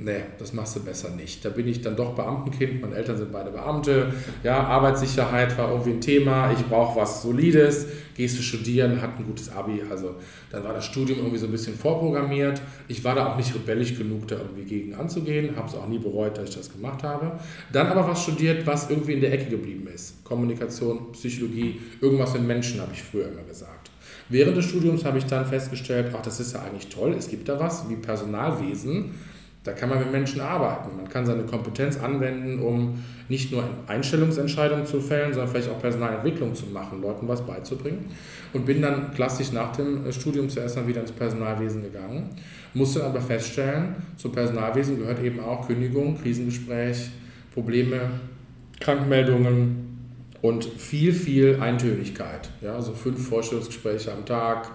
nee, 0.03 0.23
das 0.39 0.53
machst 0.53 0.77
du 0.77 0.81
besser 0.81 1.11
nicht. 1.11 1.45
Da 1.45 1.51
bin 1.51 1.69
ich 1.69 1.83
dann 1.83 1.97
doch 1.97 2.15
Beamtenkind, 2.15 2.81
meine 2.81 2.97
Eltern 2.97 3.17
sind 3.17 3.33
beide 3.33 3.51
Beamte, 3.51 4.13
ja, 4.43 4.63
Arbeitssicherheit 4.63 5.57
war 5.59 5.71
irgendwie 5.71 5.91
ein 5.91 6.01
Thema, 6.01 6.53
ich 6.53 6.65
brauche 6.67 7.01
was 7.01 7.23
Solides, 7.23 7.87
gehst 8.15 8.39
du 8.39 8.43
studieren, 8.43 9.01
hat 9.01 9.19
ein 9.19 9.27
gutes 9.27 9.53
Abi, 9.53 9.83
also 9.91 10.17
dann 10.51 10.65
war 10.65 10.75
das 10.75 10.85
Studium 10.85 11.19
irgendwie 11.19 11.39
so 11.39 11.47
ein 11.47 11.53
bisschen 11.53 11.75
vorprogrammiert. 11.75 12.61
Ich 12.89 13.05
war 13.05 13.15
da 13.15 13.33
auch 13.33 13.37
nicht 13.37 13.55
rebellisch 13.55 13.97
genug, 13.97 14.29
da 14.29 14.37
irgendwie 14.37 14.65
gegen 14.65 14.95
anzugehen, 14.95 15.57
habe 15.57 15.69
es 15.69 15.75
auch 15.75 15.87
nie 15.87 15.99
bereut, 15.99 16.37
dass 16.37 16.49
ich 16.49 16.57
das 16.57 16.73
gemacht 16.73 17.03
habe. 17.03 17.39
Dann 17.73 17.87
aber 17.87 18.09
was 18.09 18.23
studiert, 18.23 18.67
was 18.67 18.91
irgendwie 18.91 19.15
in 19.15 19.21
der 19.21 19.33
Ecke 19.33 19.51
geblieben 19.51 19.89
ist. 19.95 20.25
Kommunikation, 20.25 21.13
Psychologie, 21.13 21.81
irgendwas 22.01 22.35
mit 22.35 22.43
Menschen, 22.43 22.81
habe 22.81 22.93
ich 22.93 23.03
früher 23.03 23.29
immer 23.29 23.43
gesagt. 23.43 23.91
Während 24.29 24.57
des 24.57 24.67
Studiums 24.67 25.05
habe 25.05 25.19
ich 25.19 25.25
dann 25.25 25.45
festgestellt, 25.45 26.13
ach, 26.17 26.23
das 26.23 26.39
ist 26.41 26.55
ja 26.55 26.63
eigentlich 26.63 26.89
toll, 26.89 27.15
es 27.19 27.29
gibt 27.29 27.49
da 27.49 27.59
was 27.59 27.89
wie 27.89 27.97
Personalwesen 27.97 29.13
da 29.62 29.73
kann 29.73 29.90
man 29.90 29.99
mit 29.99 30.11
Menschen 30.11 30.40
arbeiten. 30.40 30.96
Man 30.96 31.09
kann 31.09 31.27
seine 31.27 31.42
Kompetenz 31.42 31.99
anwenden, 31.99 32.61
um 32.61 33.05
nicht 33.29 33.53
nur 33.53 33.62
Einstellungsentscheidungen 33.87 34.87
zu 34.87 35.01
fällen, 35.01 35.35
sondern 35.35 35.51
vielleicht 35.51 35.68
auch 35.68 35.79
Personalentwicklung 35.79 36.55
zu 36.55 36.66
machen, 36.66 37.03
Leuten 37.03 37.29
was 37.29 37.46
beizubringen. 37.46 38.11
Und 38.55 38.64
bin 38.64 38.81
dann 38.81 39.12
klassisch 39.12 39.53
nach 39.53 39.77
dem 39.77 40.07
äh, 40.07 40.12
Studium 40.12 40.49
zuerst 40.49 40.77
dann 40.77 40.88
wieder 40.88 41.03
ins 41.03 41.12
Personalwesen 41.12 41.83
gegangen, 41.83 42.31
musste 42.73 43.05
aber 43.05 43.20
feststellen, 43.20 43.96
zum 44.16 44.33
Personalwesen 44.33 44.99
gehört 44.99 45.23
eben 45.23 45.40
auch 45.40 45.66
Kündigung, 45.66 46.20
Krisengespräch, 46.20 47.11
Probleme, 47.53 48.01
Krankmeldungen 48.81 49.90
und 50.40 50.64
viel, 50.64 51.12
viel 51.12 51.59
Eintönigkeit. 51.61 52.49
Ja, 52.62 52.77
also 52.77 52.92
fünf 52.94 53.29
Vorstellungsgespräche 53.29 54.12
am 54.12 54.25
Tag, 54.25 54.70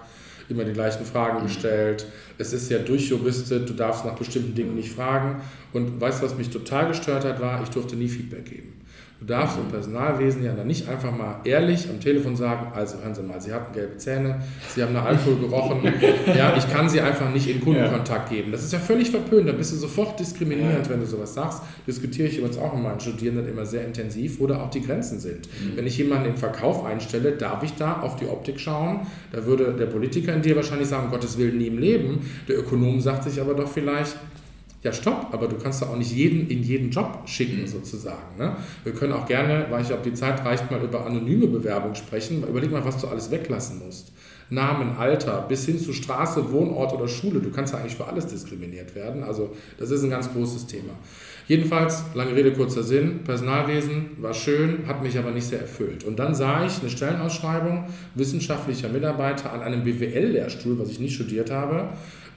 immer 0.48 0.64
die 0.64 0.72
gleichen 0.72 1.04
Fragen 1.04 1.42
gestellt. 1.42 2.06
Es 2.38 2.52
ist 2.52 2.70
ja 2.70 2.78
durchjuristet, 2.78 3.68
du 3.68 3.74
darfst 3.74 4.04
nach 4.04 4.14
bestimmten 4.14 4.54
Dingen 4.54 4.74
nicht 4.74 4.92
fragen. 4.92 5.42
Und 5.72 6.00
weißt 6.00 6.22
du, 6.22 6.26
was 6.26 6.36
mich 6.36 6.50
total 6.50 6.88
gestört 6.88 7.24
hat, 7.24 7.40
war, 7.40 7.62
ich 7.62 7.70
durfte 7.70 7.96
nie 7.96 8.08
Feedback 8.08 8.44
geben. 8.44 8.75
Du 9.18 9.24
darfst 9.24 9.56
im 9.56 9.68
Personalwesen 9.70 10.44
ja 10.44 10.52
dann 10.52 10.66
nicht 10.66 10.86
einfach 10.90 11.10
mal 11.10 11.40
ehrlich 11.44 11.88
am 11.88 11.98
Telefon 12.00 12.36
sagen, 12.36 12.70
also 12.74 12.98
hören 13.02 13.14
Sie 13.14 13.22
mal, 13.22 13.40
Sie 13.40 13.50
hatten 13.50 13.72
gelbe 13.72 13.96
Zähne, 13.96 14.42
Sie 14.74 14.82
haben 14.82 14.92
nach 14.92 15.06
Alkohol 15.06 15.38
gerochen, 15.38 15.80
ja, 16.36 16.54
ich 16.54 16.70
kann 16.70 16.86
Sie 16.86 17.00
einfach 17.00 17.30
nicht 17.30 17.48
in 17.48 17.62
Kundenkontakt 17.62 18.28
geben. 18.28 18.52
Das 18.52 18.62
ist 18.62 18.74
ja 18.74 18.78
völlig 18.78 19.10
verpönt, 19.10 19.48
da 19.48 19.52
bist 19.52 19.72
du 19.72 19.76
sofort 19.76 20.20
diskriminierend, 20.20 20.90
wenn 20.90 21.00
du 21.00 21.06
sowas 21.06 21.32
sagst. 21.32 21.62
Diskutiere 21.86 22.28
ich 22.28 22.36
übrigens 22.36 22.58
auch 22.58 22.74
mit 22.74 22.82
meinen 22.82 23.00
Studierenden 23.00 23.48
immer 23.48 23.64
sehr 23.64 23.86
intensiv, 23.86 24.38
wo 24.38 24.46
da 24.46 24.60
auch 24.60 24.68
die 24.68 24.82
Grenzen 24.82 25.18
sind. 25.18 25.48
Mhm. 25.48 25.76
Wenn 25.76 25.86
ich 25.86 25.96
jemanden 25.96 26.28
im 26.28 26.36
Verkauf 26.36 26.84
einstelle, 26.84 27.32
darf 27.32 27.62
ich 27.62 27.72
da 27.74 28.00
auf 28.00 28.16
die 28.16 28.26
Optik 28.26 28.60
schauen? 28.60 29.06
Da 29.32 29.46
würde 29.46 29.72
der 29.72 29.86
Politiker 29.86 30.34
in 30.34 30.42
dir 30.42 30.56
wahrscheinlich 30.56 30.88
sagen, 30.88 31.06
um 31.06 31.10
Gottes 31.10 31.38
Willen 31.38 31.56
nie 31.56 31.68
im 31.68 31.78
Leben. 31.78 32.30
Der 32.48 32.58
Ökonom 32.58 33.00
sagt 33.00 33.24
sich 33.24 33.40
aber 33.40 33.54
doch 33.54 33.68
vielleicht, 33.68 34.14
ja, 34.86 34.92
stopp, 34.92 35.30
aber 35.32 35.48
du 35.48 35.56
kannst 35.56 35.82
doch 35.82 35.90
auch 35.90 35.96
nicht 35.96 36.12
jeden 36.12 36.48
in 36.48 36.62
jeden 36.62 36.90
Job 36.90 37.22
schicken, 37.26 37.62
mhm. 37.62 37.66
sozusagen. 37.66 38.38
Ne? 38.38 38.56
Wir 38.84 38.92
können 38.92 39.12
auch 39.12 39.26
gerne, 39.26 39.66
weil 39.68 39.82
ich 39.82 39.92
ob 39.92 40.04
die 40.04 40.14
Zeit 40.14 40.44
reicht, 40.44 40.70
mal 40.70 40.80
über 40.80 41.04
anonyme 41.04 41.48
Bewerbung 41.48 41.96
sprechen. 41.96 42.44
Überleg 42.48 42.70
mal, 42.70 42.84
was 42.84 42.98
du 42.98 43.08
alles 43.08 43.30
weglassen 43.32 43.82
musst. 43.84 44.12
Namen, 44.48 44.96
Alter, 44.96 45.44
bis 45.48 45.66
hin 45.66 45.76
zu 45.76 45.92
Straße, 45.92 46.52
Wohnort 46.52 46.92
oder 46.92 47.08
Schule. 47.08 47.40
Du 47.40 47.50
kannst 47.50 47.72
ja 47.72 47.80
eigentlich 47.80 47.96
für 47.96 48.06
alles 48.06 48.28
diskriminiert 48.28 48.94
werden. 48.94 49.24
Also 49.24 49.56
das 49.76 49.90
ist 49.90 50.04
ein 50.04 50.10
ganz 50.10 50.32
großes 50.32 50.66
Thema. 50.66 50.92
Jedenfalls, 51.48 52.04
lange 52.14 52.36
Rede, 52.36 52.52
kurzer 52.52 52.84
Sinn, 52.84 53.24
Personalwesen 53.24 54.10
war 54.20 54.34
schön, 54.34 54.86
hat 54.86 55.02
mich 55.02 55.18
aber 55.18 55.32
nicht 55.32 55.48
sehr 55.48 55.60
erfüllt. 55.60 56.04
Und 56.04 56.20
dann 56.20 56.32
sah 56.36 56.64
ich 56.64 56.80
eine 56.80 56.90
Stellenausschreibung, 56.90 57.86
wissenschaftlicher 58.14 58.88
Mitarbeiter 58.88 59.52
an 59.52 59.62
einem 59.62 59.82
BWL-Lehrstuhl, 59.82 60.78
was 60.78 60.90
ich 60.90 61.00
nicht 61.00 61.14
studiert 61.16 61.50
habe, 61.50 61.88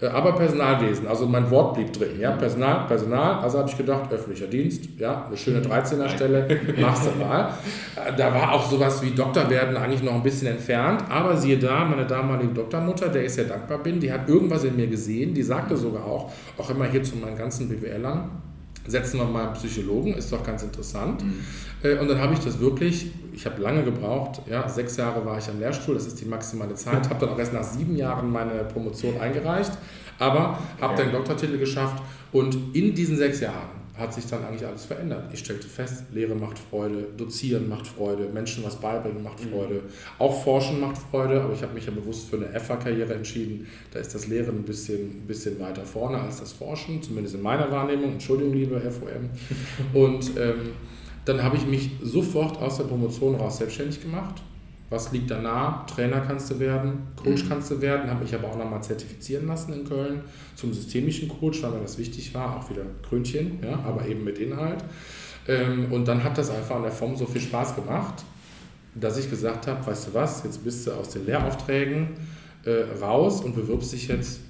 aber 0.08 0.34
Personalwesen, 0.34 1.08
also 1.08 1.26
mein 1.26 1.50
Wort 1.52 1.76
blieb 1.76 1.92
drin. 1.92 2.20
Ja? 2.20 2.32
Personal, 2.32 2.88
Personal, 2.88 3.40
also 3.40 3.60
habe 3.60 3.70
ich 3.70 3.78
gedacht, 3.78 4.12
öffentlicher 4.12 4.48
Dienst, 4.48 4.86
ja, 4.98 5.26
eine 5.26 5.36
schöne 5.36 5.60
13er 5.60 6.08
Stelle, 6.08 6.48
machst 6.80 7.08
du 7.08 7.20
mal. 7.20 7.54
Äh, 7.96 8.16
da 8.16 8.34
war 8.34 8.54
auch 8.54 8.70
sowas 8.70 9.02
wie 9.02 9.12
Doktor 9.12 9.50
werden 9.50 9.76
eigentlich 9.76 10.04
noch 10.04 10.14
ein 10.14 10.24
bisschen 10.24 10.48
entfernt, 10.48 11.04
aber 11.10 11.36
siehe 11.36 11.58
da, 11.58 11.84
meine 11.84 12.06
damalige 12.06 12.54
Doktormutter, 12.54 13.10
der 13.10 13.26
ich 13.26 13.34
sehr 13.34 13.46
dankbar 13.46 13.80
bin, 13.80 14.00
die 14.00 14.12
hat 14.12 14.30
irgendwas 14.30 14.64
in 14.64 14.78
mir 14.78 14.88
gesehen, 14.88 15.34
die 15.34 15.44
sagte 15.44 15.76
sogar 15.76 16.06
auch, 16.06 16.32
auch 16.58 16.70
immer 16.70 16.86
hier 16.86 17.04
zu 17.04 17.18
meinen 17.18 17.38
ganzen 17.38 17.68
BWLern, 17.68 18.30
setzen 18.90 19.20
wir 19.20 19.26
mal 19.26 19.48
einen 19.48 19.54
Psychologen, 19.54 20.14
ist 20.14 20.32
doch 20.32 20.44
ganz 20.44 20.64
interessant. 20.64 21.24
Mhm. 21.24 21.44
Äh, 21.84 21.98
und 21.98 22.08
dann 22.08 22.20
habe 22.20 22.34
ich 22.34 22.40
das 22.40 22.60
wirklich, 22.60 23.12
ich 23.34 23.46
habe 23.46 23.62
lange 23.62 23.84
gebraucht, 23.84 24.42
ja, 24.50 24.68
sechs 24.68 24.98
Jahre 24.98 25.26
war 25.26 25.38
ich 25.38 25.48
am 25.50 25.60
Lehrstuhl, 25.60 25.96
das 25.96 26.08
ist 26.08 26.20
die 26.20 26.26
maximale 26.26 26.76
Zeit, 26.76 27.10
habe 27.10 27.26
dann 27.26 27.30
auch 27.30 27.40
erst 27.40 27.54
nach 27.54 27.64
sieben 27.64 27.96
Jahren 27.96 28.32
meine 28.32 28.64
Promotion 28.66 29.20
eingereicht, 29.20 29.72
aber 30.18 30.60
habe 30.82 30.94
okay. 30.94 31.04
den 31.04 31.12
Doktortitel 31.14 31.58
geschafft 31.58 32.02
und 32.32 32.76
in 32.76 32.94
diesen 32.94 33.18
sechs 33.18 33.40
Jahren 33.40 33.79
hat 34.00 34.14
sich 34.14 34.26
dann 34.28 34.44
eigentlich 34.46 34.66
alles 34.66 34.86
verändert. 34.86 35.30
Ich 35.34 35.40
stellte 35.40 35.68
fest, 35.68 36.06
Lehre 36.12 36.36
macht 36.36 36.58
Freude, 36.58 37.08
Dozieren 37.18 37.68
macht 37.68 37.88
Freude, 37.88 38.30
Menschen 38.34 38.64
was 38.64 38.78
beibringen 38.78 39.24
macht 39.24 39.44
mhm. 39.44 39.50
Freude, 39.50 39.82
auch 40.18 40.44
Forschen 40.44 40.80
macht 40.80 40.98
Freude, 40.98 41.42
aber 41.42 41.54
ich 41.54 41.62
habe 41.62 41.74
mich 41.74 41.86
ja 41.86 41.92
bewusst 41.92 42.30
für 42.30 42.38
eine 42.38 42.60
FA-Karriere 42.60 43.14
entschieden. 43.14 43.68
Da 43.92 44.00
ist 44.00 44.16
das 44.16 44.28
Lehren 44.28 44.60
ein 44.60 44.64
bisschen, 44.64 45.24
ein 45.24 45.28
bisschen 45.28 45.60
weiter 45.60 45.84
vorne 45.84 46.20
als 46.20 46.40
das 46.40 46.54
Forschen, 46.54 47.02
zumindest 47.02 47.36
in 47.36 47.42
meiner 47.42 47.70
Wahrnehmung. 47.72 48.14
Entschuldigung, 48.14 48.54
liebe 48.54 48.80
FOM. 48.80 49.30
Und 50.02 50.38
ähm, 50.38 50.72
dann 51.26 51.44
habe 51.44 51.58
ich 51.58 51.66
mich 51.66 51.92
sofort 52.02 52.58
aus 52.62 52.78
der 52.78 52.86
Promotion 52.86 53.36
raus 53.36 53.58
selbstständig 53.58 54.02
gemacht 54.02 54.42
was 54.90 55.12
liegt 55.12 55.30
da 55.30 55.40
nah? 55.40 55.86
Trainer 55.86 56.22
kannst 56.22 56.50
du 56.50 56.60
werden, 56.60 57.08
Coach 57.16 57.44
mhm. 57.44 57.50
kannst 57.50 57.72
du 57.72 57.82
werden, 57.82 58.10
habe 58.10 58.24
mich 58.24 58.34
aber 58.34 58.48
auch 58.48 58.58
nochmal 58.58 58.82
zertifizieren 58.82 59.48
lassen 59.48 59.74
in 59.74 59.88
Köln 59.88 60.22
zum 60.56 60.74
systemischen 60.74 61.30
Coach, 61.30 61.62
weil 61.62 61.72
mir 61.72 61.82
das 61.82 61.98
wichtig 61.98 62.34
war, 62.34 62.58
auch 62.58 62.70
wieder 62.70 62.84
Krönchen, 63.08 63.60
ja, 63.64 63.80
aber 63.86 64.06
eben 64.08 64.24
mit 64.24 64.40
Inhalt. 64.40 64.84
Ähm, 65.48 65.92
und 65.92 66.08
dann 66.08 66.24
hat 66.24 66.38
das 66.38 66.50
einfach 66.50 66.78
an 66.78 66.84
der 66.84 66.92
Form 66.92 67.16
so 67.16 67.26
viel 67.26 67.42
Spaß 67.42 67.76
gemacht, 67.76 68.24
dass 68.96 69.18
ich 69.18 69.30
gesagt 69.30 69.68
habe, 69.68 69.86
weißt 69.86 70.08
du 70.08 70.14
was, 70.14 70.44
jetzt 70.44 70.64
bist 70.64 70.88
du 70.88 70.92
aus 70.92 71.10
den 71.10 71.26
Lehraufträgen 71.26 72.10
äh, 72.66 72.98
raus 73.00 73.42
und 73.42 73.56
bewirbst 73.56 73.94
dich 73.94 74.08
jetzt 74.08 74.42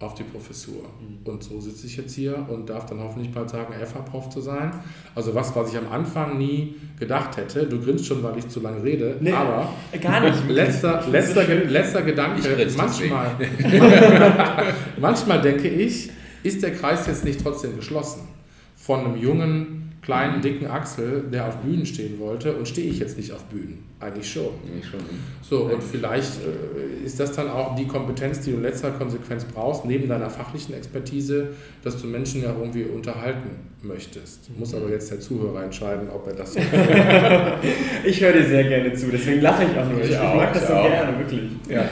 auf 0.00 0.14
die 0.14 0.22
Professur. 0.22 0.84
Mhm. 1.00 1.30
Und 1.30 1.42
so 1.42 1.60
sitze 1.60 1.86
ich 1.86 1.96
jetzt 1.96 2.14
hier 2.14 2.46
und 2.48 2.68
darf 2.68 2.86
dann 2.86 3.00
hoffentlich 3.00 3.32
bald 3.32 3.50
sagen, 3.50 3.74
FH-Prof 3.74 4.30
zu 4.30 4.40
sein. 4.40 4.70
Also 5.14 5.34
was, 5.34 5.54
was 5.56 5.72
ich 5.72 5.78
am 5.78 5.90
Anfang 5.90 6.38
nie 6.38 6.76
gedacht 6.98 7.36
hätte. 7.36 7.66
Du 7.66 7.80
grinst 7.80 8.06
schon, 8.06 8.22
weil 8.22 8.38
ich 8.38 8.48
zu 8.48 8.60
lange 8.60 8.82
rede. 8.82 9.16
Nee, 9.20 9.32
aber 9.32 9.72
gar 10.00 10.20
nicht. 10.20 10.38
letzter, 10.48 11.04
letzter, 11.08 11.42
letzter 11.46 12.02
Gedanke. 12.02 12.68
Manchmal, 12.76 13.32
manchmal 15.00 15.40
denke 15.40 15.68
ich, 15.68 16.10
ist 16.44 16.62
der 16.62 16.72
Kreis 16.74 17.06
jetzt 17.08 17.24
nicht 17.24 17.42
trotzdem 17.42 17.74
geschlossen? 17.74 18.28
Von 18.76 19.04
einem 19.04 19.16
jungen 19.16 19.87
kleinen, 20.08 20.40
dicken 20.40 20.66
Axel, 20.66 21.24
der 21.30 21.46
auf 21.46 21.58
Bühnen 21.58 21.84
stehen 21.84 22.18
wollte 22.18 22.54
und 22.54 22.66
stehe 22.66 22.90
ich 22.90 22.98
jetzt 22.98 23.18
nicht 23.18 23.30
auf 23.30 23.44
Bühnen? 23.44 23.84
Eigentlich 24.00 24.32
schon. 24.32 24.48
Eigentlich 24.64 24.86
schon. 24.86 25.00
So, 25.42 25.64
und 25.64 25.82
vielleicht 25.82 26.32
äh, 26.38 27.04
ist 27.04 27.20
das 27.20 27.32
dann 27.32 27.50
auch 27.50 27.76
die 27.76 27.86
Kompetenz, 27.86 28.40
die 28.40 28.52
du 28.52 28.56
in 28.56 28.62
letzter 28.62 28.90
Konsequenz 28.92 29.44
brauchst, 29.44 29.84
neben 29.84 30.08
deiner 30.08 30.30
fachlichen 30.30 30.74
Expertise, 30.74 31.48
dass 31.84 32.00
du 32.00 32.06
Menschen 32.06 32.42
ja 32.42 32.54
irgendwie 32.58 32.84
unterhalten 32.84 33.50
möchtest. 33.82 34.48
Muss 34.58 34.74
aber 34.74 34.88
jetzt 34.88 35.10
der 35.10 35.20
Zuhörer 35.20 35.64
entscheiden, 35.64 36.08
ob 36.08 36.26
er 36.26 36.32
das 36.32 36.54
so 36.54 36.60
Ich 38.06 38.18
höre 38.22 38.32
dir 38.32 38.46
sehr 38.46 38.64
gerne 38.64 38.94
zu, 38.94 39.10
deswegen 39.12 39.42
lache 39.42 39.64
ich 39.64 39.78
auch 39.78 39.90
nur. 39.90 40.00
Ich, 40.00 40.08
ich 40.08 40.18
auch, 40.18 40.36
mag 40.36 40.54
das 40.54 40.68
so 40.68 40.72
auch. 40.72 40.88
gerne, 40.88 41.18
wirklich. 41.18 41.42
Ja. 41.68 41.86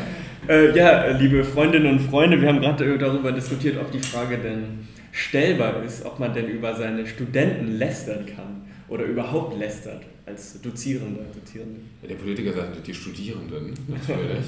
Äh, 0.48 0.74
ja, 0.74 1.09
liebe 1.18 1.44
Freundinnen 1.44 1.98
und 1.98 2.00
Freunde, 2.00 2.40
wir 2.40 2.48
haben 2.48 2.61
gerade 2.61 2.96
darüber 2.96 3.33
diskutiert, 3.33 3.76
ob 3.79 3.90
die 3.90 3.98
Frage 3.98 4.38
denn 4.38 4.87
stellbar 5.16 5.83
ist, 5.83 6.05
ob 6.05 6.18
man 6.20 6.35
denn 6.35 6.46
über 6.46 6.76
seine 6.76 7.07
Studenten 7.07 7.79
lästern 7.79 8.26
kann 8.26 8.66
oder 8.88 9.05
überhaupt 9.05 9.59
lästert 9.59 10.02
als 10.26 10.61
Dozierender. 10.61 11.22
Dozierende. 11.33 11.81
Ja, 12.02 12.09
der 12.09 12.16
Politiker 12.16 12.52
sagt 12.52 12.87
die 12.87 12.92
Studierenden, 12.92 13.72
natürlich. 13.88 14.46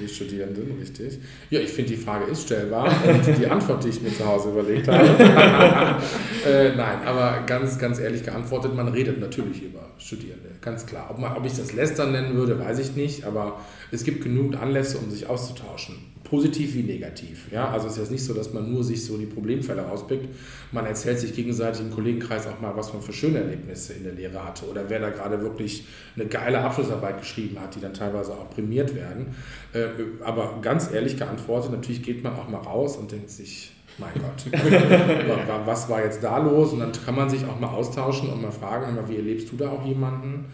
die 0.00 0.06
Studierenden, 0.06 0.78
richtig. 0.78 1.18
Ja, 1.50 1.58
ich 1.58 1.70
finde, 1.70 1.90
die 1.90 1.96
Frage 1.96 2.30
ist 2.30 2.42
stellbar 2.44 2.94
und 3.08 3.26
die 3.38 3.46
Antwort, 3.46 3.82
die 3.82 3.88
ich 3.88 4.00
mir 4.02 4.14
zu 4.14 4.24
Hause 4.24 4.50
überlegt 4.50 4.86
habe. 4.86 5.04
äh, 6.46 6.76
nein, 6.76 6.98
aber 7.04 7.42
ganz, 7.46 7.76
ganz 7.78 7.98
ehrlich 7.98 8.22
geantwortet, 8.22 8.74
man 8.74 8.88
redet 8.88 9.18
natürlich 9.18 9.62
über 9.62 9.90
Studierende, 9.98 10.50
ganz 10.60 10.86
klar. 10.86 11.08
Ob, 11.10 11.18
man, 11.18 11.36
ob 11.36 11.44
ich 11.44 11.54
das 11.54 11.72
Lästern 11.72 12.12
nennen 12.12 12.34
würde, 12.34 12.58
weiß 12.60 12.78
ich 12.78 12.94
nicht, 12.94 13.24
aber 13.24 13.60
es 13.90 14.04
gibt 14.04 14.22
genug 14.22 14.54
Anlässe, 14.56 14.98
um 14.98 15.10
sich 15.10 15.26
auszutauschen 15.26 15.96
positiv 16.24 16.74
wie 16.74 16.82
negativ. 16.82 17.52
Ja? 17.52 17.68
Also 17.68 17.86
es 17.86 17.92
ist 17.92 17.98
jetzt 17.98 18.10
nicht 18.10 18.24
so, 18.24 18.34
dass 18.34 18.52
man 18.52 18.72
nur 18.72 18.82
sich 18.82 19.04
so 19.04 19.16
die 19.16 19.26
Problemfälle 19.26 19.82
rauspickt. 19.82 20.28
Man 20.72 20.86
erzählt 20.86 21.20
sich 21.20 21.34
gegenseitig 21.34 21.82
im 21.82 21.92
Kollegenkreis 21.92 22.46
auch 22.46 22.60
mal, 22.60 22.74
was 22.74 22.92
man 22.92 23.02
für 23.02 23.12
schöne 23.12 23.38
Erlebnisse 23.38 23.92
in 23.92 24.04
der 24.04 24.14
Lehre 24.14 24.42
hatte 24.44 24.66
oder 24.66 24.88
wer 24.88 25.00
da 25.00 25.10
gerade 25.10 25.40
wirklich 25.42 25.86
eine 26.16 26.26
geile 26.26 26.58
Abschlussarbeit 26.58 27.20
geschrieben 27.20 27.60
hat, 27.60 27.74
die 27.76 27.80
dann 27.80 27.94
teilweise 27.94 28.32
auch 28.32 28.50
prämiert 28.50 28.94
werden. 28.94 29.26
Äh, 29.72 29.86
aber 30.24 30.58
ganz 30.62 30.90
ehrlich 30.90 31.16
geantwortet, 31.16 31.70
natürlich 31.70 32.02
geht 32.02 32.24
man 32.24 32.34
auch 32.34 32.48
mal 32.48 32.58
raus 32.58 32.96
und 32.96 33.12
denkt 33.12 33.30
sich, 33.30 33.70
mein 33.98 34.10
Gott, 34.14 34.52
was 35.66 35.88
war 35.88 36.02
jetzt 36.02 36.22
da 36.24 36.38
los? 36.38 36.72
Und 36.72 36.80
dann 36.80 36.90
kann 36.92 37.14
man 37.14 37.30
sich 37.30 37.44
auch 37.44 37.60
mal 37.60 37.68
austauschen 37.68 38.28
und 38.28 38.42
mal 38.42 38.50
fragen, 38.50 38.98
wie 39.08 39.16
erlebst 39.16 39.52
du 39.52 39.56
da 39.56 39.70
auch 39.70 39.84
jemanden? 39.84 40.46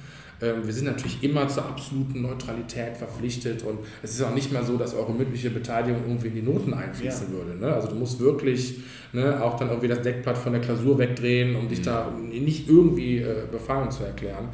Ähm, 0.43 0.64
wir 0.64 0.72
sind 0.72 0.86
natürlich 0.86 1.22
immer 1.22 1.49
zur 1.49 1.66
absoluten 1.66 2.22
Neutralität 2.22 2.97
verpflichtet 2.97 3.62
und 3.62 3.78
es 4.03 4.12
ist 4.12 4.22
auch 4.22 4.34
nicht 4.34 4.53
mehr 4.53 4.64
so, 4.64 4.76
dass 4.76 4.95
eure 4.95 5.12
mündliche 5.12 5.51
Beteiligung 5.51 6.03
irgendwie 6.07 6.28
in 6.28 6.34
die 6.34 6.43
Noten 6.43 6.72
einfließen 6.72 7.28
ja. 7.30 7.38
würde. 7.38 7.61
Ne? 7.61 7.72
Also 7.72 7.88
du 7.88 7.95
musst 7.95 8.20
wirklich 8.20 8.80
ne, 9.12 9.43
auch 9.43 9.59
dann 9.59 9.68
irgendwie 9.68 9.88
das 9.88 10.03
Deckblatt 10.03 10.38
von 10.38 10.53
der 10.53 10.62
Klausur 10.62 10.99
wegdrehen, 10.99 11.57
um 11.57 11.68
dich 11.68 11.80
mhm. 11.80 11.84
da 11.84 12.12
nicht 12.18 12.68
irgendwie 12.68 13.18
äh, 13.18 13.45
befangen 13.51 13.91
zu 13.91 14.05
erklären. 14.05 14.49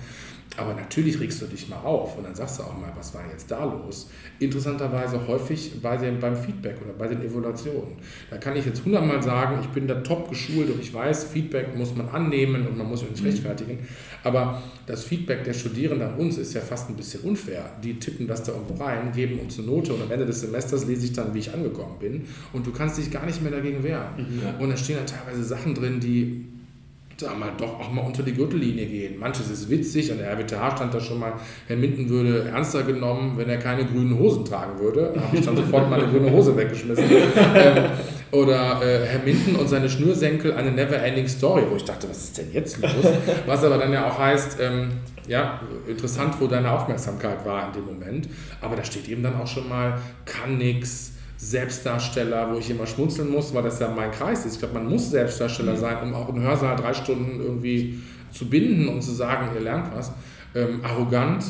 Aber 0.57 0.75
natürlich 0.75 1.21
regst 1.21 1.43
du 1.43 1.47
dich 1.47 1.69
mal 1.69 1.79
auf 1.79 2.17
und 2.17 2.25
dann 2.25 2.35
sagst 2.35 2.59
du 2.59 2.63
auch 2.63 2.79
mal, 2.79 2.91
was 2.97 3.15
war 3.15 3.23
jetzt 3.31 3.51
da 3.51 3.65
los? 3.65 4.09
Interessanterweise 4.39 5.27
häufig 5.27 5.81
bei 5.83 5.97
den, 5.97 6.19
beim 6.19 6.37
Feedback 6.37 6.77
oder 6.83 6.95
bei 6.95 7.09
den 7.09 7.23
Evaluationen. 7.23 7.97
Da 8.31 8.39
kann 8.39 8.57
ich 8.57 8.65
jetzt 8.65 8.85
hundertmal 8.85 9.23
sagen, 9.23 9.59
ich 9.61 9.69
bin 9.69 9.87
da 9.87 9.97
top 9.97 10.31
geschult 10.31 10.71
und 10.71 10.81
ich 10.81 10.93
weiß, 10.93 11.25
Feedback 11.25 11.77
muss 11.77 11.95
man 11.95 12.09
annehmen 12.09 12.67
und 12.67 12.79
man 12.79 12.89
muss 12.89 13.01
sich 13.01 13.21
mhm. 13.21 13.27
rechtfertigen. 13.27 13.79
Aber 14.25 14.63
das 14.87 15.05
Feedback 15.05 15.45
der 15.45 15.53
Studierenden 15.53 16.09
an 16.09 16.15
uns 16.17 16.39
ist 16.39 16.55
ja 16.55 16.61
fast 16.61 16.89
ein 16.89 16.97
bisschen 16.97 17.21
unfair. 17.23 17.71
Die 17.83 17.99
tippen 17.99 18.27
das 18.27 18.43
da 18.43 18.53
irgendwo 18.53 18.83
rein, 18.83 19.13
geben 19.13 19.39
uns 19.41 19.59
eine 19.59 19.67
Note 19.67 19.93
und 19.93 20.03
am 20.03 20.11
Ende 20.11 20.27
des 20.27 20.41
Semesters 20.41 20.87
lese 20.87 21.07
ich 21.07 21.13
dann, 21.13 21.35
wie 21.35 21.41
ich 21.41 21.53
angekommen 21.53 21.99
bin. 22.01 22.25
Und 22.53 22.67
du 22.67 22.73
kannst 22.73 22.99
dich 22.99 23.11
gar 23.11 23.27
nicht 23.27 23.43
mehr 23.43 23.53
dagegen 23.53 23.83
wehren. 23.83 24.07
Mhm. 24.17 24.61
Und 24.61 24.71
da 24.71 24.77
stehen 24.77 24.97
dann 24.97 25.07
teilweise 25.07 25.45
Sachen 25.45 25.75
drin, 25.75 26.01
die 26.01 26.47
sag 27.19 27.39
mal, 27.39 27.53
doch 27.57 27.81
auch 27.81 27.91
mal 27.91 28.03
unter 28.03 28.23
die 28.23 28.35
Gürtellinie 28.35 28.87
gehen. 28.87 29.19
Manches 29.19 29.51
ist 29.51 29.71
witzig, 29.71 30.13
an 30.13 30.19
der 30.19 30.33
RWTH 30.33 30.77
stand 30.77 30.93
da 30.93 31.01
schon 31.01 31.19
mal, 31.19 31.33
Herr 31.67 31.77
Minden 31.77 32.09
würde 32.09 32.49
ernster 32.49 32.83
genommen, 32.83 33.35
wenn 33.37 33.49
er 33.49 33.57
keine 33.59 33.85
grünen 33.85 34.19
Hosen 34.19 34.45
tragen 34.45 34.79
würde. 34.79 35.13
Da 35.15 35.23
habe 35.23 35.37
ich 35.37 35.45
dann 35.45 35.57
sofort 35.57 35.89
meine 35.89 36.07
grüne 36.07 36.31
Hose 36.31 36.57
weggeschmissen. 36.57 37.05
ähm, 37.55 37.85
oder 38.33 38.83
äh, 38.83 39.07
Herr 39.07 39.21
Minden 39.25 39.57
und 39.57 39.69
seine 39.69 39.89
Schnürsenkel, 39.89 40.53
eine 40.53 40.71
never-ending 40.71 41.29
Story, 41.29 41.63
wo 41.71 41.77
ich 41.77 41.85
dachte, 41.85 42.09
was 42.09 42.25
ist 42.25 42.39
denn 42.39 42.53
jetzt 42.53 42.83
los? 42.83 42.93
Was 43.47 43.65
aber 43.65 43.79
dann 43.79 43.93
ja 43.93 44.09
auch 44.09 44.19
heißt, 44.19 44.59
ähm, 44.61 44.89
ja, 45.27 45.61
interessant, 45.89 46.35
wo 46.39 46.47
deine 46.47 46.71
Aufmerksamkeit 46.71 47.45
war 47.47 47.69
in 47.69 47.73
dem 47.73 47.87
Moment. 47.87 48.29
Aber 48.61 48.77
da 48.77 48.85
steht 48.85 49.09
eben 49.09 49.23
dann 49.23 49.41
auch 49.41 49.47
schon 49.47 49.69
mal, 49.69 49.99
kann 50.25 50.59
nix, 50.59 51.13
Selbstdarsteller, 51.51 52.53
wo 52.53 52.59
ich 52.59 52.71
immer 52.71 52.87
schmunzeln 52.87 53.31
muss, 53.31 53.55
weil 53.55 53.63
das 53.63 53.79
ja 53.79 53.89
mein 53.89 54.11
Kreis 54.11 54.45
ist. 54.45 54.55
Ich 54.55 54.59
glaube, 54.59 54.75
man 54.75 54.89
muss 54.89 55.11
Selbstdarsteller 55.11 55.75
mhm. 55.75 55.79
sein, 55.79 56.03
um 56.03 56.15
auch 56.15 56.29
im 56.29 56.41
Hörsaal 56.41 56.75
drei 56.75 56.93
Stunden 56.93 57.41
irgendwie 57.41 58.01
zu 58.33 58.51
binden 58.51 58.89
und 58.89 59.03
zu 59.03 59.13
sagen, 59.13 59.51
ihr 59.55 59.61
lernt 59.61 59.95
was. 59.95 60.13
Ähm, 60.57 60.81
arrogant 60.83 61.45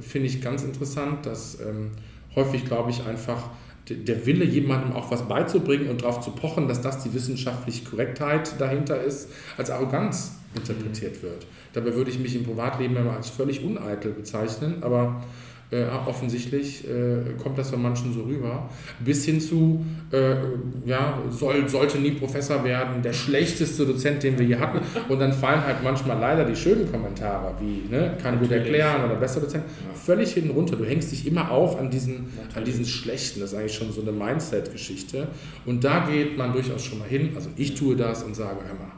finde 0.00 0.26
ich 0.26 0.40
ganz 0.40 0.64
interessant, 0.64 1.26
dass 1.26 1.60
ähm, 1.60 1.92
häufig, 2.34 2.64
glaube 2.64 2.90
ich, 2.90 3.06
einfach 3.06 3.50
der 3.88 4.26
Wille, 4.26 4.44
jemandem 4.44 4.94
auch 4.94 5.12
was 5.12 5.28
beizubringen 5.28 5.88
und 5.90 6.02
darauf 6.02 6.20
zu 6.20 6.32
pochen, 6.32 6.66
dass 6.66 6.80
das 6.80 7.04
die 7.04 7.14
wissenschaftliche 7.14 7.84
Korrektheit 7.84 8.60
dahinter 8.60 9.00
ist, 9.00 9.28
als 9.56 9.70
Arroganz 9.70 10.32
interpretiert 10.56 11.18
mhm. 11.18 11.28
wird. 11.28 11.46
Dabei 11.72 11.94
würde 11.94 12.10
ich 12.10 12.18
mich 12.18 12.34
im 12.34 12.42
Privatleben 12.42 12.96
immer 12.96 13.12
als 13.12 13.30
völlig 13.30 13.62
uneitel 13.62 14.10
bezeichnen, 14.10 14.82
aber 14.82 15.22
äh, 15.70 15.84
offensichtlich 16.06 16.86
äh, 16.86 17.32
kommt 17.42 17.58
das 17.58 17.70
von 17.70 17.82
manchen 17.82 18.12
so 18.12 18.22
rüber. 18.22 18.68
Bis 19.00 19.24
hin 19.24 19.40
zu, 19.40 19.84
äh, 20.12 20.36
ja, 20.84 21.18
soll, 21.30 21.68
sollte 21.68 21.98
nie 21.98 22.12
Professor 22.12 22.62
werden, 22.62 23.02
der 23.02 23.12
schlechteste 23.12 23.84
Dozent, 23.84 24.22
den 24.22 24.38
wir 24.38 24.46
hier 24.46 24.60
hatten. 24.60 24.78
Und 25.08 25.18
dann 25.18 25.32
fallen 25.32 25.64
halt 25.64 25.82
manchmal 25.82 26.18
leider 26.20 26.44
die 26.44 26.54
schönen 26.54 26.90
Kommentare, 26.90 27.54
wie, 27.60 27.92
ne, 27.92 28.16
kann 28.22 28.38
gut 28.38 28.52
erklären 28.52 29.04
oder 29.04 29.16
besser 29.16 29.40
Dozent, 29.40 29.64
ja. 29.64 29.94
völlig 29.98 30.34
hinten 30.34 30.50
runter. 30.50 30.76
Du 30.76 30.84
hängst 30.84 31.10
dich 31.10 31.26
immer 31.26 31.50
auf 31.50 31.78
an 31.78 31.90
diesen, 31.90 32.28
an 32.54 32.64
diesen 32.64 32.84
Schlechten. 32.84 33.40
Das 33.40 33.52
ist 33.52 33.58
eigentlich 33.58 33.74
schon 33.74 33.92
so 33.92 34.02
eine 34.02 34.12
Mindset-Geschichte. 34.12 35.26
Und 35.64 35.82
da 35.82 36.06
geht 36.08 36.38
man 36.38 36.52
durchaus 36.52 36.84
schon 36.84 37.00
mal 37.00 37.08
hin. 37.08 37.32
Also 37.34 37.48
ich 37.56 37.74
tue 37.74 37.96
das 37.96 38.22
und 38.22 38.36
sage, 38.36 38.60
hör 38.64 38.74
mal, 38.74 38.92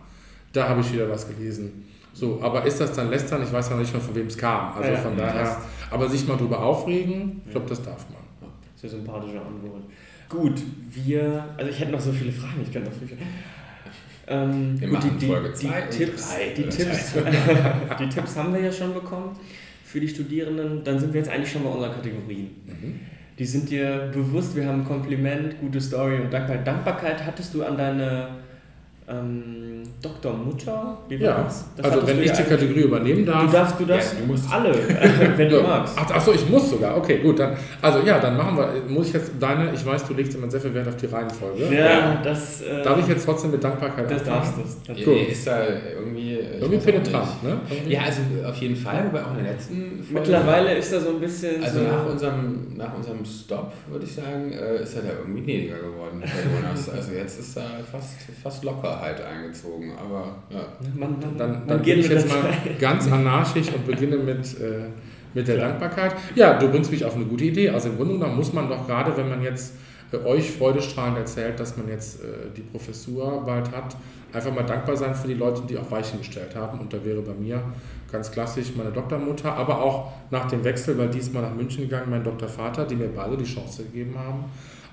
da 0.53 0.69
habe 0.69 0.83
ich 0.83 0.93
wieder 0.93 1.09
was 1.09 1.27
gelesen 1.29 1.88
so, 2.19 2.41
aber 2.43 2.65
ist 2.65 2.81
das 2.81 2.93
dann 2.93 3.11
lästern? 3.11 3.43
Ich 3.45 3.53
weiß 3.53 3.71
ja 3.71 3.77
nicht 3.77 3.95
mal, 3.95 4.01
von 4.01 4.15
wem 4.15 4.27
es 4.27 4.37
kam. 4.37 4.73
Also 4.77 4.91
ja, 4.91 4.99
von 4.99 5.17
ja, 5.17 5.27
daher, 5.27 5.57
aber 5.89 6.09
sich 6.09 6.27
mal 6.27 6.37
drüber 6.37 6.61
aufregen, 6.61 7.43
ich 7.45 7.53
glaube, 7.53 7.69
das 7.69 7.81
darf 7.81 8.05
man. 8.11 8.51
Sehr 8.75 8.91
sympathische 8.91 9.41
Antwort. 9.41 9.83
Gut, 10.29 10.61
wir, 10.91 11.45
also 11.57 11.71
ich 11.71 11.79
hätte 11.79 11.93
noch 11.93 12.01
so 12.01 12.11
viele 12.13 12.33
Fragen, 12.33 12.61
ich 12.63 12.73
könnte 12.73 12.91
noch 12.91 12.97
viele. 12.99 13.21
Ähm, 14.27 14.79
gut, 14.81 15.03
die, 15.05 15.11
die, 15.11 15.27
die 15.27 15.97
Tipps, 15.97 16.29
drei, 16.31 16.55
die, 16.55 16.63
Tipps, 16.65 17.15
die 18.01 18.09
Tipps 18.09 18.37
haben 18.37 18.53
wir 18.53 18.61
ja 18.61 18.73
schon 18.73 18.93
bekommen 18.93 19.39
für 19.85 20.01
die 20.01 20.09
Studierenden. 20.09 20.83
Dann 20.83 20.99
sind 20.99 21.15
wir 21.15 21.21
jetzt 21.21 21.31
eigentlich 21.31 21.51
schon 21.51 21.63
bei 21.63 21.71
unseren 21.71 21.93
Kategorien. 21.93 22.51
Mhm. 22.67 23.01
Die 23.39 23.47
sind 23.47 23.71
dir 23.71 24.11
bewusst, 24.13 24.57
wir 24.57 24.67
haben 24.67 24.85
Kompliment, 24.85 25.61
gute 25.61 25.81
Story 25.81 26.17
und 26.17 26.33
Dankbarkeit. 26.33 26.67
Dankbarkeit 26.67 27.25
hattest 27.25 27.55
du 27.55 27.63
an 27.63 27.79
deine 27.79 28.31
ähm, 29.11 29.83
Dr. 30.03 30.33
Mutter, 30.33 30.99
wie 31.09 31.21
war 31.21 31.27
ja. 31.27 31.43
das? 31.43 31.65
das 31.77 31.87
also 31.87 32.07
wenn 32.07 32.23
ich 32.23 32.31
die 32.31 32.43
Kategorie 32.43 32.83
übernehmen 32.83 33.25
darf. 33.25 33.47
Du 33.47 33.53
darfst, 33.53 33.81
du 33.81 33.85
darfst 33.85 34.15
ja, 34.15 34.21
du 34.21 34.27
musst. 34.27 34.53
alle, 34.53 34.75
wenn 35.37 35.49
du 35.49 35.63
magst. 35.63 35.95
Ach, 35.97 36.11
achso, 36.11 36.33
ich 36.33 36.49
muss 36.49 36.71
sogar. 36.71 36.97
Okay, 36.97 37.19
gut. 37.19 37.39
Dann, 37.39 37.57
also 37.81 38.01
ja, 38.01 38.19
dann 38.21 38.37
machen 38.37 38.57
wir, 38.57 38.83
muss 38.89 39.09
ich 39.09 39.15
jetzt 39.15 39.33
deine, 39.41 39.73
ich 39.73 39.85
weiß, 39.85 40.07
du 40.07 40.15
legst 40.15 40.35
immer 40.35 40.51
sehr 40.51 40.61
viel 40.61 40.75
Wert 40.75 40.89
auf 40.89 40.97
die 40.97 41.07
Reihenfolge. 41.07 41.75
Ja, 41.75 42.21
das... 42.23 42.63
Äh, 42.63 42.83
darf 42.83 42.99
ich 42.99 43.09
jetzt 43.09 43.25
trotzdem 43.25 43.51
mit 43.51 43.65
Dankbarkeit 43.65 44.11
Das 44.11 44.25
darfst 44.25 44.55
du. 44.57 44.93
Ja, 44.93 45.07
cool. 45.07 45.17
Ist 45.31 45.47
da 45.47 45.63
irgendwie... 45.99 46.39
Irgendwie 46.61 46.79
penetrant, 46.79 47.43
ne? 47.43 47.61
Irgendwie. 47.71 47.93
Ja, 47.93 48.03
also 48.03 48.21
auf 48.47 48.57
jeden 48.57 48.77
Fall, 48.77 49.07
wobei 49.07 49.25
auch 49.25 49.31
in 49.31 49.43
der 49.43 49.53
letzten 49.53 50.03
Folge... 50.03 50.21
Mittlerweile 50.21 50.75
ist 50.75 50.93
da 50.93 51.01
so 51.01 51.11
ein 51.11 51.21
bisschen... 51.21 51.65
Also 51.65 51.81
so 51.81 51.85
nach, 51.87 52.07
unserem, 52.07 52.77
nach 52.77 52.95
unserem 52.95 53.25
Stop, 53.25 53.73
würde 53.89 54.05
ich 54.05 54.13
sagen, 54.13 54.53
äh, 54.53 54.83
ist 54.83 54.95
er 54.97 55.03
da 55.03 55.09
irgendwie 55.21 55.43
gnädiger 55.43 55.79
geworden 55.79 56.21
bei 56.21 56.27
Jonas. 56.27 56.89
Also 56.91 57.13
jetzt 57.13 57.41
ist 57.41 57.57
er 57.57 57.65
fast, 57.91 58.17
fast 58.43 58.65
locker 58.65 58.98
halt 59.01 59.21
eingezogen. 59.21 59.93
Aber 59.99 60.37
ja. 60.51 60.61
Man, 60.95 61.19
man, 61.21 61.37
dann, 61.37 61.67
dann 61.67 61.83
gehe 61.83 61.97
ich 61.97 62.09
jetzt 62.09 62.29
mal 62.29 62.53
ganz 62.79 63.11
anarchisch 63.11 63.69
und 63.73 63.87
beginne 63.87 64.17
mit, 64.17 64.61
äh, 64.61 64.89
mit 65.35 65.49
der 65.49 65.57
Klar. 65.57 65.69
Dankbarkeit. 65.71 66.15
Ja, 66.35 66.59
du 66.59 66.69
bringst 66.69 66.91
mich 66.91 67.05
auf 67.05 67.15
eine 67.15 67.25
gute 67.25 67.45
Idee. 67.45 67.71
Also 67.71 67.89
im 67.89 67.97
Grunde 67.97 68.15
genommen 68.15 68.37
muss 68.37 68.53
man 68.53 68.69
doch 68.69 68.87
gerade, 68.87 69.17
wenn 69.17 69.29
man 69.29 69.43
jetzt 69.43 69.75
äh, 70.13 70.17
euch 70.17 70.51
freudestrahlend 70.51 71.19
erzählt, 71.19 71.59
dass 71.61 71.77
man 71.77 71.89
jetzt 71.89 72.23
äh, 72.23 72.27
die 72.57 72.63
Professur 72.63 73.45
bald 73.45 73.71
hat, 73.73 73.97
einfach 74.33 74.55
mal 74.55 74.65
dankbar 74.65 74.97
sein 74.97 75.15
für 75.15 75.29
die 75.29 75.35
Leute, 75.35 75.63
die 75.69 75.77
auch 75.77 75.91
Weichen 75.91 76.19
gestellt 76.19 76.55
haben. 76.55 76.79
Und 76.81 76.93
da 76.93 77.05
wäre 77.05 77.21
bei 77.23 77.35
mir 77.35 77.63
ganz 78.11 78.31
klassisch 78.31 78.73
meine 78.77 78.91
Doktormutter, 78.91 79.53
aber 79.53 79.83
auch 79.83 80.13
nach 80.31 80.49
dem 80.49 80.65
Wechsel, 80.65 80.97
weil 80.99 81.09
diesmal 81.09 81.43
nach 81.43 81.55
München 81.55 81.85
gegangen, 81.85 82.11
mein 82.11 82.25
Doktorvater, 82.25 82.87
die 82.87 82.97
mir 82.97 83.09
beide 83.09 83.37
die 83.37 83.45
Chance 83.45 83.85
gegeben 83.85 84.15
haben, 84.19 84.45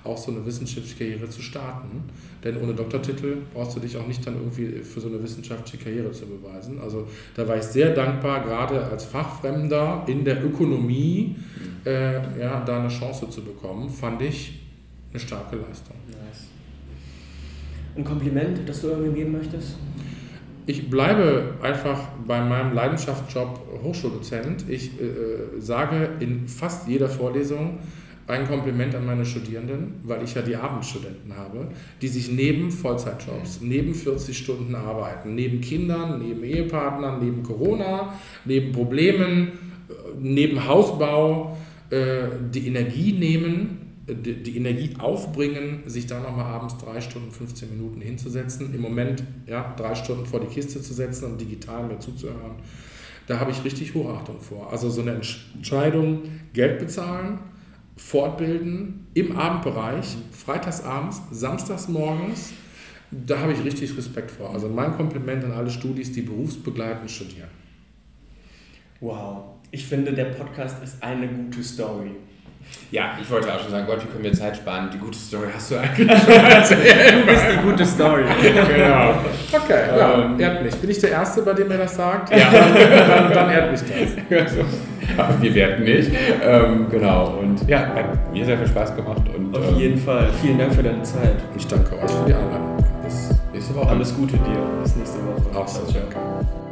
auch 0.06 0.16
so 0.16 0.30
eine 0.30 0.44
wissenschaftliche 0.46 0.96
Karriere 0.96 1.28
zu 1.28 1.42
starten. 1.42 2.04
Denn 2.44 2.56
ohne 2.62 2.74
Doktortitel 2.74 3.38
brauchst 3.52 3.76
du 3.76 3.80
dich 3.80 3.96
auch 3.96 4.06
nicht 4.06 4.26
dann 4.26 4.36
irgendwie 4.36 4.82
für 4.82 5.00
so 5.00 5.08
eine 5.08 5.22
wissenschaftliche 5.22 5.82
Karriere 5.82 6.12
zu 6.12 6.26
beweisen. 6.26 6.78
Also 6.80 7.06
da 7.34 7.46
war 7.46 7.56
ich 7.56 7.64
sehr 7.64 7.94
dankbar, 7.94 8.44
gerade 8.44 8.84
als 8.84 9.04
Fachfremder 9.04 10.04
in 10.06 10.24
der 10.24 10.44
Ökonomie 10.44 11.36
äh, 11.84 12.14
ja, 12.40 12.60
da 12.64 12.80
eine 12.80 12.88
Chance 12.88 13.28
zu 13.30 13.42
bekommen, 13.42 13.88
fand 13.88 14.22
ich 14.22 14.60
eine 15.10 15.20
starke 15.20 15.56
Leistung. 15.56 15.96
Nice. 16.08 16.46
Ein 17.96 18.04
Kompliment, 18.04 18.60
das 18.66 18.82
du 18.82 18.88
irgendwie 18.88 19.20
geben 19.20 19.32
möchtest? 19.32 19.76
Ich 20.68 20.90
bleibe 20.90 21.54
einfach 21.62 22.08
bei 22.26 22.44
meinem 22.44 22.74
Leidenschaftsjob 22.74 23.60
Hochschuldozent. 23.84 24.64
Ich 24.68 25.00
äh, 25.00 25.60
sage 25.60 26.10
in 26.18 26.48
fast 26.48 26.88
jeder 26.88 27.08
Vorlesung, 27.08 27.78
ein 28.26 28.46
Kompliment 28.46 28.94
an 28.94 29.06
meine 29.06 29.24
Studierenden, 29.24 30.00
weil 30.02 30.22
ich 30.24 30.34
ja 30.34 30.42
die 30.42 30.56
Abendstudenten 30.56 31.36
habe, 31.36 31.68
die 32.02 32.08
sich 32.08 32.30
neben 32.30 32.70
Vollzeitjobs, 32.70 33.60
neben 33.60 33.94
40 33.94 34.36
Stunden 34.36 34.74
arbeiten, 34.74 35.34
neben 35.34 35.60
Kindern, 35.60 36.18
neben 36.18 36.42
Ehepartnern, 36.42 37.24
neben 37.24 37.42
Corona, 37.42 38.14
neben 38.44 38.72
Problemen, 38.72 39.52
äh, 39.88 39.92
neben 40.18 40.66
Hausbau 40.66 41.56
äh, 41.90 42.24
die 42.52 42.66
Energie 42.66 43.12
nehmen, 43.12 43.86
die, 44.08 44.56
Energie 44.56 44.94
aufbringen, 44.98 45.82
sich 45.86 46.06
da 46.06 46.20
nochmal 46.20 46.46
abends 46.46 46.76
drei 46.78 47.00
Stunden, 47.00 47.32
15 47.32 47.76
Minuten 47.76 48.00
hinzusetzen, 48.00 48.72
im 48.72 48.80
Moment 48.80 49.22
ja, 49.46 49.74
drei 49.76 49.94
Stunden 49.94 50.26
vor 50.26 50.40
die 50.40 50.46
Kiste 50.46 50.80
zu 50.80 50.94
setzen 50.94 51.32
und 51.32 51.40
digital 51.40 51.84
mir 51.86 51.98
zuzuhören. 51.98 52.52
Da 53.26 53.40
habe 53.40 53.50
ich 53.50 53.64
richtig 53.64 53.94
Hochachtung 53.94 54.40
vor. 54.40 54.70
Also 54.70 54.88
so 54.90 55.00
eine 55.00 55.20
Entscheidung, 55.54 56.22
Geld 56.52 56.78
bezahlen, 56.78 57.40
fortbilden 57.96 59.06
im 59.14 59.36
Abendbereich, 59.36 60.16
freitagsabends, 60.32 61.22
samstagsmorgens. 61.30 62.52
Da 63.10 63.38
habe 63.38 63.52
ich 63.52 63.64
richtig 63.64 63.96
Respekt 63.96 64.30
vor. 64.30 64.52
Also 64.52 64.68
mein 64.68 64.96
Kompliment 64.96 65.44
an 65.44 65.52
alle 65.52 65.70
Studis, 65.70 66.12
die 66.12 66.22
berufsbegleitend 66.22 67.10
studieren. 67.10 67.48
Wow, 69.00 69.44
ich 69.70 69.86
finde, 69.86 70.12
der 70.12 70.26
Podcast 70.26 70.82
ist 70.82 71.02
eine 71.02 71.28
gute 71.28 71.62
Story. 71.62 72.10
Ja, 72.90 73.16
ich 73.22 73.30
wollte 73.30 73.52
auch 73.54 73.60
schon 73.60 73.70
sagen, 73.70 73.86
Gott, 73.86 74.02
wie 74.02 74.08
können 74.10 74.24
wir 74.24 74.32
Zeit 74.32 74.56
sparen? 74.56 74.90
Die 74.92 74.98
gute 74.98 75.16
Story 75.16 75.46
hast 75.54 75.70
du 75.70 75.76
eigentlich 75.76 76.10
schon 76.22 76.32
erzählt. 76.34 77.14
Du 77.22 77.26
bist 77.26 77.44
die 77.52 77.62
gute 77.62 77.86
Story. 77.86 78.24
genau. 78.42 79.14
Okay, 79.52 79.96
ja, 79.96 80.24
Ähm. 80.24 80.40
ehrt 80.40 80.64
mich. 80.64 80.74
Bin 80.74 80.90
ich 80.90 80.98
der 80.98 81.10
Erste, 81.10 81.42
bei 81.42 81.52
dem 81.52 81.70
er 81.70 81.78
das 81.78 81.94
sagt? 81.94 82.30
Ja. 82.36 82.50
dann, 83.08 83.32
dann 83.32 83.50
ehrt 83.50 83.70
mich 83.70 83.80
das. 84.28 84.52
Aber 85.16 85.40
wir 85.40 85.54
werden 85.54 85.84
nicht. 85.84 86.10
Ähm, 86.42 86.86
genau. 86.90 87.38
Und 87.40 87.68
ja, 87.68 87.80
hat 87.94 88.32
mir 88.32 88.44
sehr 88.44 88.58
viel 88.58 88.66
Spaß 88.66 88.96
gemacht. 88.96 89.22
Und, 89.34 89.56
Auf 89.56 89.68
ähm, 89.72 89.78
jeden 89.78 89.98
Fall. 89.98 90.28
Vielen 90.42 90.58
Dank 90.58 90.74
für 90.74 90.82
deine 90.82 91.02
Zeit. 91.02 91.36
Ich 91.56 91.66
danke 91.66 91.94
euch 91.94 92.10
für 92.10 92.26
die 92.26 92.34
Einladung. 92.34 92.76
Bis 93.04 93.30
nächste 93.52 93.74
Woche. 93.74 93.88
Alles 93.88 94.14
Gute 94.14 94.36
dir. 94.36 94.82
Bis 94.82 94.96
nächste 94.96 95.18
Woche. 95.18 95.58
Auch 95.58 95.68
so. 95.68 95.80
Danke. 95.92 96.65